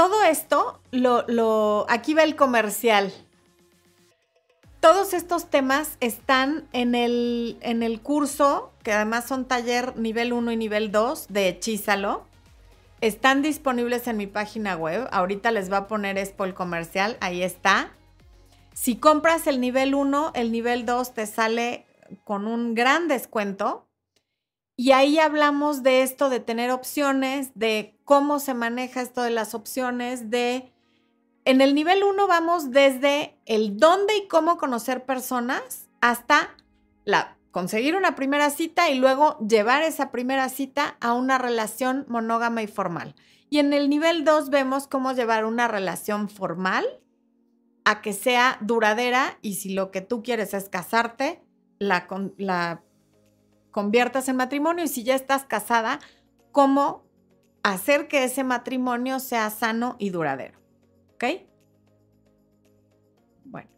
Todo 0.00 0.22
esto, 0.22 0.80
lo, 0.92 1.84
aquí 1.90 2.14
va 2.14 2.22
el 2.22 2.34
comercial. 2.34 3.12
Todos 4.80 5.12
estos 5.12 5.50
temas 5.50 5.98
están 6.00 6.66
en 6.72 6.94
el, 6.94 7.58
en 7.60 7.82
el 7.82 8.00
curso, 8.00 8.72
que 8.82 8.94
además 8.94 9.26
son 9.26 9.44
taller 9.44 9.98
nivel 9.98 10.32
1 10.32 10.52
y 10.52 10.56
nivel 10.56 10.90
2 10.90 11.26
de 11.28 11.48
Hechízalo. 11.48 12.24
Están 13.02 13.42
disponibles 13.42 14.06
en 14.06 14.16
mi 14.16 14.26
página 14.26 14.74
web. 14.74 15.06
Ahorita 15.12 15.50
les 15.50 15.70
va 15.70 15.76
a 15.76 15.86
poner 15.86 16.16
Expo 16.16 16.46
el 16.46 16.54
comercial. 16.54 17.18
Ahí 17.20 17.42
está. 17.42 17.92
Si 18.72 18.96
compras 18.96 19.46
el 19.46 19.60
nivel 19.60 19.94
1, 19.94 20.32
el 20.34 20.50
nivel 20.50 20.86
2 20.86 21.12
te 21.12 21.26
sale 21.26 21.84
con 22.24 22.46
un 22.46 22.74
gran 22.74 23.06
descuento. 23.06 23.86
Y 24.80 24.92
ahí 24.92 25.18
hablamos 25.18 25.82
de 25.82 26.00
esto, 26.00 26.30
de 26.30 26.40
tener 26.40 26.70
opciones, 26.70 27.50
de 27.54 27.98
cómo 28.06 28.38
se 28.38 28.54
maneja 28.54 29.02
esto 29.02 29.20
de 29.20 29.28
las 29.28 29.54
opciones, 29.54 30.30
de 30.30 30.72
en 31.44 31.60
el 31.60 31.74
nivel 31.74 32.02
1 32.02 32.26
vamos 32.26 32.70
desde 32.70 33.36
el 33.44 33.76
dónde 33.76 34.16
y 34.16 34.26
cómo 34.26 34.56
conocer 34.56 35.04
personas 35.04 35.90
hasta 36.00 36.56
conseguir 37.50 37.94
una 37.94 38.14
primera 38.14 38.48
cita 38.48 38.88
y 38.88 38.98
luego 38.98 39.36
llevar 39.46 39.82
esa 39.82 40.10
primera 40.10 40.48
cita 40.48 40.96
a 41.02 41.12
una 41.12 41.36
relación 41.36 42.06
monógama 42.08 42.62
y 42.62 42.66
formal. 42.66 43.14
Y 43.50 43.58
en 43.58 43.74
el 43.74 43.90
nivel 43.90 44.24
2 44.24 44.48
vemos 44.48 44.86
cómo 44.86 45.12
llevar 45.12 45.44
una 45.44 45.68
relación 45.68 46.30
formal 46.30 46.86
a 47.84 48.00
que 48.00 48.14
sea 48.14 48.56
duradera 48.62 49.36
y 49.42 49.56
si 49.56 49.74
lo 49.74 49.90
que 49.90 50.00
tú 50.00 50.22
quieres 50.22 50.54
es 50.54 50.70
casarte, 50.70 51.42
la, 51.78 52.08
la 52.38 52.82
conviertas 53.70 54.28
en 54.28 54.36
matrimonio 54.36 54.84
y 54.84 54.88
si 54.88 55.04
ya 55.04 55.14
estás 55.14 55.44
casada, 55.44 56.00
cómo 56.52 57.04
hacer 57.62 58.08
que 58.08 58.24
ese 58.24 58.44
matrimonio 58.44 59.20
sea 59.20 59.50
sano 59.50 59.96
y 59.98 60.10
duradero. 60.10 60.58
¿Ok? 61.14 61.24
Bueno. 63.44 63.70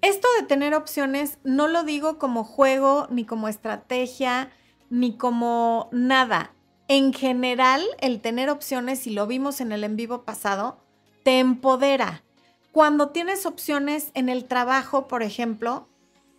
Esto 0.00 0.28
de 0.40 0.46
tener 0.46 0.74
opciones 0.74 1.38
no 1.44 1.68
lo 1.68 1.84
digo 1.84 2.18
como 2.18 2.44
juego 2.44 3.06
ni 3.10 3.24
como 3.24 3.48
estrategia, 3.48 4.50
ni 4.90 5.16
como 5.16 5.88
nada. 5.92 6.54
En 6.88 7.14
general, 7.14 7.82
el 8.00 8.20
tener 8.20 8.50
opciones, 8.50 9.06
y 9.06 9.10
lo 9.10 9.26
vimos 9.26 9.62
en 9.62 9.72
el 9.72 9.84
en 9.84 9.96
vivo 9.96 10.24
pasado, 10.24 10.84
te 11.24 11.38
empodera. 11.38 12.24
Cuando 12.72 13.10
tienes 13.10 13.44
opciones 13.44 14.10
en 14.14 14.30
el 14.30 14.46
trabajo, 14.46 15.06
por 15.06 15.22
ejemplo, 15.22 15.90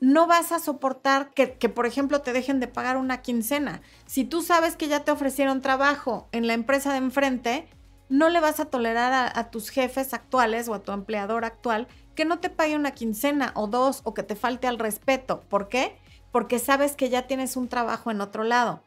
no 0.01 0.25
vas 0.25 0.51
a 0.51 0.57
soportar 0.57 1.29
que, 1.29 1.69
por 1.69 1.85
ejemplo, 1.85 2.21
te 2.21 2.33
dejen 2.33 2.59
de 2.59 2.67
pagar 2.67 2.97
una 2.97 3.21
quincena. 3.21 3.83
Si 4.07 4.25
tú 4.25 4.41
sabes 4.41 4.75
que 4.75 4.87
ya 4.87 5.05
te 5.05 5.11
ofrecieron 5.11 5.61
trabajo 5.61 6.27
en 6.31 6.47
la 6.47 6.53
empresa 6.53 6.91
de 6.91 6.97
enfrente, 6.97 7.67
no 8.09 8.29
le 8.29 8.39
vas 8.39 8.59
a 8.59 8.65
tolerar 8.65 9.13
a, 9.13 9.39
a, 9.39 9.51
tus 9.51 9.69
jefes 9.69 10.15
actuales 10.15 10.67
o 10.67 10.73
a 10.73 10.81
tu 10.81 10.91
empleador 10.91 11.45
actual 11.45 11.87
que 12.15 12.25
no 12.25 12.39
te 12.39 12.49
pague 12.49 12.75
una 12.75 12.91
quincena 12.91 13.51
o 13.55 13.67
dos 13.67 14.01
o 14.03 14.15
que 14.15 14.23
te 14.23 14.35
falte 14.35 14.65
al 14.65 14.79
respeto. 14.79 15.41
¿Por 15.47 15.69
qué? 15.69 15.97
Porque 16.31 16.57
sabes 16.57 16.95
que 16.95 17.09
ya 17.09 17.27
tienes 17.27 17.55
un 17.55 17.69
trabajo 17.69 18.09
en 18.09 18.21
otro 18.21 18.43
lado 18.43 18.81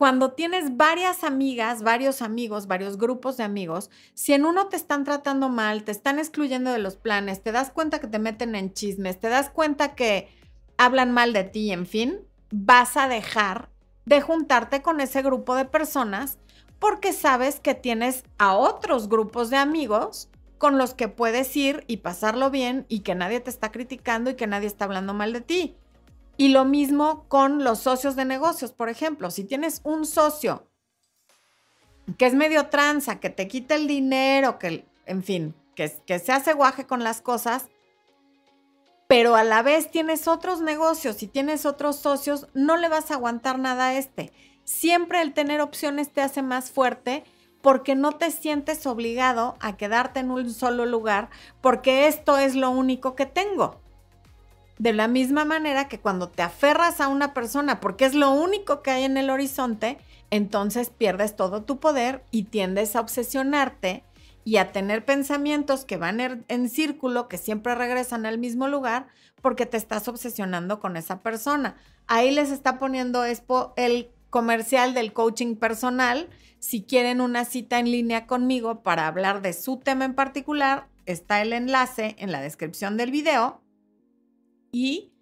cuando 0.00 0.32
tienes 0.32 0.78
varias 0.78 1.24
amigas, 1.24 1.82
varios 1.82 2.22
amigos, 2.22 2.66
varios 2.66 2.96
grupos 2.96 3.36
de 3.36 3.44
amigos, 3.44 3.90
si 4.14 4.32
en 4.32 4.46
uno 4.46 4.68
te 4.68 4.76
están 4.76 5.04
tratando 5.04 5.50
mal, 5.50 5.84
te 5.84 5.92
están 5.92 6.18
excluyendo 6.18 6.72
de 6.72 6.78
los 6.78 6.96
planes, 6.96 7.42
te 7.42 7.52
das 7.52 7.70
cuenta 7.70 7.98
que 8.00 8.06
te 8.06 8.18
meten 8.18 8.54
en 8.54 8.72
chismes, 8.72 9.20
te 9.20 9.28
das 9.28 9.50
cuenta 9.50 9.94
que 9.94 10.34
hablan 10.78 11.12
mal 11.12 11.34
de 11.34 11.44
ti, 11.44 11.70
en 11.70 11.84
fin, 11.84 12.20
vas 12.50 12.96
a 12.96 13.08
dejar 13.08 13.68
de 14.06 14.22
juntarte 14.22 14.80
con 14.80 15.02
ese 15.02 15.20
grupo 15.20 15.54
de 15.54 15.66
personas 15.66 16.38
porque 16.78 17.12
sabes 17.12 17.60
que 17.60 17.74
tienes 17.74 18.24
a 18.38 18.54
otros 18.54 19.06
grupos 19.06 19.50
de 19.50 19.58
amigos 19.58 20.30
con 20.56 20.78
los 20.78 20.94
que 20.94 21.08
puedes 21.08 21.54
ir 21.58 21.84
y 21.88 21.98
pasarlo 21.98 22.50
bien 22.50 22.86
y 22.88 23.00
que 23.00 23.14
nadie 23.14 23.40
te 23.40 23.50
está 23.50 23.70
criticando 23.70 24.30
y 24.30 24.34
que 24.34 24.46
nadie 24.46 24.66
está 24.66 24.86
hablando 24.86 25.12
mal 25.12 25.34
de 25.34 25.42
ti. 25.42 25.76
Y 26.40 26.48
lo 26.48 26.64
mismo 26.64 27.26
con 27.28 27.64
los 27.64 27.80
socios 27.80 28.16
de 28.16 28.24
negocios, 28.24 28.72
por 28.72 28.88
ejemplo, 28.88 29.30
si 29.30 29.44
tienes 29.44 29.82
un 29.84 30.06
socio 30.06 30.70
que 32.16 32.24
es 32.24 32.32
medio 32.32 32.68
tranza, 32.68 33.20
que 33.20 33.28
te 33.28 33.46
quita 33.46 33.74
el 33.74 33.86
dinero, 33.86 34.58
que, 34.58 34.86
en 35.04 35.22
fin, 35.22 35.54
que, 35.74 35.92
que 36.06 36.18
se 36.18 36.32
hace 36.32 36.54
guaje 36.54 36.86
con 36.86 37.04
las 37.04 37.20
cosas, 37.20 37.68
pero 39.06 39.36
a 39.36 39.44
la 39.44 39.60
vez 39.60 39.90
tienes 39.90 40.28
otros 40.28 40.62
negocios 40.62 41.22
y 41.22 41.26
tienes 41.26 41.66
otros 41.66 41.96
socios, 41.96 42.48
no 42.54 42.78
le 42.78 42.88
vas 42.88 43.10
a 43.10 43.16
aguantar 43.16 43.58
nada 43.58 43.88
a 43.88 43.98
este. 43.98 44.32
Siempre 44.64 45.20
el 45.20 45.34
tener 45.34 45.60
opciones 45.60 46.10
te 46.10 46.22
hace 46.22 46.40
más 46.40 46.70
fuerte 46.70 47.22
porque 47.60 47.94
no 47.94 48.12
te 48.12 48.30
sientes 48.30 48.86
obligado 48.86 49.56
a 49.60 49.76
quedarte 49.76 50.20
en 50.20 50.30
un 50.30 50.50
solo 50.54 50.86
lugar 50.86 51.28
porque 51.60 52.06
esto 52.06 52.38
es 52.38 52.54
lo 52.54 52.70
único 52.70 53.14
que 53.14 53.26
tengo. 53.26 53.78
De 54.80 54.94
la 54.94 55.08
misma 55.08 55.44
manera 55.44 55.88
que 55.88 56.00
cuando 56.00 56.30
te 56.30 56.40
aferras 56.40 57.02
a 57.02 57.08
una 57.08 57.34
persona 57.34 57.80
porque 57.80 58.06
es 58.06 58.14
lo 58.14 58.32
único 58.32 58.80
que 58.80 58.90
hay 58.90 59.04
en 59.04 59.18
el 59.18 59.28
horizonte, 59.28 59.98
entonces 60.30 60.88
pierdes 60.88 61.36
todo 61.36 61.64
tu 61.64 61.80
poder 61.80 62.24
y 62.30 62.44
tiendes 62.44 62.96
a 62.96 63.00
obsesionarte 63.00 64.04
y 64.42 64.56
a 64.56 64.72
tener 64.72 65.04
pensamientos 65.04 65.84
que 65.84 65.98
van 65.98 66.18
er, 66.18 66.44
en 66.48 66.70
círculo, 66.70 67.28
que 67.28 67.36
siempre 67.36 67.74
regresan 67.74 68.24
al 68.24 68.38
mismo 68.38 68.68
lugar, 68.68 69.08
porque 69.42 69.66
te 69.66 69.76
estás 69.76 70.08
obsesionando 70.08 70.80
con 70.80 70.96
esa 70.96 71.20
persona. 71.20 71.76
Ahí 72.06 72.30
les 72.30 72.50
está 72.50 72.78
poniendo 72.78 73.22
Expo 73.26 73.74
el 73.76 74.10
comercial 74.30 74.94
del 74.94 75.12
coaching 75.12 75.56
personal. 75.56 76.30
Si 76.58 76.84
quieren 76.84 77.20
una 77.20 77.44
cita 77.44 77.80
en 77.80 77.90
línea 77.90 78.26
conmigo 78.26 78.82
para 78.82 79.08
hablar 79.08 79.42
de 79.42 79.52
su 79.52 79.76
tema 79.76 80.06
en 80.06 80.14
particular, 80.14 80.88
está 81.04 81.42
el 81.42 81.52
enlace 81.52 82.16
en 82.18 82.32
la 82.32 82.40
descripción 82.40 82.96
del 82.96 83.10
video 83.10 83.60
y 84.72 85.12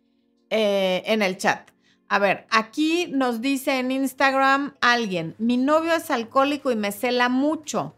eh, 0.51 1.03
en 1.07 1.23
el 1.23 1.37
chat. 1.37 1.71
A 2.09 2.19
ver, 2.19 2.47
aquí 2.51 3.07
nos 3.09 3.43
dice 3.43 3.79
en 3.79 3.91
Instagram 3.91 4.75
alguien, 4.81 5.35
mi 5.39 5.59
novio 5.59 5.93
es 5.93 6.11
alcohólico 6.11 6.71
y 6.71 6.77
me 6.77 6.91
cela 6.91 7.29
mucho. 7.29 7.95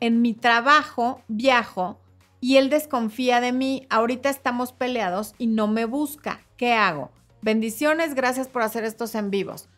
En 0.00 0.22
mi 0.22 0.32
trabajo 0.32 1.22
viajo 1.28 2.00
y 2.40 2.56
él 2.56 2.70
desconfía 2.70 3.40
de 3.40 3.52
mí. 3.52 3.86
Ahorita 3.90 4.30
estamos 4.30 4.72
peleados 4.72 5.34
y 5.38 5.46
no 5.46 5.68
me 5.68 5.84
busca. 5.84 6.40
¿Qué 6.56 6.72
hago? 6.72 7.10
Bendiciones, 7.42 8.14
gracias 8.14 8.48
por 8.48 8.62
hacer 8.62 8.84
estos 8.84 9.14
en 9.14 9.30
vivos. 9.30 9.68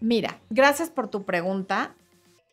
Mira, 0.00 0.40
gracias 0.48 0.88
por 0.88 1.08
tu 1.08 1.24
pregunta. 1.24 1.96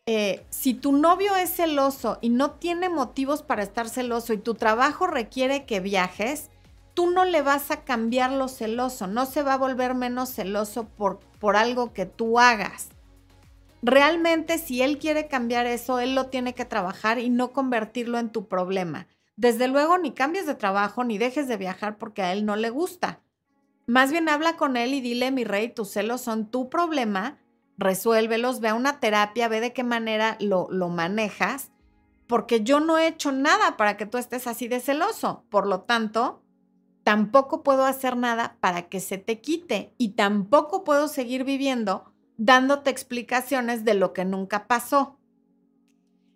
Eh, 0.06 0.44
si 0.50 0.74
tu 0.74 0.92
novio 0.92 1.34
es 1.36 1.50
celoso 1.50 2.18
y 2.20 2.28
no 2.28 2.52
tiene 2.52 2.88
motivos 2.88 3.42
para 3.42 3.62
estar 3.62 3.88
celoso 3.88 4.32
y 4.32 4.38
tu 4.38 4.54
trabajo 4.54 5.06
requiere 5.06 5.64
que 5.64 5.80
viajes, 5.80 6.50
tú 6.94 7.10
no 7.10 7.24
le 7.24 7.42
vas 7.42 7.70
a 7.70 7.84
cambiar 7.84 8.32
lo 8.32 8.48
celoso, 8.48 9.06
no 9.06 9.26
se 9.26 9.42
va 9.42 9.54
a 9.54 9.58
volver 9.58 9.94
menos 9.94 10.30
celoso 10.30 10.84
por, 10.84 11.20
por 11.38 11.56
algo 11.56 11.92
que 11.92 12.06
tú 12.06 12.38
hagas. 12.38 12.88
Realmente 13.82 14.58
si 14.58 14.80
él 14.80 14.98
quiere 14.98 15.28
cambiar 15.28 15.66
eso, 15.66 15.98
él 15.98 16.14
lo 16.14 16.28
tiene 16.28 16.54
que 16.54 16.64
trabajar 16.64 17.18
y 17.18 17.28
no 17.28 17.52
convertirlo 17.52 18.18
en 18.18 18.30
tu 18.30 18.48
problema. 18.48 19.08
Desde 19.36 19.68
luego, 19.68 19.98
ni 19.98 20.12
cambies 20.12 20.46
de 20.46 20.54
trabajo 20.54 21.04
ni 21.04 21.18
dejes 21.18 21.48
de 21.48 21.56
viajar 21.56 21.98
porque 21.98 22.22
a 22.22 22.32
él 22.32 22.46
no 22.46 22.56
le 22.56 22.70
gusta. 22.70 23.20
Más 23.86 24.10
bien 24.10 24.28
habla 24.28 24.56
con 24.56 24.76
él 24.76 24.94
y 24.94 25.00
dile, 25.00 25.30
mi 25.32 25.44
rey, 25.44 25.68
tus 25.68 25.90
celos 25.90 26.22
son 26.22 26.46
tu 26.46 26.70
problema, 26.70 27.38
resuélvelos, 27.76 28.60
ve 28.60 28.68
a 28.68 28.74
una 28.74 29.00
terapia, 29.00 29.48
ve 29.48 29.60
de 29.60 29.72
qué 29.72 29.84
manera 29.84 30.38
lo, 30.40 30.68
lo 30.70 30.88
manejas, 30.88 31.72
porque 32.26 32.62
yo 32.62 32.80
no 32.80 32.96
he 32.96 33.08
hecho 33.08 33.32
nada 33.32 33.76
para 33.76 33.96
que 33.96 34.06
tú 34.06 34.16
estés 34.16 34.46
así 34.46 34.68
de 34.68 34.80
celoso. 34.80 35.44
Por 35.50 35.66
lo 35.66 35.82
tanto, 35.82 36.43
tampoco 37.04 37.62
puedo 37.62 37.84
hacer 37.84 38.16
nada 38.16 38.56
para 38.60 38.88
que 38.88 38.98
se 38.98 39.18
te 39.18 39.40
quite 39.40 39.94
y 39.98 40.10
tampoco 40.10 40.82
puedo 40.82 41.06
seguir 41.06 41.44
viviendo 41.44 42.12
dándote 42.36 42.90
explicaciones 42.90 43.84
de 43.84 43.94
lo 43.94 44.12
que 44.12 44.24
nunca 44.24 44.66
pasó. 44.66 45.18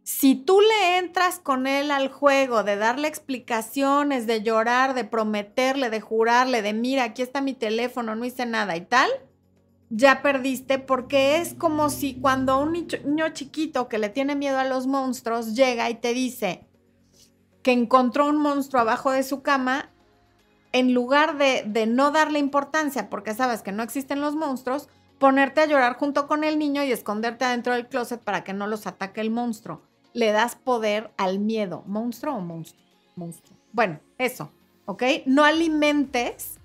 Si 0.05 0.37
tú 0.37 0.61
le 0.61 0.99
entras 0.99 1.39
con 1.39 1.67
él 1.67 1.91
al 1.91 2.09
juego 2.09 2.63
de 2.63 2.77
darle 2.77 3.09
explicaciones, 3.09 4.27
de 4.27 4.43
llorar, 4.43 4.95
de 4.95 5.05
prometerle, 5.05 5.91
de 5.91 6.01
jurarle, 6.01 6.63
de 6.63 6.73
mira, 6.73 7.05
aquí 7.05 7.23
está 7.23 7.41
mi 7.41 7.53
teléfono, 7.53 8.15
no 8.15 8.25
hice 8.25 8.47
nada 8.47 8.77
y 8.77 8.83
tal, 8.83 9.11
ya 9.91 10.23
perdiste 10.23 10.79
porque 10.79 11.39
es 11.39 11.55
como 11.55 11.91
si 11.91 12.15
cuando 12.15 12.59
un 12.59 12.73
niño 12.73 13.29
chiquito 13.33 13.89
que 13.89 13.99
le 13.99 14.09
tiene 14.09 14.35
miedo 14.35 14.59
a 14.59 14.65
los 14.65 14.87
monstruos 14.87 15.55
llega 15.55 15.91
y 15.91 15.97
te 15.97 16.15
dice 16.15 16.67
que 17.63 17.73
encontró 17.73 18.29
un 18.29 18.39
monstruo 18.39 18.81
abajo 18.81 19.11
de 19.11 19.23
su 19.23 19.43
cama 19.43 19.91
en 20.79 20.95
lugar 20.95 21.39
de, 21.39 21.87
no 21.87 22.13
darle 22.13 22.39
importancia 22.39 23.11
porque 23.11 23.35
sabes 23.35 23.63
que 23.63 23.73
no 23.73 23.83
existen 23.83 24.21
los 24.21 24.37
monstruos, 24.37 24.89
ponerte 25.19 25.61
a 25.61 25.67
llorar 25.67 25.97
junto 25.97 26.29
con 26.29 26.45
el 26.45 26.57
niño 26.57 26.85
y 26.85 26.93
esconderte 26.93 27.45
adentro 27.45 27.75
del 27.75 27.89
closet 27.89 28.21
para 28.21 28.45
que 28.45 28.53
no 28.53 28.69
los 28.69 28.87
ataque 28.87 29.21
el 29.21 29.31
monstruo. 29.31 29.83
Le 30.13 30.31
das 30.31 30.55
poder 30.55 31.11
al 31.17 31.41
miedo. 31.41 31.83
¿Monstruo 31.87 32.37
o 32.37 32.41
monstruo? 32.41 32.81
Monstruo. 33.17 33.59
Bueno, 33.73 33.99
eso, 34.19 34.53
¿ok? 34.87 35.03
No 35.27 35.45
alimentes 35.45 36.59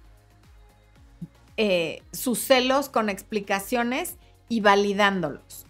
eh, 1.58 2.04
sus 2.12 2.38
celos 2.38 2.90
con 2.90 3.10
explicaciones 3.10 4.18
y 4.48 4.62
validándolos. 4.62 5.66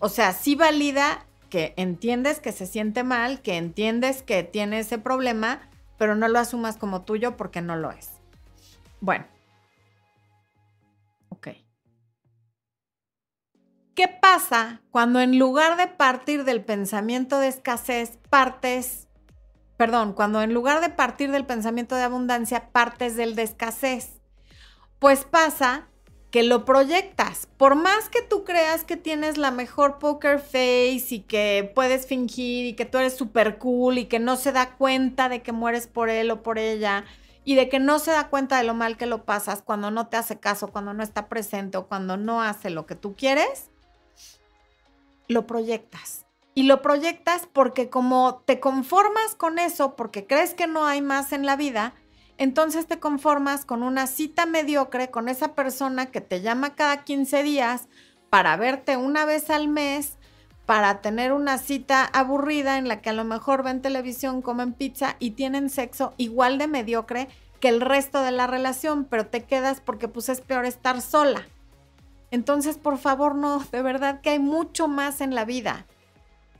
O 0.00 0.08
sea, 0.08 0.32
sí 0.32 0.56
valida 0.56 1.26
que 1.48 1.74
entiendes 1.76 2.40
que 2.40 2.50
se 2.50 2.66
siente 2.66 3.04
mal, 3.04 3.40
que 3.40 3.56
entiendes 3.56 4.24
que 4.24 4.42
tiene 4.42 4.80
ese 4.80 4.98
problema, 4.98 5.60
pero 5.98 6.14
no 6.14 6.28
lo 6.28 6.38
asumas 6.38 6.76
como 6.76 7.02
tuyo 7.02 7.36
porque 7.36 7.60
no 7.60 7.76
lo 7.76 7.90
es. 7.90 8.10
Bueno. 9.00 9.26
Ok. 11.28 11.48
¿Qué 13.94 14.08
pasa 14.08 14.80
cuando 14.90 15.20
en 15.20 15.38
lugar 15.38 15.76
de 15.76 15.86
partir 15.86 16.44
del 16.44 16.64
pensamiento 16.64 17.38
de 17.38 17.48
escasez, 17.48 18.18
partes, 18.28 19.08
perdón, 19.76 20.12
cuando 20.12 20.42
en 20.42 20.52
lugar 20.52 20.80
de 20.80 20.90
partir 20.90 21.30
del 21.30 21.46
pensamiento 21.46 21.94
de 21.94 22.02
abundancia, 22.02 22.70
partes 22.72 23.16
del 23.16 23.34
de 23.36 23.42
escasez? 23.42 24.20
Pues 24.98 25.24
pasa 25.24 25.88
que 26.34 26.42
lo 26.42 26.64
proyectas. 26.64 27.46
Por 27.56 27.76
más 27.76 28.08
que 28.08 28.20
tú 28.20 28.42
creas 28.42 28.82
que 28.82 28.96
tienes 28.96 29.38
la 29.38 29.52
mejor 29.52 30.00
poker 30.00 30.40
face 30.40 31.06
y 31.10 31.20
que 31.20 31.70
puedes 31.76 32.08
fingir 32.08 32.66
y 32.66 32.72
que 32.72 32.84
tú 32.84 32.98
eres 32.98 33.16
súper 33.16 33.56
cool 33.58 33.98
y 33.98 34.06
que 34.06 34.18
no 34.18 34.34
se 34.34 34.50
da 34.50 34.74
cuenta 34.74 35.28
de 35.28 35.42
que 35.42 35.52
mueres 35.52 35.86
por 35.86 36.10
él 36.10 36.32
o 36.32 36.42
por 36.42 36.58
ella 36.58 37.04
y 37.44 37.54
de 37.54 37.68
que 37.68 37.78
no 37.78 38.00
se 38.00 38.10
da 38.10 38.30
cuenta 38.30 38.58
de 38.58 38.64
lo 38.64 38.74
mal 38.74 38.96
que 38.96 39.06
lo 39.06 39.24
pasas 39.24 39.62
cuando 39.62 39.92
no 39.92 40.08
te 40.08 40.16
hace 40.16 40.40
caso, 40.40 40.72
cuando 40.72 40.92
no 40.92 41.04
está 41.04 41.28
presente 41.28 41.78
o 41.78 41.86
cuando 41.86 42.16
no 42.16 42.42
hace 42.42 42.68
lo 42.68 42.84
que 42.84 42.96
tú 42.96 43.14
quieres, 43.14 43.70
lo 45.28 45.46
proyectas. 45.46 46.26
Y 46.52 46.64
lo 46.64 46.82
proyectas 46.82 47.46
porque 47.52 47.90
como 47.90 48.42
te 48.44 48.58
conformas 48.58 49.36
con 49.36 49.60
eso, 49.60 49.94
porque 49.94 50.26
crees 50.26 50.52
que 50.52 50.66
no 50.66 50.84
hay 50.84 51.00
más 51.00 51.32
en 51.32 51.46
la 51.46 51.54
vida, 51.54 51.94
entonces 52.38 52.86
te 52.86 52.98
conformas 52.98 53.64
con 53.64 53.82
una 53.82 54.06
cita 54.06 54.46
mediocre 54.46 55.10
con 55.10 55.28
esa 55.28 55.54
persona 55.54 56.06
que 56.06 56.20
te 56.20 56.40
llama 56.40 56.74
cada 56.74 57.04
15 57.04 57.42
días 57.42 57.88
para 58.30 58.56
verte 58.56 58.96
una 58.96 59.24
vez 59.24 59.50
al 59.50 59.68
mes, 59.68 60.18
para 60.66 61.00
tener 61.00 61.32
una 61.32 61.58
cita 61.58 62.04
aburrida 62.04 62.78
en 62.78 62.88
la 62.88 63.00
que 63.00 63.10
a 63.10 63.12
lo 63.12 63.24
mejor 63.24 63.62
ven 63.62 63.82
televisión, 63.82 64.42
comen 64.42 64.72
pizza 64.72 65.16
y 65.18 65.32
tienen 65.32 65.70
sexo 65.70 66.14
igual 66.16 66.58
de 66.58 66.66
mediocre 66.66 67.28
que 67.60 67.68
el 67.68 67.80
resto 67.80 68.22
de 68.22 68.32
la 68.32 68.46
relación, 68.46 69.04
pero 69.04 69.26
te 69.26 69.44
quedas 69.44 69.80
porque 69.80 70.08
pues 70.08 70.28
es 70.28 70.40
peor 70.40 70.64
estar 70.66 71.00
sola. 71.00 71.46
Entonces, 72.30 72.78
por 72.78 72.98
favor, 72.98 73.36
no, 73.36 73.64
de 73.70 73.82
verdad 73.82 74.20
que 74.20 74.30
hay 74.30 74.38
mucho 74.40 74.88
más 74.88 75.20
en 75.20 75.34
la 75.34 75.44
vida. 75.44 75.86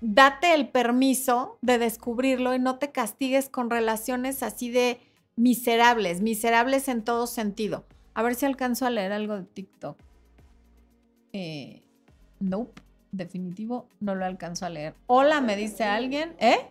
Date 0.00 0.54
el 0.54 0.68
permiso 0.68 1.58
de 1.62 1.78
descubrirlo 1.78 2.54
y 2.54 2.60
no 2.60 2.78
te 2.78 2.92
castigues 2.92 3.48
con 3.48 3.70
relaciones 3.70 4.42
así 4.42 4.70
de 4.70 5.00
miserables, 5.36 6.20
miserables 6.20 6.88
en 6.88 7.02
todo 7.02 7.26
sentido. 7.26 7.84
A 8.14 8.22
ver 8.22 8.34
si 8.34 8.46
alcanzo 8.46 8.86
a 8.86 8.90
leer 8.90 9.12
algo 9.12 9.36
de 9.36 9.44
TikTok. 9.44 9.98
Eh, 11.32 11.82
nope, 12.38 12.80
definitivo, 13.10 13.88
no 14.00 14.14
lo 14.14 14.24
alcanzo 14.24 14.66
a 14.66 14.70
leer. 14.70 14.94
Hola, 15.06 15.40
me 15.40 15.56
dice 15.56 15.84
alguien, 15.84 16.36
¿eh? 16.38 16.70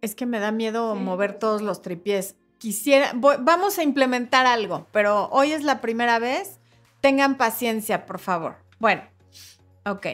Es 0.00 0.14
que 0.14 0.26
me 0.26 0.38
da 0.38 0.52
miedo 0.52 0.94
mover 0.94 1.38
todos 1.38 1.62
los 1.62 1.82
tripiés. 1.82 2.36
Quisiera, 2.58 3.12
vamos 3.14 3.78
a 3.78 3.84
implementar 3.84 4.46
algo, 4.46 4.86
pero 4.92 5.28
hoy 5.30 5.52
es 5.52 5.62
la 5.62 5.80
primera 5.80 6.18
vez. 6.18 6.58
Tengan 7.00 7.36
paciencia, 7.36 8.06
por 8.06 8.18
favor. 8.18 8.56
Bueno, 8.80 9.02
ok. 9.84 10.06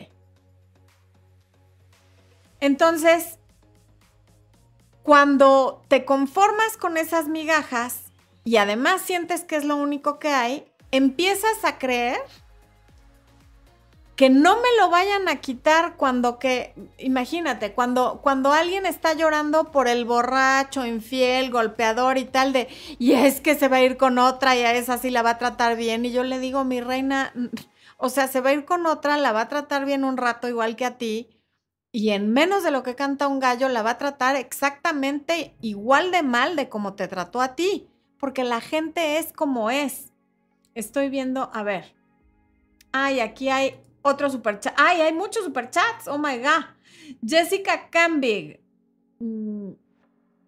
Entonces, 2.60 3.38
cuando 5.04 5.82
te 5.88 6.06
conformas 6.06 6.78
con 6.78 6.96
esas 6.96 7.28
migajas 7.28 8.04
y 8.42 8.56
además 8.56 9.02
sientes 9.02 9.44
que 9.44 9.56
es 9.56 9.64
lo 9.64 9.76
único 9.76 10.18
que 10.18 10.28
hay, 10.28 10.64
empiezas 10.90 11.62
a 11.62 11.78
creer 11.78 12.20
que 14.16 14.30
no 14.30 14.56
me 14.56 14.68
lo 14.78 14.88
vayan 14.88 15.28
a 15.28 15.36
quitar 15.42 15.96
cuando 15.96 16.38
que, 16.38 16.72
imagínate, 16.96 17.72
cuando, 17.72 18.20
cuando 18.22 18.52
alguien 18.52 18.86
está 18.86 19.12
llorando 19.12 19.70
por 19.72 19.88
el 19.88 20.06
borracho, 20.06 20.86
infiel, 20.86 21.50
golpeador 21.50 22.16
y 22.16 22.24
tal 22.24 22.54
de, 22.54 22.68
y 22.98 23.12
es 23.12 23.42
que 23.42 23.56
se 23.56 23.68
va 23.68 23.76
a 23.76 23.82
ir 23.82 23.98
con 23.98 24.18
otra 24.18 24.56
y 24.56 24.62
a 24.62 24.72
esa 24.72 24.96
sí 24.96 25.10
la 25.10 25.22
va 25.22 25.30
a 25.30 25.38
tratar 25.38 25.76
bien. 25.76 26.06
Y 26.06 26.12
yo 26.12 26.24
le 26.24 26.38
digo, 26.38 26.64
mi 26.64 26.80
reina, 26.80 27.34
o 27.98 28.08
sea, 28.08 28.26
se 28.28 28.40
va 28.40 28.50
a 28.50 28.54
ir 28.54 28.64
con 28.64 28.86
otra, 28.86 29.18
la 29.18 29.32
va 29.32 29.42
a 29.42 29.48
tratar 29.48 29.84
bien 29.84 30.04
un 30.04 30.16
rato 30.16 30.48
igual 30.48 30.76
que 30.76 30.86
a 30.86 30.96
ti, 30.96 31.28
y 31.94 32.10
en 32.10 32.32
menos 32.32 32.64
de 32.64 32.72
lo 32.72 32.82
que 32.82 32.96
canta 32.96 33.28
un 33.28 33.38
gallo, 33.38 33.68
la 33.68 33.82
va 33.82 33.90
a 33.90 33.98
tratar 33.98 34.34
exactamente 34.34 35.54
igual 35.60 36.10
de 36.10 36.24
mal 36.24 36.56
de 36.56 36.68
como 36.68 36.94
te 36.94 37.06
trató 37.06 37.40
a 37.40 37.54
ti, 37.54 37.86
porque 38.18 38.42
la 38.42 38.60
gente 38.60 39.18
es 39.18 39.32
como 39.32 39.70
es. 39.70 40.12
Estoy 40.74 41.08
viendo, 41.08 41.52
a 41.54 41.62
ver. 41.62 41.94
Ay, 42.90 43.20
aquí 43.20 43.48
hay 43.48 43.76
otro 44.02 44.28
superchat. 44.28 44.74
Ay, 44.76 45.02
hay 45.02 45.12
muchos 45.12 45.44
superchats. 45.44 46.08
Oh 46.08 46.18
my 46.18 46.38
God. 46.38 46.64
Jessica 47.24 47.88
Cambig. 47.90 48.58
Mm, 49.20 49.74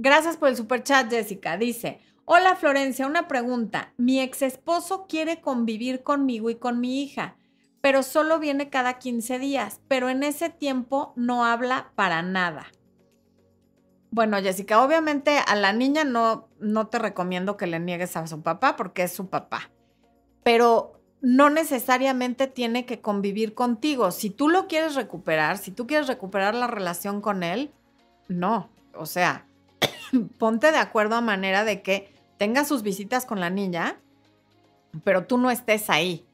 gracias 0.00 0.36
por 0.36 0.48
el 0.48 0.56
superchat, 0.56 1.08
Jessica. 1.08 1.56
Dice: 1.56 2.00
Hola 2.24 2.56
Florencia, 2.56 3.06
una 3.06 3.28
pregunta. 3.28 3.92
Mi 3.98 4.20
ex 4.20 4.42
esposo 4.42 5.06
quiere 5.08 5.40
convivir 5.40 6.02
conmigo 6.02 6.50
y 6.50 6.56
con 6.56 6.80
mi 6.80 7.04
hija 7.04 7.36
pero 7.86 8.02
solo 8.02 8.40
viene 8.40 8.68
cada 8.68 8.94
15 8.94 9.38
días, 9.38 9.80
pero 9.86 10.08
en 10.08 10.24
ese 10.24 10.50
tiempo 10.50 11.12
no 11.14 11.44
habla 11.44 11.92
para 11.94 12.20
nada. 12.20 12.66
Bueno, 14.10 14.38
Jessica, 14.42 14.82
obviamente 14.82 15.38
a 15.38 15.54
la 15.54 15.72
niña 15.72 16.02
no, 16.02 16.48
no 16.58 16.88
te 16.88 16.98
recomiendo 16.98 17.56
que 17.56 17.68
le 17.68 17.78
niegues 17.78 18.16
a 18.16 18.26
su 18.26 18.42
papá 18.42 18.74
porque 18.74 19.04
es 19.04 19.12
su 19.12 19.28
papá, 19.28 19.70
pero 20.42 21.00
no 21.20 21.48
necesariamente 21.48 22.48
tiene 22.48 22.86
que 22.86 23.00
convivir 23.00 23.54
contigo. 23.54 24.10
Si 24.10 24.30
tú 24.30 24.48
lo 24.48 24.66
quieres 24.66 24.96
recuperar, 24.96 25.56
si 25.56 25.70
tú 25.70 25.86
quieres 25.86 26.08
recuperar 26.08 26.56
la 26.56 26.66
relación 26.66 27.20
con 27.20 27.44
él, 27.44 27.72
no. 28.26 28.68
O 28.96 29.06
sea, 29.06 29.46
ponte 30.38 30.72
de 30.72 30.78
acuerdo 30.78 31.14
a 31.14 31.20
manera 31.20 31.62
de 31.62 31.82
que 31.82 32.12
tenga 32.36 32.64
sus 32.64 32.82
visitas 32.82 33.26
con 33.26 33.38
la 33.38 33.50
niña, 33.50 34.00
pero 35.04 35.26
tú 35.26 35.38
no 35.38 35.52
estés 35.52 35.88
ahí. 35.88 36.25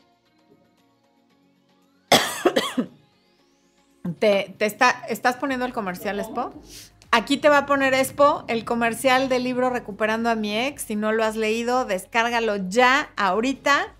Te, 4.18 4.54
está, 4.58 4.90
estás 5.08 5.36
poniendo 5.36 5.66
el 5.66 5.72
comercial 5.72 6.18
Expo. 6.20 6.52
Aquí 7.10 7.36
te 7.36 7.48
va 7.48 7.58
a 7.58 7.66
poner 7.66 7.94
Expo 7.94 8.44
el 8.48 8.64
comercial 8.64 9.28
del 9.28 9.44
libro 9.44 9.70
Recuperando 9.70 10.30
a 10.30 10.34
mi 10.34 10.56
ex. 10.56 10.82
Si 10.82 10.96
no 10.96 11.12
lo 11.12 11.24
has 11.24 11.36
leído, 11.36 11.84
descárgalo 11.84 12.56
ya, 12.68 13.10
ahorita. 13.16 13.94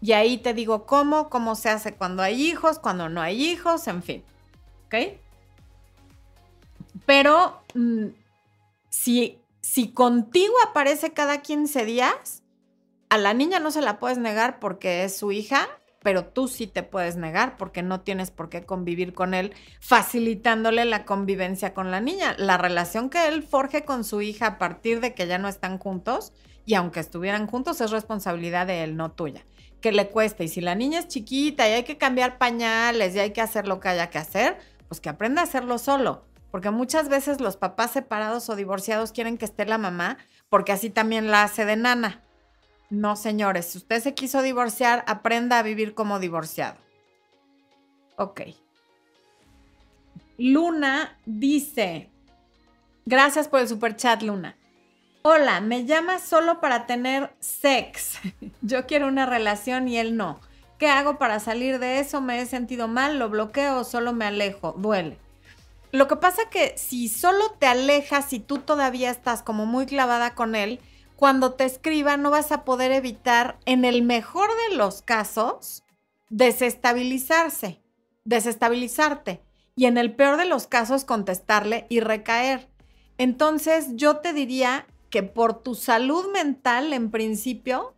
Y 0.00 0.12
ahí 0.12 0.38
te 0.38 0.54
digo 0.54 0.86
cómo, 0.86 1.28
cómo 1.28 1.54
se 1.54 1.70
hace 1.70 1.94
cuando 1.94 2.22
hay 2.22 2.42
hijos, 2.42 2.78
cuando 2.78 3.08
no 3.08 3.20
hay 3.20 3.44
hijos, 3.44 3.86
en 3.88 4.02
fin. 4.02 4.24
¿Ok? 4.86 5.18
Pero 7.06 7.62
mm, 7.74 8.06
si, 8.88 9.38
si 9.60 9.92
contigo 9.92 10.54
aparece 10.68 11.12
cada 11.12 11.42
15 11.42 11.84
días, 11.84 12.42
a 13.08 13.18
la 13.18 13.34
niña 13.34 13.60
no 13.60 13.70
se 13.70 13.82
la 13.82 13.98
puedes 13.98 14.18
negar 14.18 14.58
porque 14.58 15.04
es 15.04 15.16
su 15.16 15.32
hija 15.32 15.68
pero 16.02 16.24
tú 16.24 16.48
sí 16.48 16.66
te 16.66 16.82
puedes 16.82 17.16
negar 17.16 17.56
porque 17.56 17.82
no 17.82 18.00
tienes 18.00 18.30
por 18.30 18.48
qué 18.48 18.64
convivir 18.64 19.14
con 19.14 19.34
él, 19.34 19.54
facilitándole 19.80 20.84
la 20.84 21.04
convivencia 21.04 21.74
con 21.74 21.90
la 21.90 22.00
niña. 22.00 22.34
La 22.38 22.58
relación 22.58 23.08
que 23.10 23.28
él 23.28 23.42
forje 23.42 23.84
con 23.84 24.04
su 24.04 24.20
hija 24.22 24.46
a 24.46 24.58
partir 24.58 25.00
de 25.00 25.14
que 25.14 25.26
ya 25.26 25.38
no 25.38 25.48
están 25.48 25.78
juntos, 25.78 26.32
y 26.64 26.74
aunque 26.74 27.00
estuvieran 27.00 27.46
juntos, 27.46 27.80
es 27.80 27.90
responsabilidad 27.90 28.66
de 28.66 28.84
él, 28.84 28.96
no 28.96 29.10
tuya. 29.10 29.44
Que 29.80 29.92
le 29.92 30.08
cueste. 30.08 30.44
Y 30.44 30.48
si 30.48 30.60
la 30.60 30.74
niña 30.74 31.00
es 31.00 31.08
chiquita 31.08 31.68
y 31.68 31.72
hay 31.72 31.82
que 31.82 31.98
cambiar 31.98 32.38
pañales 32.38 33.14
y 33.14 33.18
hay 33.18 33.32
que 33.32 33.40
hacer 33.40 33.66
lo 33.66 33.80
que 33.80 33.88
haya 33.88 34.10
que 34.10 34.18
hacer, 34.18 34.58
pues 34.88 35.00
que 35.00 35.08
aprenda 35.08 35.40
a 35.40 35.44
hacerlo 35.44 35.78
solo. 35.78 36.24
Porque 36.50 36.70
muchas 36.70 37.08
veces 37.08 37.40
los 37.40 37.56
papás 37.56 37.92
separados 37.92 38.48
o 38.48 38.56
divorciados 38.56 39.10
quieren 39.10 39.38
que 39.38 39.44
esté 39.44 39.64
la 39.64 39.78
mamá, 39.78 40.18
porque 40.48 40.70
así 40.70 40.90
también 40.90 41.30
la 41.30 41.42
hace 41.42 41.64
de 41.64 41.76
nana. 41.76 42.22
No, 42.92 43.16
señores, 43.16 43.68
si 43.68 43.78
usted 43.78 44.02
se 44.02 44.12
quiso 44.12 44.42
divorciar, 44.42 45.02
aprenda 45.06 45.58
a 45.58 45.62
vivir 45.62 45.94
como 45.94 46.18
divorciado. 46.18 46.76
Ok. 48.18 48.42
Luna 50.36 51.18
dice, 51.24 52.10
gracias 53.06 53.48
por 53.48 53.60
el 53.60 53.68
super 53.68 53.96
chat, 53.96 54.20
Luna. 54.20 54.58
Hola, 55.22 55.62
me 55.62 55.86
llama 55.86 56.18
solo 56.18 56.60
para 56.60 56.84
tener 56.86 57.34
sex. 57.40 58.18
Yo 58.60 58.86
quiero 58.86 59.08
una 59.08 59.24
relación 59.24 59.88
y 59.88 59.96
él 59.96 60.14
no. 60.18 60.38
¿Qué 60.76 60.88
hago 60.88 61.16
para 61.16 61.40
salir 61.40 61.78
de 61.78 61.98
eso? 61.98 62.20
¿Me 62.20 62.42
he 62.42 62.44
sentido 62.44 62.88
mal? 62.88 63.18
¿Lo 63.18 63.30
bloqueo 63.30 63.84
solo 63.84 64.12
me 64.12 64.26
alejo? 64.26 64.72
Duele. 64.76 65.16
Lo 65.92 66.08
que 66.08 66.16
pasa 66.16 66.42
que 66.50 66.76
si 66.76 67.08
solo 67.08 67.52
te 67.58 67.64
alejas 67.64 68.34
y 68.34 68.38
tú 68.38 68.58
todavía 68.58 69.10
estás 69.10 69.42
como 69.42 69.64
muy 69.64 69.86
clavada 69.86 70.34
con 70.34 70.54
él, 70.54 70.78
cuando 71.22 71.52
te 71.52 71.64
escriba 71.64 72.16
no 72.16 72.32
vas 72.32 72.50
a 72.50 72.64
poder 72.64 72.90
evitar, 72.90 73.60
en 73.64 73.84
el 73.84 74.02
mejor 74.02 74.50
de 74.68 74.76
los 74.76 75.02
casos, 75.02 75.84
desestabilizarse, 76.30 77.80
desestabilizarte. 78.24 79.40
Y 79.76 79.84
en 79.84 79.98
el 79.98 80.16
peor 80.16 80.36
de 80.36 80.46
los 80.46 80.66
casos, 80.66 81.04
contestarle 81.04 81.86
y 81.88 82.00
recaer. 82.00 82.68
Entonces, 83.18 83.90
yo 83.94 84.16
te 84.16 84.32
diría 84.32 84.88
que 85.10 85.22
por 85.22 85.62
tu 85.62 85.76
salud 85.76 86.32
mental, 86.32 86.92
en 86.92 87.12
principio, 87.12 87.94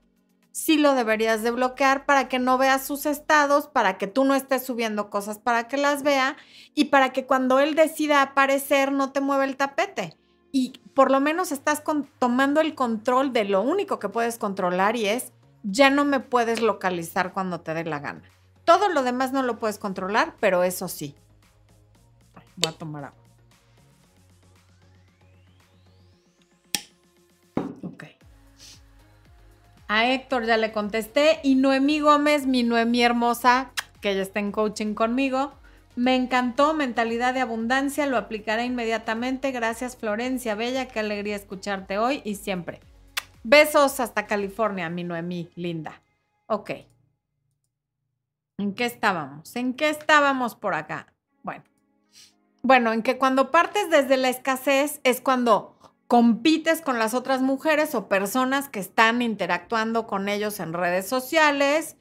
sí 0.53 0.77
lo 0.77 0.95
deberías 0.95 1.43
de 1.43 1.51
bloquear 1.51 2.05
para 2.05 2.29
que 2.29 2.39
no 2.39 2.59
veas 2.59 2.87
sus 2.87 3.07
estados, 3.07 3.69
para 3.69 3.97
que 3.97 4.07
tú 4.07 4.27
no 4.27 4.35
estés 4.35 4.67
subiendo 4.67 5.09
cosas 5.09 5.39
para 5.39 5.67
que 5.67 5.79
las 5.79 6.03
vea 6.03 6.37
y 6.75 6.85
para 6.85 7.15
que 7.15 7.25
cuando 7.25 7.59
él 7.59 7.75
decida 7.75 8.21
aparecer 8.21 8.93
no 8.93 9.13
te 9.13 9.23
mueva 9.23 9.47
el 9.47 9.57
tapete 9.57 10.15
y 10.55 10.71
por 10.95 11.11
lo 11.11 11.19
menos 11.19 11.51
estás 11.51 11.83
tomando 12.21 12.61
el 12.61 12.77
control 12.77 13.33
de 13.33 13.45
lo 13.45 13.61
único 13.61 13.99
que 13.99 14.09
puedes 14.09 14.39
controlar 14.39 14.95
y 14.95 15.07
es, 15.07 15.33
ya 15.65 15.91
no 15.91 16.05
me 16.05 16.21
puedes 16.21 16.63
localizar 16.63 17.33
cuando 17.33 17.61
te 17.61 17.75
dé 17.75 17.83
la 17.83 17.99
gana. 17.99 18.23
Todo 18.65 18.89
lo 18.89 19.03
demás 19.03 19.33
no 19.33 19.43
lo 19.43 19.59
puedes 19.59 19.79
controlar, 19.79 20.37
pero 20.39 20.63
eso 20.63 20.87
sí. 20.87 21.17
Voy 22.55 22.73
a 22.73 22.79
tomar 22.79 23.07
agua. 23.07 23.19
Ok. 27.83 28.05
A 29.89 30.07
Héctor 30.07 30.47
ya 30.47 30.57
le 30.57 30.71
contesté 30.71 31.41
y 31.43 31.57
Noemí 31.57 31.99
Gómez, 31.99 32.47
mi 32.47 32.63
Noemí 32.63 33.03
hermosa, 33.03 33.73
que 34.01 34.13
ella 34.13 34.23
está 34.23 34.39
en 34.39 34.53
coaching 34.53 34.95
conmigo, 34.95 35.53
me 35.97 36.17
encantó 36.17 36.75
Mentalidad 36.75 37.35
de 37.35 37.41
Abundancia, 37.41 38.07
lo 38.07 38.17
aplicaré 38.17 38.65
inmediatamente. 38.65 39.53
Gracias 39.53 39.97
Florencia, 39.97 40.55
bella, 40.55 40.89
qué 40.89 41.01
alegría 41.01 41.37
escucharte 41.37 41.99
hoy 41.99 42.21
y 42.25 42.37
siempre. 42.37 42.81
Besos 43.43 44.01
hasta 44.01 44.27
California, 44.27 44.89
mi 44.89 45.05
Noemí, 45.05 45.51
linda. 45.55 46.01
Ok. 46.47 46.71
¿En 48.59 48.75
qué 48.75 48.85
estábamos? 48.85 49.55
¿En 49.57 49.75
qué 49.75 49.91
estábamos 49.91 50.55
por 50.55 50.75
acá? 50.75 51.13
Bueno. 51.43 51.65
Bueno, 52.63 52.93
en 52.93 53.03
que 53.03 53.19
cuando 53.19 53.51
partes 53.51 53.91
desde 53.91 54.17
la 54.17 54.31
escasez 54.31 55.01
es 55.05 55.21
cuando 55.21 55.77
compites 56.09 56.81
con 56.81 56.99
las 56.99 57.13
otras 57.13 57.43
mujeres 57.43 57.95
o 57.95 58.09
personas 58.09 58.69
que 58.69 58.81
están 58.81 59.23
interactuando 59.23 60.07
con 60.07 60.29
ellos 60.29 60.61
en 60.61 60.73
redes 60.73 61.07
sociales, 61.07 61.97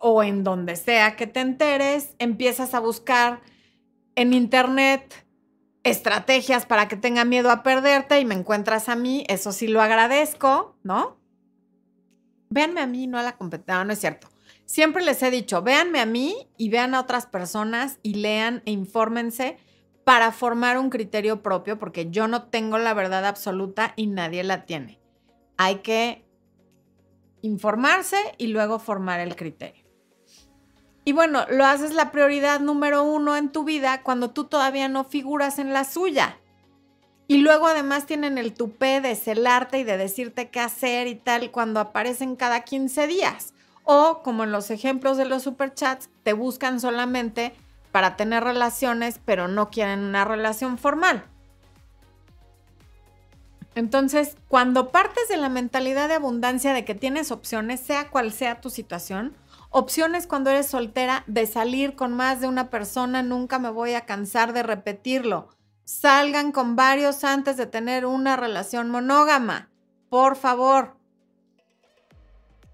o 0.00 0.24
en 0.24 0.42
donde 0.42 0.74
sea 0.74 1.14
que 1.14 1.28
te 1.28 1.40
enteres, 1.40 2.16
empiezas 2.18 2.74
a 2.74 2.80
buscar 2.80 3.40
en 4.16 4.32
internet 4.32 5.24
estrategias 5.84 6.66
para 6.66 6.88
que 6.88 6.96
tenga 6.96 7.24
miedo 7.24 7.50
a 7.50 7.62
perderte 7.62 8.18
y 8.18 8.24
me 8.24 8.34
encuentras 8.34 8.88
a 8.88 8.96
mí, 8.96 9.24
eso 9.28 9.52
sí 9.52 9.68
lo 9.68 9.80
agradezco, 9.80 10.76
¿no? 10.82 11.20
véanme 12.50 12.80
a 12.80 12.86
mí, 12.86 13.06
no 13.06 13.18
a 13.18 13.22
la 13.22 13.36
competencia. 13.36 13.76
No, 13.76 13.84
no 13.84 13.92
es 13.92 14.00
cierto. 14.00 14.28
Siempre 14.66 15.04
les 15.04 15.22
he 15.22 15.30
dicho, 15.30 15.62
véanme 15.62 16.00
a 16.00 16.06
mí 16.06 16.48
y 16.56 16.68
vean 16.68 16.94
a 16.94 17.00
otras 17.00 17.26
personas 17.26 17.98
y 18.02 18.14
lean 18.14 18.62
e 18.66 18.72
infórmense 18.72 19.56
para 20.04 20.32
formar 20.32 20.78
un 20.78 20.90
criterio 20.90 21.42
propio, 21.42 21.78
porque 21.78 22.10
yo 22.10 22.28
no 22.28 22.44
tengo 22.44 22.78
la 22.78 22.94
verdad 22.94 23.24
absoluta 23.24 23.94
y 23.96 24.06
nadie 24.06 24.44
la 24.44 24.66
tiene. 24.66 25.00
Hay 25.56 25.76
que 25.76 26.24
informarse 27.42 28.16
y 28.38 28.48
luego 28.48 28.78
formar 28.78 29.20
el 29.20 29.36
criterio. 29.36 29.89
Y 31.04 31.12
bueno, 31.12 31.46
lo 31.50 31.64
haces 31.64 31.94
la 31.94 32.12
prioridad 32.12 32.60
número 32.60 33.02
uno 33.02 33.36
en 33.36 33.50
tu 33.50 33.64
vida 33.64 34.02
cuando 34.02 34.30
tú 34.30 34.44
todavía 34.44 34.88
no 34.88 35.04
figuras 35.04 35.58
en 35.58 35.72
la 35.72 35.84
suya. 35.84 36.38
Y 37.26 37.38
luego 37.38 37.68
además 37.68 38.06
tienen 38.06 38.38
el 38.38 38.54
tupé 38.54 39.00
de 39.00 39.14
celarte 39.14 39.78
y 39.78 39.84
de 39.84 39.96
decirte 39.96 40.50
qué 40.50 40.60
hacer 40.60 41.06
y 41.06 41.14
tal 41.14 41.50
cuando 41.50 41.80
aparecen 41.80 42.36
cada 42.36 42.62
15 42.62 43.06
días. 43.06 43.54
O 43.84 44.20
como 44.22 44.44
en 44.44 44.52
los 44.52 44.70
ejemplos 44.70 45.16
de 45.16 45.24
los 45.24 45.44
superchats, 45.44 46.10
te 46.22 46.32
buscan 46.32 46.80
solamente 46.80 47.54
para 47.92 48.16
tener 48.16 48.44
relaciones, 48.44 49.20
pero 49.24 49.48
no 49.48 49.70
quieren 49.70 50.00
una 50.00 50.24
relación 50.24 50.76
formal. 50.76 51.24
Entonces, 53.74 54.36
cuando 54.48 54.90
partes 54.90 55.28
de 55.28 55.36
la 55.36 55.48
mentalidad 55.48 56.08
de 56.08 56.14
abundancia 56.14 56.72
de 56.72 56.84
que 56.84 56.94
tienes 56.94 57.30
opciones, 57.30 57.80
sea 57.80 58.10
cual 58.10 58.32
sea 58.32 58.60
tu 58.60 58.70
situación, 58.70 59.36
opciones 59.70 60.26
cuando 60.26 60.50
eres 60.50 60.66
soltera 60.66 61.24
de 61.26 61.46
salir 61.46 61.96
con 61.96 62.12
más 62.12 62.40
de 62.40 62.48
una 62.48 62.70
persona, 62.70 63.22
nunca 63.22 63.58
me 63.58 63.70
voy 63.70 63.94
a 63.94 64.04
cansar 64.04 64.52
de 64.52 64.62
repetirlo. 64.62 65.48
Salgan 65.84 66.52
con 66.52 66.76
varios 66.76 67.24
antes 67.24 67.56
de 67.56 67.66
tener 67.66 68.04
una 68.04 68.36
relación 68.36 68.90
monógama, 68.90 69.70
por 70.08 70.36
favor. 70.36 70.96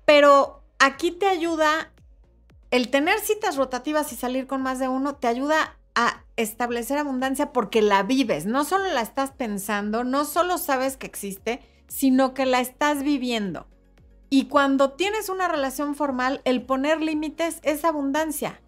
Pero 0.05 0.63
aquí 0.79 1.11
te 1.11 1.27
ayuda 1.27 1.93
el 2.71 2.91
tener 2.91 3.21
citas 3.21 3.57
rotativas 3.57 4.13
y 4.13 4.17
salir 4.17 4.47
con 4.47 4.63
más 4.63 4.79
de 4.79 4.89
uno, 4.89 5.15
te 5.15 5.29
ayuda 5.29 5.79
a 5.95 6.25
establecer 6.37 6.99
abundancia 6.99 7.53
porque 7.53 7.81
la 7.81 8.03
vives, 8.03 8.45
no 8.45 8.65
solo 8.65 8.85
la 8.93 9.01
estás 9.01 9.31
pensando, 9.31 10.05
no 10.05 10.25
solo 10.25 10.59
sabes 10.59 10.97
que 10.97 11.07
existe, 11.07 11.63
sino 11.89 12.35
que 12.35 12.45
la 12.45 12.61
estás 12.61 13.03
viviendo. 13.03 13.67
Y 14.29 14.47
cuando 14.47 14.93
tienes 14.93 15.29
una 15.29 15.49
relación 15.49 15.95
formal, 15.95 16.41
el 16.45 16.63
poner 16.63 17.01
límites 17.01 17.61
es 17.63 17.85
abundancia. 17.85 18.61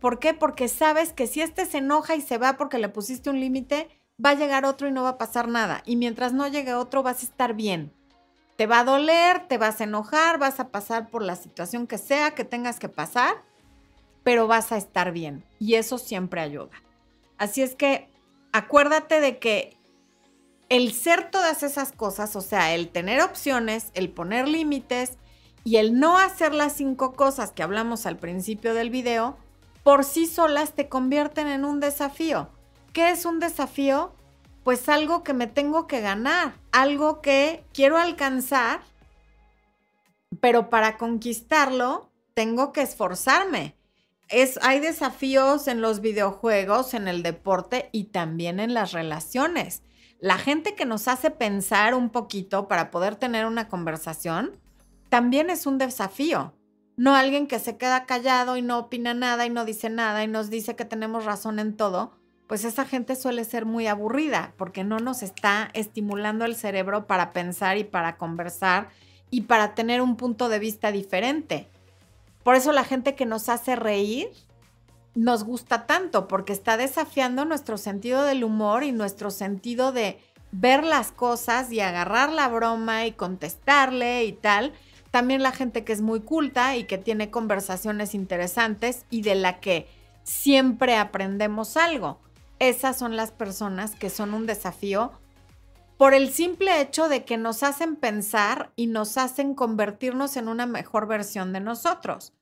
¿Por 0.00 0.18
qué? 0.18 0.34
Porque 0.34 0.68
sabes 0.68 1.12
que 1.12 1.26
si 1.26 1.40
este 1.40 1.66
se 1.66 1.78
enoja 1.78 2.14
y 2.14 2.20
se 2.20 2.38
va 2.38 2.56
porque 2.56 2.78
le 2.78 2.88
pusiste 2.88 3.30
un 3.30 3.40
límite, 3.40 3.88
va 4.24 4.30
a 4.30 4.34
llegar 4.34 4.64
otro 4.64 4.88
y 4.88 4.92
no 4.92 5.02
va 5.02 5.10
a 5.10 5.18
pasar 5.18 5.48
nada. 5.48 5.82
Y 5.86 5.96
mientras 5.96 6.32
no 6.32 6.46
llegue 6.46 6.74
otro, 6.74 7.02
vas 7.02 7.22
a 7.22 7.26
estar 7.26 7.54
bien. 7.54 7.92
Te 8.56 8.66
va 8.66 8.80
a 8.80 8.84
doler, 8.84 9.46
te 9.46 9.56
vas 9.56 9.80
a 9.80 9.84
enojar, 9.84 10.38
vas 10.38 10.60
a 10.60 10.70
pasar 10.70 11.10
por 11.10 11.22
la 11.22 11.36
situación 11.36 11.86
que 11.86 11.96
sea 11.96 12.32
que 12.32 12.44
tengas 12.44 12.78
que 12.78 12.88
pasar, 12.88 13.42
pero 14.24 14.48
vas 14.48 14.72
a 14.72 14.76
estar 14.76 15.12
bien 15.12 15.44
y 15.60 15.74
eso 15.74 15.96
siempre 15.96 16.40
ayuda. 16.40 16.82
Así 17.38 17.62
es 17.62 17.76
que 17.76 18.08
acuérdate 18.52 19.20
de 19.20 19.38
que 19.38 19.77
el 20.68 20.92
ser 20.92 21.30
todas 21.30 21.62
esas 21.62 21.92
cosas, 21.92 22.36
o 22.36 22.40
sea, 22.40 22.74
el 22.74 22.88
tener 22.88 23.20
opciones, 23.22 23.90
el 23.94 24.10
poner 24.10 24.48
límites 24.48 25.18
y 25.64 25.76
el 25.76 25.98
no 25.98 26.18
hacer 26.18 26.54
las 26.54 26.74
cinco 26.74 27.14
cosas 27.14 27.52
que 27.52 27.62
hablamos 27.62 28.06
al 28.06 28.16
principio 28.16 28.74
del 28.74 28.90
video, 28.90 29.36
por 29.82 30.04
sí 30.04 30.26
solas 30.26 30.74
te 30.74 30.88
convierten 30.88 31.46
en 31.46 31.64
un 31.64 31.80
desafío. 31.80 32.50
¿Qué 32.92 33.10
es 33.10 33.24
un 33.24 33.40
desafío? 33.40 34.12
Pues 34.64 34.88
algo 34.88 35.22
que 35.22 35.32
me 35.32 35.46
tengo 35.46 35.86
que 35.86 36.00
ganar, 36.00 36.54
algo 36.72 37.20
que 37.22 37.64
quiero 37.72 37.96
alcanzar, 37.96 38.80
pero 40.40 40.68
para 40.68 40.98
conquistarlo 40.98 42.10
tengo 42.34 42.72
que 42.72 42.82
esforzarme 42.82 43.78
hay 44.62 44.80
desafíos 44.80 45.68
en 45.68 45.80
los 45.80 46.00
videojuegos, 46.00 46.94
en 46.94 47.08
el 47.08 47.22
deporte 47.22 47.88
y 47.92 48.04
también 48.04 48.60
en 48.60 48.74
las 48.74 48.92
relaciones. 48.92 49.82
La 50.20 50.36
gente 50.36 50.74
que 50.74 50.84
nos 50.84 51.06
hace 51.06 51.30
pensar 51.30 51.94
un 51.94 52.10
poquito 52.10 52.66
para 52.66 52.90
poder 52.90 53.14
tener 53.14 53.46
una 53.46 53.68
conversación 53.68 54.50
también 55.08 55.48
es 55.48 55.64
un 55.64 55.78
desafío. 55.78 56.54
No 56.96 57.14
alguien 57.14 57.46
que 57.46 57.60
se 57.60 57.76
queda 57.76 58.04
callado 58.04 58.56
y 58.56 58.62
no 58.62 58.78
opina 58.78 59.14
nada 59.14 59.46
y 59.46 59.50
no 59.50 59.64
dice 59.64 59.90
nada 59.90 60.24
y 60.24 60.26
nos 60.26 60.50
dice 60.50 60.74
que 60.74 60.84
tenemos 60.84 61.24
razón 61.24 61.60
en 61.60 61.76
todo, 61.76 62.10
pues 62.48 62.64
esa 62.64 62.84
gente 62.84 63.14
suele 63.14 63.44
ser 63.44 63.64
muy 63.64 63.86
aburrida 63.86 64.54
porque 64.56 64.82
no 64.82 64.98
nos 64.98 65.22
está 65.22 65.70
estimulando 65.74 66.44
el 66.44 66.56
cerebro 66.56 67.06
para 67.06 67.32
pensar 67.32 67.78
y 67.78 67.84
para 67.84 68.16
conversar 68.16 68.88
y 69.30 69.42
para 69.42 69.76
tener 69.76 70.00
un 70.00 70.16
punto 70.16 70.48
de 70.48 70.58
vista 70.58 70.90
diferente. 70.90 71.68
Por 72.42 72.56
eso 72.56 72.72
la 72.72 72.82
gente 72.82 73.14
que 73.14 73.26
nos 73.26 73.48
hace 73.48 73.76
reír 73.76 74.30
nos 75.18 75.42
gusta 75.42 75.84
tanto, 75.86 76.28
porque 76.28 76.52
está 76.52 76.76
desafiando 76.76 77.44
nuestro 77.44 77.76
sentido 77.76 78.22
del 78.22 78.44
humor 78.44 78.84
y 78.84 78.92
nuestro 78.92 79.32
sentido 79.32 79.90
de 79.90 80.20
ver 80.52 80.84
las 80.84 81.10
cosas 81.10 81.72
y 81.72 81.80
agarrar 81.80 82.30
la 82.30 82.46
broma 82.46 83.04
y 83.04 83.12
contestarle 83.12 84.24
y 84.24 84.32
tal. 84.32 84.72
También 85.10 85.42
la 85.42 85.50
gente 85.50 85.82
que 85.82 85.92
es 85.92 86.02
muy 86.02 86.20
culta 86.20 86.76
y 86.76 86.84
que 86.84 86.98
tiene 86.98 87.32
conversaciones 87.32 88.14
interesantes 88.14 89.06
y 89.10 89.22
de 89.22 89.34
la 89.34 89.58
que 89.58 89.88
siempre 90.22 90.96
aprendemos 90.96 91.76
algo. 91.76 92.20
Esas 92.60 92.96
son 92.96 93.16
las 93.16 93.32
personas 93.32 93.96
que 93.96 94.10
son 94.10 94.34
un 94.34 94.46
desafío 94.46 95.10
por 95.96 96.14
el 96.14 96.32
simple 96.32 96.80
hecho 96.80 97.08
de 97.08 97.24
que 97.24 97.38
nos 97.38 97.64
hacen 97.64 97.96
pensar 97.96 98.70
y 98.76 98.86
nos 98.86 99.18
hacen 99.18 99.54
convertirnos 99.54 100.36
en 100.36 100.46
una 100.46 100.66
mejor 100.66 101.08
versión 101.08 101.52
de 101.52 101.58
nosotros 101.58 102.34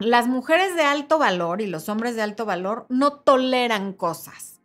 las 0.00 0.28
mujeres 0.28 0.74
de 0.76 0.82
alto 0.82 1.18
valor 1.18 1.60
y 1.60 1.66
los 1.66 1.90
hombres 1.90 2.16
de 2.16 2.22
alto 2.22 2.46
valor 2.46 2.86
no 2.88 3.12
toleran 3.12 3.92
cosas. 3.92 4.60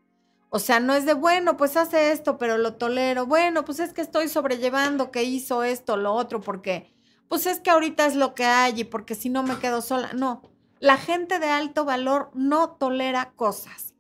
O 0.50 0.60
sea, 0.60 0.80
no 0.80 0.94
es 0.94 1.06
de, 1.06 1.14
bueno, 1.14 1.58
pues 1.58 1.76
hace 1.76 2.14
esto, 2.14 2.38
pero 2.38 2.58
lo 2.58 2.76
tolero. 2.76 3.26
Bueno, 3.26 3.66
pues 3.66 3.82
es 3.82 3.92
que 3.92 4.02
estoy 4.02 4.30
sobrellevando 4.30 5.12
que 5.12 5.24
hizo 5.24 5.64
esto, 5.64 5.98
lo 5.98 6.14
otro, 6.14 6.40
porque, 6.40 6.94
pues 7.28 7.46
es 7.46 7.60
que 7.60 7.70
ahorita 7.70 8.06
es 8.06 8.16
lo 8.16 8.34
que 8.34 8.46
hay 8.46 8.80
y 8.80 8.84
porque 8.86 9.16
si 9.16 9.30
no 9.30 9.44
me 9.44 9.60
quedo 9.60 9.82
sola. 9.82 10.14
No, 10.14 10.42
la 10.80 10.96
gente 10.96 11.40
de 11.40 11.50
alto 11.50 11.84
valor 11.84 12.32
no 12.34 12.70
tolera 12.70 13.34
cosas. 13.36 13.94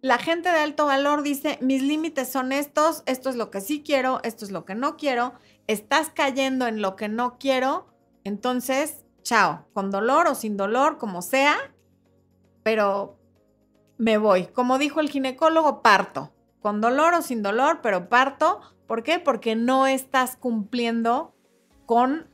La 0.00 0.16
gente 0.16 0.48
de 0.48 0.58
alto 0.58 0.86
valor 0.86 1.22
dice, 1.22 1.58
mis 1.60 1.82
límites 1.82 2.32
son 2.32 2.50
estos, 2.50 3.02
esto 3.04 3.28
es 3.28 3.36
lo 3.36 3.50
que 3.50 3.60
sí 3.60 3.82
quiero, 3.84 4.20
esto 4.24 4.46
es 4.46 4.50
lo 4.50 4.64
que 4.64 4.74
no 4.74 4.96
quiero, 4.96 5.34
estás 5.66 6.10
cayendo 6.14 6.66
en 6.66 6.80
lo 6.80 6.96
que 6.96 7.08
no 7.08 7.36
quiero, 7.38 7.86
entonces 8.24 9.01
chao, 9.22 9.66
con 9.72 9.90
dolor 9.90 10.26
o 10.26 10.34
sin 10.34 10.56
dolor, 10.56 10.98
como 10.98 11.22
sea, 11.22 11.56
pero 12.62 13.18
me 13.98 14.18
voy. 14.18 14.46
Como 14.46 14.78
dijo 14.78 15.00
el 15.00 15.10
ginecólogo, 15.10 15.82
parto, 15.82 16.32
con 16.60 16.80
dolor 16.80 17.14
o 17.14 17.22
sin 17.22 17.42
dolor, 17.42 17.80
pero 17.82 18.08
parto. 18.08 18.60
¿Por 18.86 19.02
qué? 19.02 19.18
Porque 19.18 19.56
no 19.56 19.86
estás 19.86 20.36
cumpliendo 20.36 21.34
con, 21.86 22.28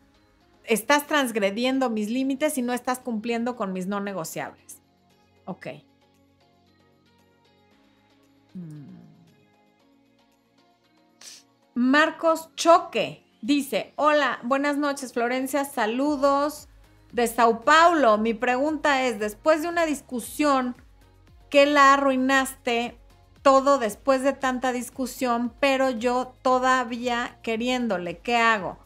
estás 0.65 1.07
transgrediendo 1.07 1.91
mis 1.91 2.11
límites 2.11 2.59
y 2.59 2.63
no 2.63 2.73
estás 2.73 2.99
cumpliendo 2.99 3.57
con 3.57 3.73
mis 3.73 3.87
no 3.87 4.01
negociables. 4.01 4.83
Ok. 5.45 5.67
Mm. 8.55 8.99
Marcos 11.75 12.51
Choque 12.57 13.25
dice, 13.41 13.93
hola, 13.95 14.41
buenas 14.43 14.79
noches 14.79 15.13
Florencia, 15.13 15.65
saludos 15.65 16.69
de 17.13 17.27
Sao 17.27 17.63
Paulo. 17.63 18.19
Mi 18.19 18.35
pregunta 18.35 19.05
es, 19.05 19.19
después 19.19 19.63
de 19.63 19.69
una 19.69 19.87
discusión 19.87 20.77
que 21.51 21.67
la 21.67 21.95
arruinaste 21.95 22.99
todo 23.43 23.79
después 23.79 24.23
de 24.23 24.33
tanta 24.33 24.73
discusión, 24.73 25.53
pero 25.61 25.91
yo 25.91 26.35
todavía 26.43 27.39
queriéndole, 27.43 28.19
¿qué 28.19 28.37
hago? 28.37 28.79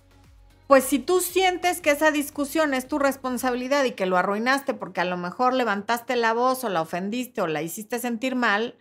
Pues 0.67 0.85
si 0.85 0.99
tú 0.99 1.21
sientes 1.21 1.81
que 1.81 1.91
esa 1.91 2.11
discusión 2.11 2.73
es 2.73 2.89
tu 2.89 2.99
responsabilidad 2.99 3.85
y 3.85 3.93
que 3.93 4.07
lo 4.07 4.17
arruinaste 4.17 4.73
porque 4.73 5.01
a 5.01 5.05
lo 5.05 5.17
mejor 5.17 5.53
levantaste 5.53 6.17
la 6.17 6.33
voz 6.33 6.65
o 6.65 6.69
la 6.69 6.81
ofendiste 6.81 7.43
o 7.43 7.47
la 7.47 7.63
hiciste 7.63 7.99
sentir 7.99 8.37
mal, 8.37 8.77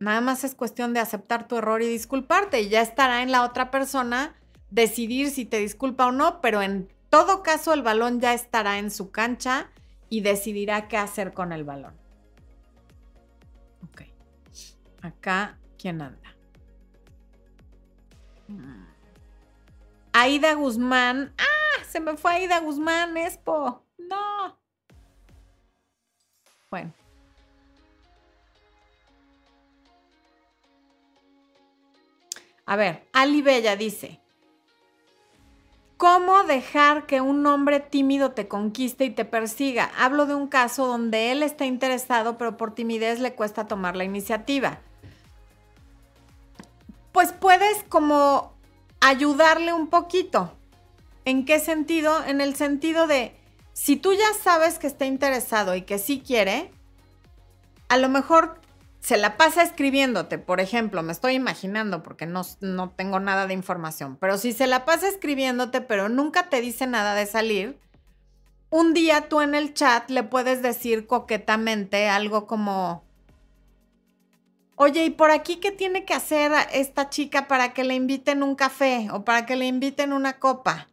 nada 0.00 0.20
más 0.20 0.42
es 0.44 0.54
cuestión 0.54 0.94
de 0.94 1.00
aceptar 1.00 1.46
tu 1.46 1.58
error 1.58 1.82
y 1.82 1.86
disculparte 1.86 2.60
y 2.60 2.68
ya 2.68 2.80
estará 2.80 3.22
en 3.22 3.30
la 3.30 3.44
otra 3.44 3.70
persona 3.70 4.34
decidir 4.70 5.30
si 5.30 5.44
te 5.44 5.58
disculpa 5.58 6.06
o 6.06 6.12
no, 6.12 6.40
pero 6.40 6.62
en 6.62 6.88
todo 7.12 7.42
caso 7.42 7.74
el 7.74 7.82
balón 7.82 8.22
ya 8.22 8.32
estará 8.32 8.78
en 8.78 8.90
su 8.90 9.10
cancha 9.10 9.70
y 10.08 10.22
decidirá 10.22 10.88
qué 10.88 10.96
hacer 10.96 11.34
con 11.34 11.52
el 11.52 11.62
balón. 11.62 11.94
Ok. 13.84 14.04
Acá, 15.02 15.58
¿quién 15.76 16.00
anda? 16.00 16.34
Mm. 18.48 18.86
Aida 20.14 20.54
Guzmán. 20.54 21.34
¡Ah! 21.36 21.84
Se 21.86 22.00
me 22.00 22.16
fue 22.16 22.32
Aida 22.32 22.60
Guzmán, 22.60 23.14
Expo. 23.18 23.84
No. 23.98 24.58
Bueno. 26.70 26.94
A 32.64 32.76
ver, 32.76 33.06
Ali 33.12 33.42
Bella 33.42 33.76
dice, 33.76 34.21
¿Cómo 36.02 36.42
dejar 36.42 37.06
que 37.06 37.20
un 37.20 37.46
hombre 37.46 37.78
tímido 37.78 38.32
te 38.32 38.48
conquiste 38.48 39.04
y 39.04 39.10
te 39.10 39.24
persiga? 39.24 39.92
Hablo 39.96 40.26
de 40.26 40.34
un 40.34 40.48
caso 40.48 40.88
donde 40.88 41.30
él 41.30 41.44
está 41.44 41.64
interesado, 41.64 42.36
pero 42.38 42.56
por 42.56 42.74
timidez 42.74 43.20
le 43.20 43.34
cuesta 43.34 43.68
tomar 43.68 43.94
la 43.94 44.02
iniciativa. 44.02 44.80
Pues 47.12 47.30
puedes 47.30 47.84
como 47.88 48.52
ayudarle 49.00 49.72
un 49.72 49.86
poquito. 49.86 50.52
¿En 51.24 51.44
qué 51.44 51.60
sentido? 51.60 52.24
En 52.24 52.40
el 52.40 52.56
sentido 52.56 53.06
de, 53.06 53.36
si 53.72 53.94
tú 53.94 54.12
ya 54.12 54.34
sabes 54.42 54.80
que 54.80 54.88
está 54.88 55.04
interesado 55.04 55.76
y 55.76 55.82
que 55.82 56.00
sí 56.00 56.20
quiere, 56.26 56.72
a 57.88 57.96
lo 57.96 58.08
mejor 58.08 58.60
se 59.02 59.16
la 59.16 59.36
pasa 59.36 59.64
escribiéndote, 59.64 60.38
por 60.38 60.60
ejemplo, 60.60 61.02
me 61.02 61.10
estoy 61.10 61.34
imaginando 61.34 62.04
porque 62.04 62.24
no, 62.24 62.42
no, 62.60 62.90
tengo 62.90 63.18
nada 63.18 63.48
de 63.48 63.54
información, 63.54 64.16
pero 64.16 64.38
si 64.38 64.52
se 64.52 64.68
la 64.68 64.84
pasa 64.84 65.08
escribiéndote, 65.08 65.80
pero 65.80 66.08
nunca 66.08 66.48
te 66.48 66.60
dice 66.60 66.86
nada 66.86 67.16
de 67.16 67.26
salir, 67.26 67.80
un 68.70 68.94
día 68.94 69.28
tú 69.28 69.40
en 69.40 69.56
el 69.56 69.74
chat 69.74 70.08
le 70.08 70.22
puedes 70.22 70.62
decir 70.62 71.08
coquetamente 71.08 72.08
algo 72.08 72.46
como, 72.46 73.02
oye, 74.76 75.04
¿y 75.04 75.10
por 75.10 75.32
aquí 75.32 75.56
qué 75.56 75.72
tiene 75.72 76.04
que 76.04 76.14
hacer 76.14 76.52
esta 76.72 77.10
chica 77.10 77.48
para 77.48 77.74
que 77.74 77.82
le 77.82 77.94
inviten 77.94 78.44
un 78.44 78.54
café 78.54 79.08
o 79.10 79.24
para 79.24 79.46
que 79.46 79.56
le 79.56 79.66
inviten 79.66 80.12
una 80.12 80.38
copa? 80.38 80.88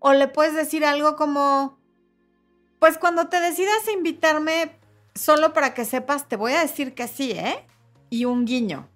O 0.00 0.12
le 0.12 0.28
puedes 0.28 0.54
decir 0.54 0.84
algo 0.84 1.16
como, 1.16 1.78
pues 2.78 2.98
cuando 2.98 3.28
te 3.28 3.40
decidas 3.40 3.88
a 3.88 3.92
invitarme, 3.92 4.78
solo 5.14 5.52
para 5.52 5.74
que 5.74 5.84
sepas, 5.84 6.28
te 6.28 6.36
voy 6.36 6.52
a 6.52 6.60
decir 6.60 6.94
que 6.94 7.08
sí, 7.08 7.32
¿eh? 7.32 7.64
Y 8.10 8.24
un 8.24 8.44
guiño. 8.44 8.88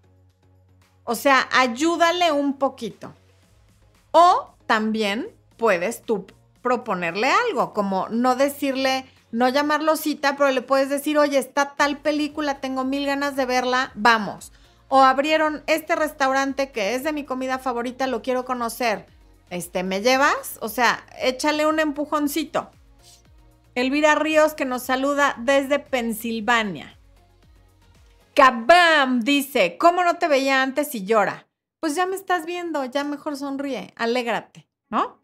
O 1.05 1.15
sea, 1.15 1.49
ayúdale 1.53 2.33
un 2.33 2.59
poquito. 2.59 3.15
O 4.11 4.55
también 4.67 5.29
puedes 5.57 6.03
tú 6.03 6.27
proponerle 6.63 7.31
algo, 7.31 7.73
como 7.73 8.09
no 8.11 8.37
decirle, 8.37 9.07
no 9.31 9.49
llamarlo 9.49 9.97
cita, 9.97 10.37
pero 10.37 10.51
le 10.51 10.63
puedes 10.63 10.89
decir, 10.89 11.19
oye, 11.19 11.39
está 11.39 11.75
tal 11.77 11.99
película, 11.99 12.61
tengo 12.61 12.85
mil 12.85 13.07
ganas 13.07 13.37
de 13.37 13.47
verla, 13.47 13.93
vamos. 13.95 14.53
O 14.89 15.03
abrieron 15.03 15.63
este 15.67 15.97
restaurante 15.97 16.71
que 16.73 16.95
es 16.95 17.05
de 17.05 17.13
mi 17.13 17.25
comida 17.25 17.59
favorita, 17.59 18.07
lo 18.07 18.23
quiero 18.23 18.45
conocer. 18.45 19.07
Este, 19.51 19.83
¿me 19.83 20.01
llevas? 20.01 20.59
O 20.61 20.69
sea, 20.69 21.05
échale 21.21 21.67
un 21.67 21.81
empujoncito. 21.81 22.71
Elvira 23.81 24.15
Ríos 24.15 24.55
que 24.55 24.65
nos 24.65 24.83
saluda 24.83 25.37
desde 25.39 25.79
Pensilvania. 25.79 26.99
Kabam 28.35 29.21
dice, 29.21 29.77
¿cómo 29.79 30.05
no 30.05 30.17
te 30.19 30.29
veía 30.29 30.63
antes 30.63 30.95
y 30.95 31.05
llora? 31.05 31.49
Pues 31.81 31.95
ya 31.95 32.07
me 32.07 32.17
estás 32.17 32.47
viendo, 32.47 32.85
ya 32.85 33.05
mejor 33.05 33.37
sonríe, 33.37 33.93
alégrate, 33.97 34.69
¿no? 34.91 35.21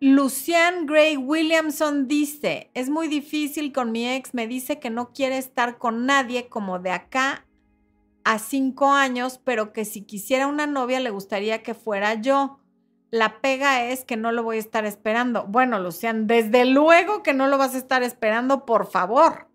Lucian 0.00 0.86
Gray 0.86 1.16
Williamson 1.16 2.08
dice, 2.08 2.70
es 2.74 2.90
muy 2.90 3.06
difícil 3.06 3.72
con 3.72 3.92
mi 3.92 4.08
ex, 4.08 4.34
me 4.34 4.48
dice 4.48 4.80
que 4.80 4.90
no 4.90 5.12
quiere 5.12 5.38
estar 5.38 5.78
con 5.78 6.06
nadie 6.06 6.48
como 6.48 6.80
de 6.80 6.90
acá 6.90 7.46
a 8.24 8.40
cinco 8.40 8.90
años, 8.90 9.40
pero 9.42 9.72
que 9.72 9.84
si 9.84 10.02
quisiera 10.02 10.48
una 10.48 10.66
novia 10.66 10.98
le 10.98 11.10
gustaría 11.10 11.62
que 11.62 11.74
fuera 11.74 12.14
yo. 12.14 12.58
La 13.12 13.42
pega 13.42 13.84
es 13.84 14.06
que 14.06 14.16
no 14.16 14.32
lo 14.32 14.42
voy 14.42 14.56
a 14.56 14.60
estar 14.60 14.86
esperando. 14.86 15.44
Bueno, 15.44 15.78
Lucian, 15.78 16.26
desde 16.26 16.64
luego 16.64 17.22
que 17.22 17.34
no 17.34 17.46
lo 17.46 17.58
vas 17.58 17.74
a 17.74 17.78
estar 17.78 18.02
esperando, 18.02 18.64
por 18.64 18.86
favor. 18.86 19.48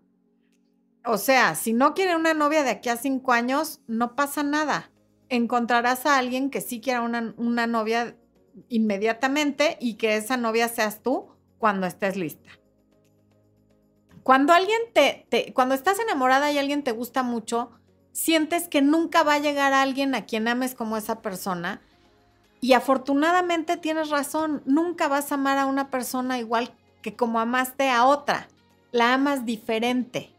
O 1.04 1.18
sea, 1.18 1.56
si 1.56 1.72
no 1.72 1.92
quiere 1.92 2.14
una 2.14 2.34
novia 2.34 2.62
de 2.62 2.70
aquí 2.70 2.88
a 2.88 2.96
cinco 2.96 3.32
años, 3.32 3.80
no 3.88 4.14
pasa 4.14 4.44
nada. 4.44 4.92
Encontrarás 5.28 6.06
a 6.06 6.18
alguien 6.18 6.50
que 6.50 6.60
sí 6.60 6.80
quiera 6.80 7.02
una, 7.02 7.34
una 7.36 7.66
novia 7.66 8.16
inmediatamente 8.68 9.76
y 9.80 9.94
que 9.94 10.14
esa 10.14 10.36
novia 10.36 10.68
seas 10.68 11.02
tú 11.02 11.26
cuando 11.58 11.88
estés 11.88 12.16
lista. 12.16 12.50
Cuando 14.22 14.52
alguien 14.52 14.80
te, 14.94 15.26
te, 15.30 15.52
cuando 15.52 15.74
estás 15.74 15.98
enamorada 15.98 16.52
y 16.52 16.58
alguien 16.58 16.84
te 16.84 16.92
gusta 16.92 17.24
mucho, 17.24 17.72
sientes 18.12 18.68
que 18.68 18.82
nunca 18.82 19.24
va 19.24 19.34
a 19.34 19.40
llegar 19.40 19.72
alguien 19.72 20.14
a 20.14 20.26
quien 20.26 20.46
ames 20.46 20.76
como 20.76 20.96
esa 20.96 21.22
persona 21.22 21.82
y 22.60 22.72
afortunadamente 22.72 23.76
tienes 23.76 24.10
razón, 24.10 24.62
nunca 24.66 25.08
vas 25.08 25.30
a 25.30 25.36
amar 25.36 25.58
a 25.58 25.66
una 25.66 25.90
persona 25.90 26.38
igual 26.38 26.72
que 27.02 27.14
como 27.14 27.38
amaste 27.38 27.88
a 27.88 28.04
otra. 28.04 28.48
La 28.90 29.14
amas 29.14 29.44
diferente. 29.44 30.30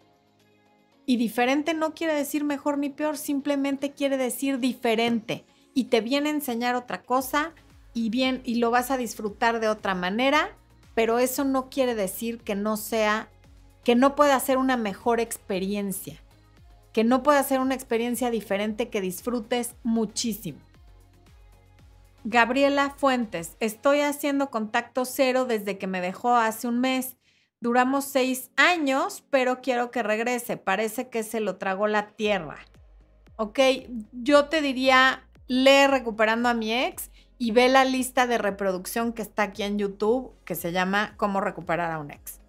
Y 1.05 1.17
diferente 1.17 1.73
no 1.73 1.93
quiere 1.93 2.13
decir 2.13 2.43
mejor 2.43 2.77
ni 2.77 2.89
peor, 2.89 3.17
simplemente 3.17 3.91
quiere 3.91 4.17
decir 4.17 4.59
diferente. 4.59 5.45
Y 5.73 5.85
te 5.85 6.01
viene 6.01 6.29
a 6.29 6.33
enseñar 6.33 6.75
otra 6.75 7.03
cosa 7.03 7.53
y 7.93 8.09
bien, 8.09 8.41
y 8.43 8.55
lo 8.55 8.69
vas 8.69 8.91
a 8.91 8.97
disfrutar 8.97 9.59
de 9.59 9.69
otra 9.69 9.95
manera, 9.95 10.55
pero 10.93 11.19
eso 11.19 11.45
no 11.45 11.69
quiere 11.69 11.95
decir 11.95 12.39
que 12.39 12.55
no 12.55 12.75
sea, 12.75 13.29
que 13.83 13.95
no 13.95 14.15
pueda 14.15 14.39
ser 14.39 14.57
una 14.57 14.77
mejor 14.77 15.19
experiencia, 15.19 16.19
que 16.91 17.03
no 17.03 17.23
pueda 17.23 17.41
ser 17.43 17.59
una 17.59 17.75
experiencia 17.75 18.29
diferente 18.29 18.89
que 18.89 19.01
disfrutes 19.01 19.75
muchísimo. 19.83 20.59
Gabriela 22.31 22.91
Fuentes, 22.91 23.57
estoy 23.59 24.01
haciendo 24.01 24.51
contacto 24.51 25.03
cero 25.03 25.45
desde 25.45 25.79
que 25.79 25.87
me 25.87 25.99
dejó 25.99 26.35
hace 26.35 26.67
un 26.67 26.79
mes. 26.79 27.17
Duramos 27.59 28.05
seis 28.05 28.51
años, 28.55 29.23
pero 29.31 29.61
quiero 29.61 29.89
que 29.89 30.03
regrese. 30.03 30.55
Parece 30.55 31.09
que 31.09 31.23
se 31.23 31.39
lo 31.39 31.55
tragó 31.55 31.87
la 31.87 32.09
tierra. 32.09 32.59
Ok, 33.35 33.59
yo 34.11 34.45
te 34.45 34.61
diría, 34.61 35.27
lee 35.47 35.87
recuperando 35.87 36.49
a 36.49 36.53
mi 36.53 36.71
ex 36.71 37.09
y 37.39 37.49
ve 37.49 37.67
la 37.67 37.83
lista 37.83 38.27
de 38.27 38.37
reproducción 38.37 39.11
que 39.11 39.23
está 39.23 39.41
aquí 39.41 39.63
en 39.63 39.79
YouTube, 39.79 40.35
que 40.45 40.53
se 40.53 40.71
llama 40.71 41.15
Cómo 41.17 41.41
recuperar 41.41 41.91
a 41.91 41.97
un 41.97 42.11
ex. 42.11 42.41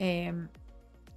Em, 0.00 0.48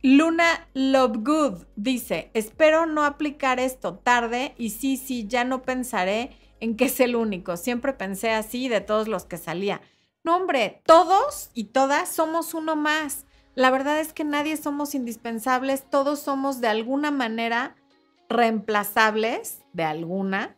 Luna 0.04 0.68
Lovegood 0.76 1.66
dice, 1.76 2.30
espero 2.36 2.86
no 2.86 3.04
aplicar 3.04 3.60
esto 3.60 3.96
tarde 3.96 4.54
y 4.60 4.70
sí, 4.70 4.98
sí, 4.98 5.26
ya 5.28 5.44
no 5.44 5.64
pensaré 5.64 6.38
en 6.60 6.76
que 6.76 6.86
es 6.86 7.00
el 7.00 7.16
único. 7.16 7.58
Siempre 7.58 7.94
pensé 7.94 8.32
así 8.32 8.70
de 8.70 8.82
todos 8.82 9.08
los 9.08 9.26
que 9.26 9.38
salía. 9.38 9.82
No, 10.24 10.36
hombre, 10.36 10.82
todos 10.86 11.52
y 11.54 11.66
todas 11.66 12.10
somos 12.10 12.54
uno 12.54 12.76
más. 12.76 13.26
La 13.56 13.72
verdad 13.72 14.00
es 14.00 14.14
que 14.14 14.24
nadie 14.24 14.58
somos 14.58 14.94
indispensables, 14.94 15.90
todos 15.90 16.20
somos 16.20 16.62
de 16.62 16.68
alguna 16.68 17.12
manera 17.12 17.76
reemplazables, 18.30 19.64
de 19.74 19.84
alguna. 19.84 20.58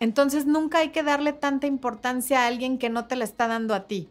Entonces 0.00 0.46
nunca 0.46 0.78
hay 0.78 0.88
que 0.88 1.02
darle 1.02 1.32
tanta 1.32 1.66
importancia 1.66 2.40
a 2.42 2.46
alguien 2.46 2.78
que 2.78 2.90
no 2.90 3.06
te 3.06 3.16
la 3.16 3.24
está 3.24 3.46
dando 3.46 3.74
a 3.74 3.86
ti. 3.86 4.08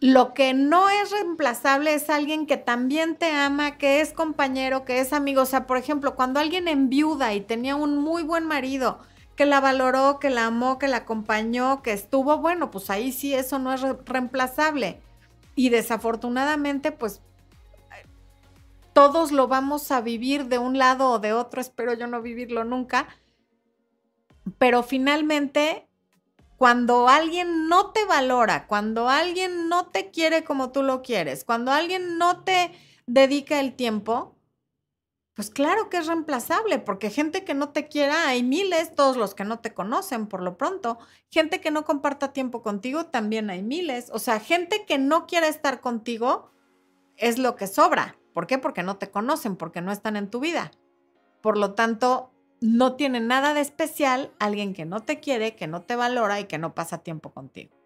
Lo 0.00 0.34
que 0.34 0.54
no 0.54 0.88
es 0.88 1.10
reemplazable 1.10 1.94
es 1.94 2.10
alguien 2.10 2.46
que 2.46 2.58
también 2.58 3.16
te 3.16 3.30
ama, 3.30 3.76
que 3.78 4.00
es 4.00 4.12
compañero, 4.12 4.84
que 4.84 5.00
es 5.00 5.12
amigo. 5.12 5.42
O 5.42 5.46
sea, 5.46 5.66
por 5.66 5.78
ejemplo, 5.78 6.14
cuando 6.14 6.38
alguien 6.38 6.68
enviuda 6.68 7.34
y 7.34 7.40
tenía 7.40 7.76
un 7.76 7.98
muy 7.98 8.22
buen 8.22 8.44
marido, 8.44 9.00
que 9.36 9.46
la 9.46 9.60
valoró, 9.60 10.18
que 10.18 10.30
la 10.30 10.46
amó, 10.46 10.78
que 10.78 10.88
la 10.88 10.98
acompañó, 10.98 11.82
que 11.82 11.92
estuvo, 11.92 12.38
bueno, 12.38 12.70
pues 12.70 12.90
ahí 12.90 13.12
sí 13.12 13.34
eso 13.34 13.58
no 13.58 13.72
es 13.72 13.82
reemplazable. 14.06 15.00
Y 15.54 15.68
desafortunadamente, 15.68 16.90
pues 16.90 17.20
todos 18.92 19.30
lo 19.30 19.46
vamos 19.46 19.90
a 19.90 20.00
vivir 20.00 20.46
de 20.46 20.58
un 20.58 20.78
lado 20.78 21.10
o 21.10 21.18
de 21.18 21.34
otro, 21.34 21.60
espero 21.60 21.92
yo 21.92 22.06
no 22.06 22.22
vivirlo 22.22 22.64
nunca. 22.64 23.08
Pero 24.58 24.82
finalmente, 24.82 25.86
cuando 26.56 27.08
alguien 27.08 27.68
no 27.68 27.90
te 27.90 28.06
valora, 28.06 28.66
cuando 28.66 29.10
alguien 29.10 29.68
no 29.68 29.86
te 29.88 30.10
quiere 30.10 30.44
como 30.44 30.72
tú 30.72 30.82
lo 30.82 31.02
quieres, 31.02 31.44
cuando 31.44 31.72
alguien 31.72 32.16
no 32.16 32.42
te 32.42 32.72
dedica 33.06 33.60
el 33.60 33.74
tiempo, 33.74 34.35
pues 35.36 35.50
claro 35.50 35.90
que 35.90 35.98
es 35.98 36.06
reemplazable, 36.06 36.78
porque 36.78 37.10
gente 37.10 37.44
que 37.44 37.52
no 37.52 37.68
te 37.68 37.88
quiera, 37.88 38.26
hay 38.26 38.42
miles, 38.42 38.94
todos 38.94 39.18
los 39.18 39.34
que 39.34 39.44
no 39.44 39.58
te 39.58 39.74
conocen 39.74 40.28
por 40.28 40.40
lo 40.40 40.56
pronto. 40.56 40.98
Gente 41.30 41.60
que 41.60 41.70
no 41.70 41.84
comparta 41.84 42.32
tiempo 42.32 42.62
contigo, 42.62 43.04
también 43.04 43.50
hay 43.50 43.62
miles. 43.62 44.08
O 44.14 44.18
sea, 44.18 44.40
gente 44.40 44.86
que 44.86 44.96
no 44.96 45.26
quiera 45.26 45.46
estar 45.46 45.82
contigo 45.82 46.50
es 47.18 47.38
lo 47.38 47.54
que 47.54 47.66
sobra. 47.66 48.16
¿Por 48.32 48.46
qué? 48.46 48.56
Porque 48.56 48.82
no 48.82 48.96
te 48.96 49.10
conocen, 49.10 49.56
porque 49.56 49.82
no 49.82 49.92
están 49.92 50.16
en 50.16 50.30
tu 50.30 50.40
vida. 50.40 50.70
Por 51.42 51.58
lo 51.58 51.74
tanto, 51.74 52.32
no 52.62 52.96
tiene 52.96 53.20
nada 53.20 53.52
de 53.52 53.60
especial 53.60 54.32
alguien 54.38 54.72
que 54.72 54.86
no 54.86 55.00
te 55.00 55.20
quiere, 55.20 55.54
que 55.54 55.66
no 55.66 55.82
te 55.82 55.96
valora 55.96 56.40
y 56.40 56.44
que 56.44 56.56
no 56.56 56.74
pasa 56.74 57.02
tiempo 57.02 57.32
contigo. 57.32 57.76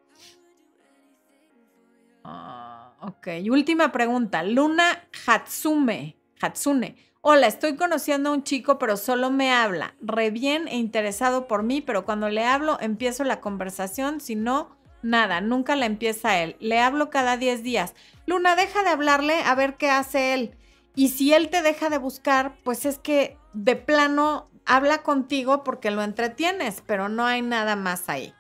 Ah, 2.23 2.93
ok, 3.01 3.27
última 3.51 3.91
pregunta. 3.91 4.45
Luna 4.45 5.09
Hatsume. 5.27 6.17
Hatsune. 6.41 7.10
Hola, 7.23 7.49
estoy 7.49 7.77
conociendo 7.77 8.31
a 8.31 8.33
un 8.33 8.45
chico, 8.45 8.79
pero 8.79 8.97
solo 8.97 9.31
me 9.31 9.53
habla. 9.53 9.95
Re 10.01 10.31
bien 10.31 10.67
e 10.69 10.79
interesado 10.79 11.47
por 11.47 11.63
mí, 11.63 11.83
pero 11.83 12.07
cuando 12.07 12.31
le 12.31 12.47
hablo 12.47 12.79
empiezo 12.81 13.25
la 13.25 13.43
conversación, 13.43 14.23
si 14.23 14.37
no, 14.37 14.75
nada, 15.03 15.43
nunca 15.43 15.77
la 15.77 15.85
empieza 15.85 16.39
él. 16.39 16.57
Le 16.61 16.81
hablo 16.81 17.11
cada 17.11 17.37
10 17.37 17.63
días. 17.63 17.95
Luna, 18.25 18.57
deja 18.57 18.83
de 18.85 18.89
hablarle 18.89 19.35
a 19.43 19.55
ver 19.55 19.77
qué 19.77 19.91
hace 19.91 20.33
él. 20.33 20.57
Y 20.95 21.11
si 21.11 21.35
él 21.35 21.51
te 21.51 21.61
deja 21.61 21.91
de 21.91 21.99
buscar, 21.99 22.55
pues 22.65 22.87
es 22.87 22.97
que 22.97 23.37
de 23.53 23.77
plano 23.77 24.49
habla 24.65 25.03
contigo 25.03 25.63
porque 25.63 25.91
lo 25.91 26.03
entretienes, 26.03 26.83
pero 26.87 27.11
no 27.11 27.27
hay 27.27 27.43
nada 27.43 27.77
más 27.77 28.09
ahí. 28.09 28.33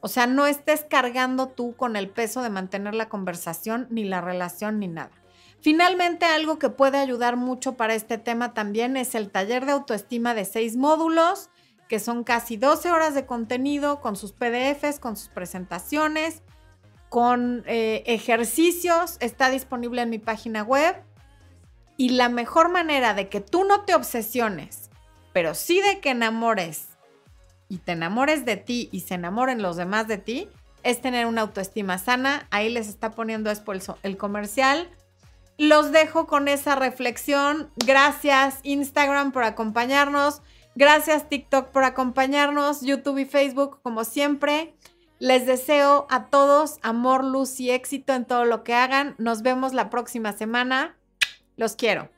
O 0.00 0.08
sea, 0.08 0.26
no 0.26 0.46
estés 0.46 0.84
cargando 0.84 1.48
tú 1.48 1.74
con 1.74 1.96
el 1.96 2.10
peso 2.10 2.42
de 2.42 2.50
mantener 2.50 2.94
la 2.94 3.08
conversación, 3.08 3.86
ni 3.88 4.04
la 4.04 4.20
relación, 4.20 4.78
ni 4.78 4.88
nada. 4.88 5.10
Finalmente, 5.66 6.26
algo 6.26 6.60
que 6.60 6.68
puede 6.68 6.98
ayudar 6.98 7.36
mucho 7.36 7.76
para 7.76 7.96
este 7.96 8.18
tema 8.18 8.54
también 8.54 8.96
es 8.96 9.16
el 9.16 9.32
taller 9.32 9.66
de 9.66 9.72
autoestima 9.72 10.32
de 10.32 10.44
seis 10.44 10.76
módulos, 10.76 11.50
que 11.88 11.98
son 11.98 12.22
casi 12.22 12.56
12 12.56 12.92
horas 12.92 13.16
de 13.16 13.26
contenido 13.26 14.00
con 14.00 14.14
sus 14.14 14.30
PDFs, 14.30 15.00
con 15.00 15.16
sus 15.16 15.26
presentaciones, 15.26 16.44
con 17.08 17.64
eh, 17.66 18.04
ejercicios. 18.06 19.16
Está 19.18 19.50
disponible 19.50 20.02
en 20.02 20.10
mi 20.10 20.20
página 20.20 20.62
web. 20.62 21.02
Y 21.96 22.10
la 22.10 22.28
mejor 22.28 22.68
manera 22.68 23.12
de 23.14 23.28
que 23.28 23.40
tú 23.40 23.64
no 23.64 23.80
te 23.80 23.96
obsesiones, 23.96 24.88
pero 25.32 25.52
sí 25.56 25.80
de 25.80 25.98
que 25.98 26.10
enamores 26.10 26.90
y 27.68 27.78
te 27.78 27.90
enamores 27.90 28.44
de 28.44 28.56
ti 28.56 28.88
y 28.92 29.00
se 29.00 29.14
enamoren 29.14 29.62
los 29.62 29.74
demás 29.74 30.06
de 30.06 30.18
ti, 30.18 30.48
es 30.84 31.00
tener 31.00 31.26
una 31.26 31.40
autoestima 31.40 31.98
sana. 31.98 32.46
Ahí 32.52 32.72
les 32.72 32.86
está 32.86 33.10
poniendo 33.10 33.50
el 34.04 34.16
comercial. 34.16 34.88
Los 35.58 35.92
dejo 35.92 36.26
con 36.26 36.48
esa 36.48 36.74
reflexión. 36.74 37.70
Gracias 37.76 38.60
Instagram 38.62 39.32
por 39.32 39.44
acompañarnos. 39.44 40.42
Gracias 40.74 41.28
TikTok 41.28 41.68
por 41.68 41.84
acompañarnos. 41.84 42.82
YouTube 42.82 43.18
y 43.18 43.24
Facebook 43.24 43.80
como 43.82 44.04
siempre. 44.04 44.74
Les 45.18 45.46
deseo 45.46 46.06
a 46.10 46.26
todos 46.26 46.78
amor, 46.82 47.24
luz 47.24 47.58
y 47.58 47.70
éxito 47.70 48.12
en 48.12 48.26
todo 48.26 48.44
lo 48.44 48.64
que 48.64 48.74
hagan. 48.74 49.14
Nos 49.18 49.42
vemos 49.42 49.72
la 49.72 49.88
próxima 49.88 50.32
semana. 50.32 50.96
Los 51.56 51.74
quiero. 51.74 52.15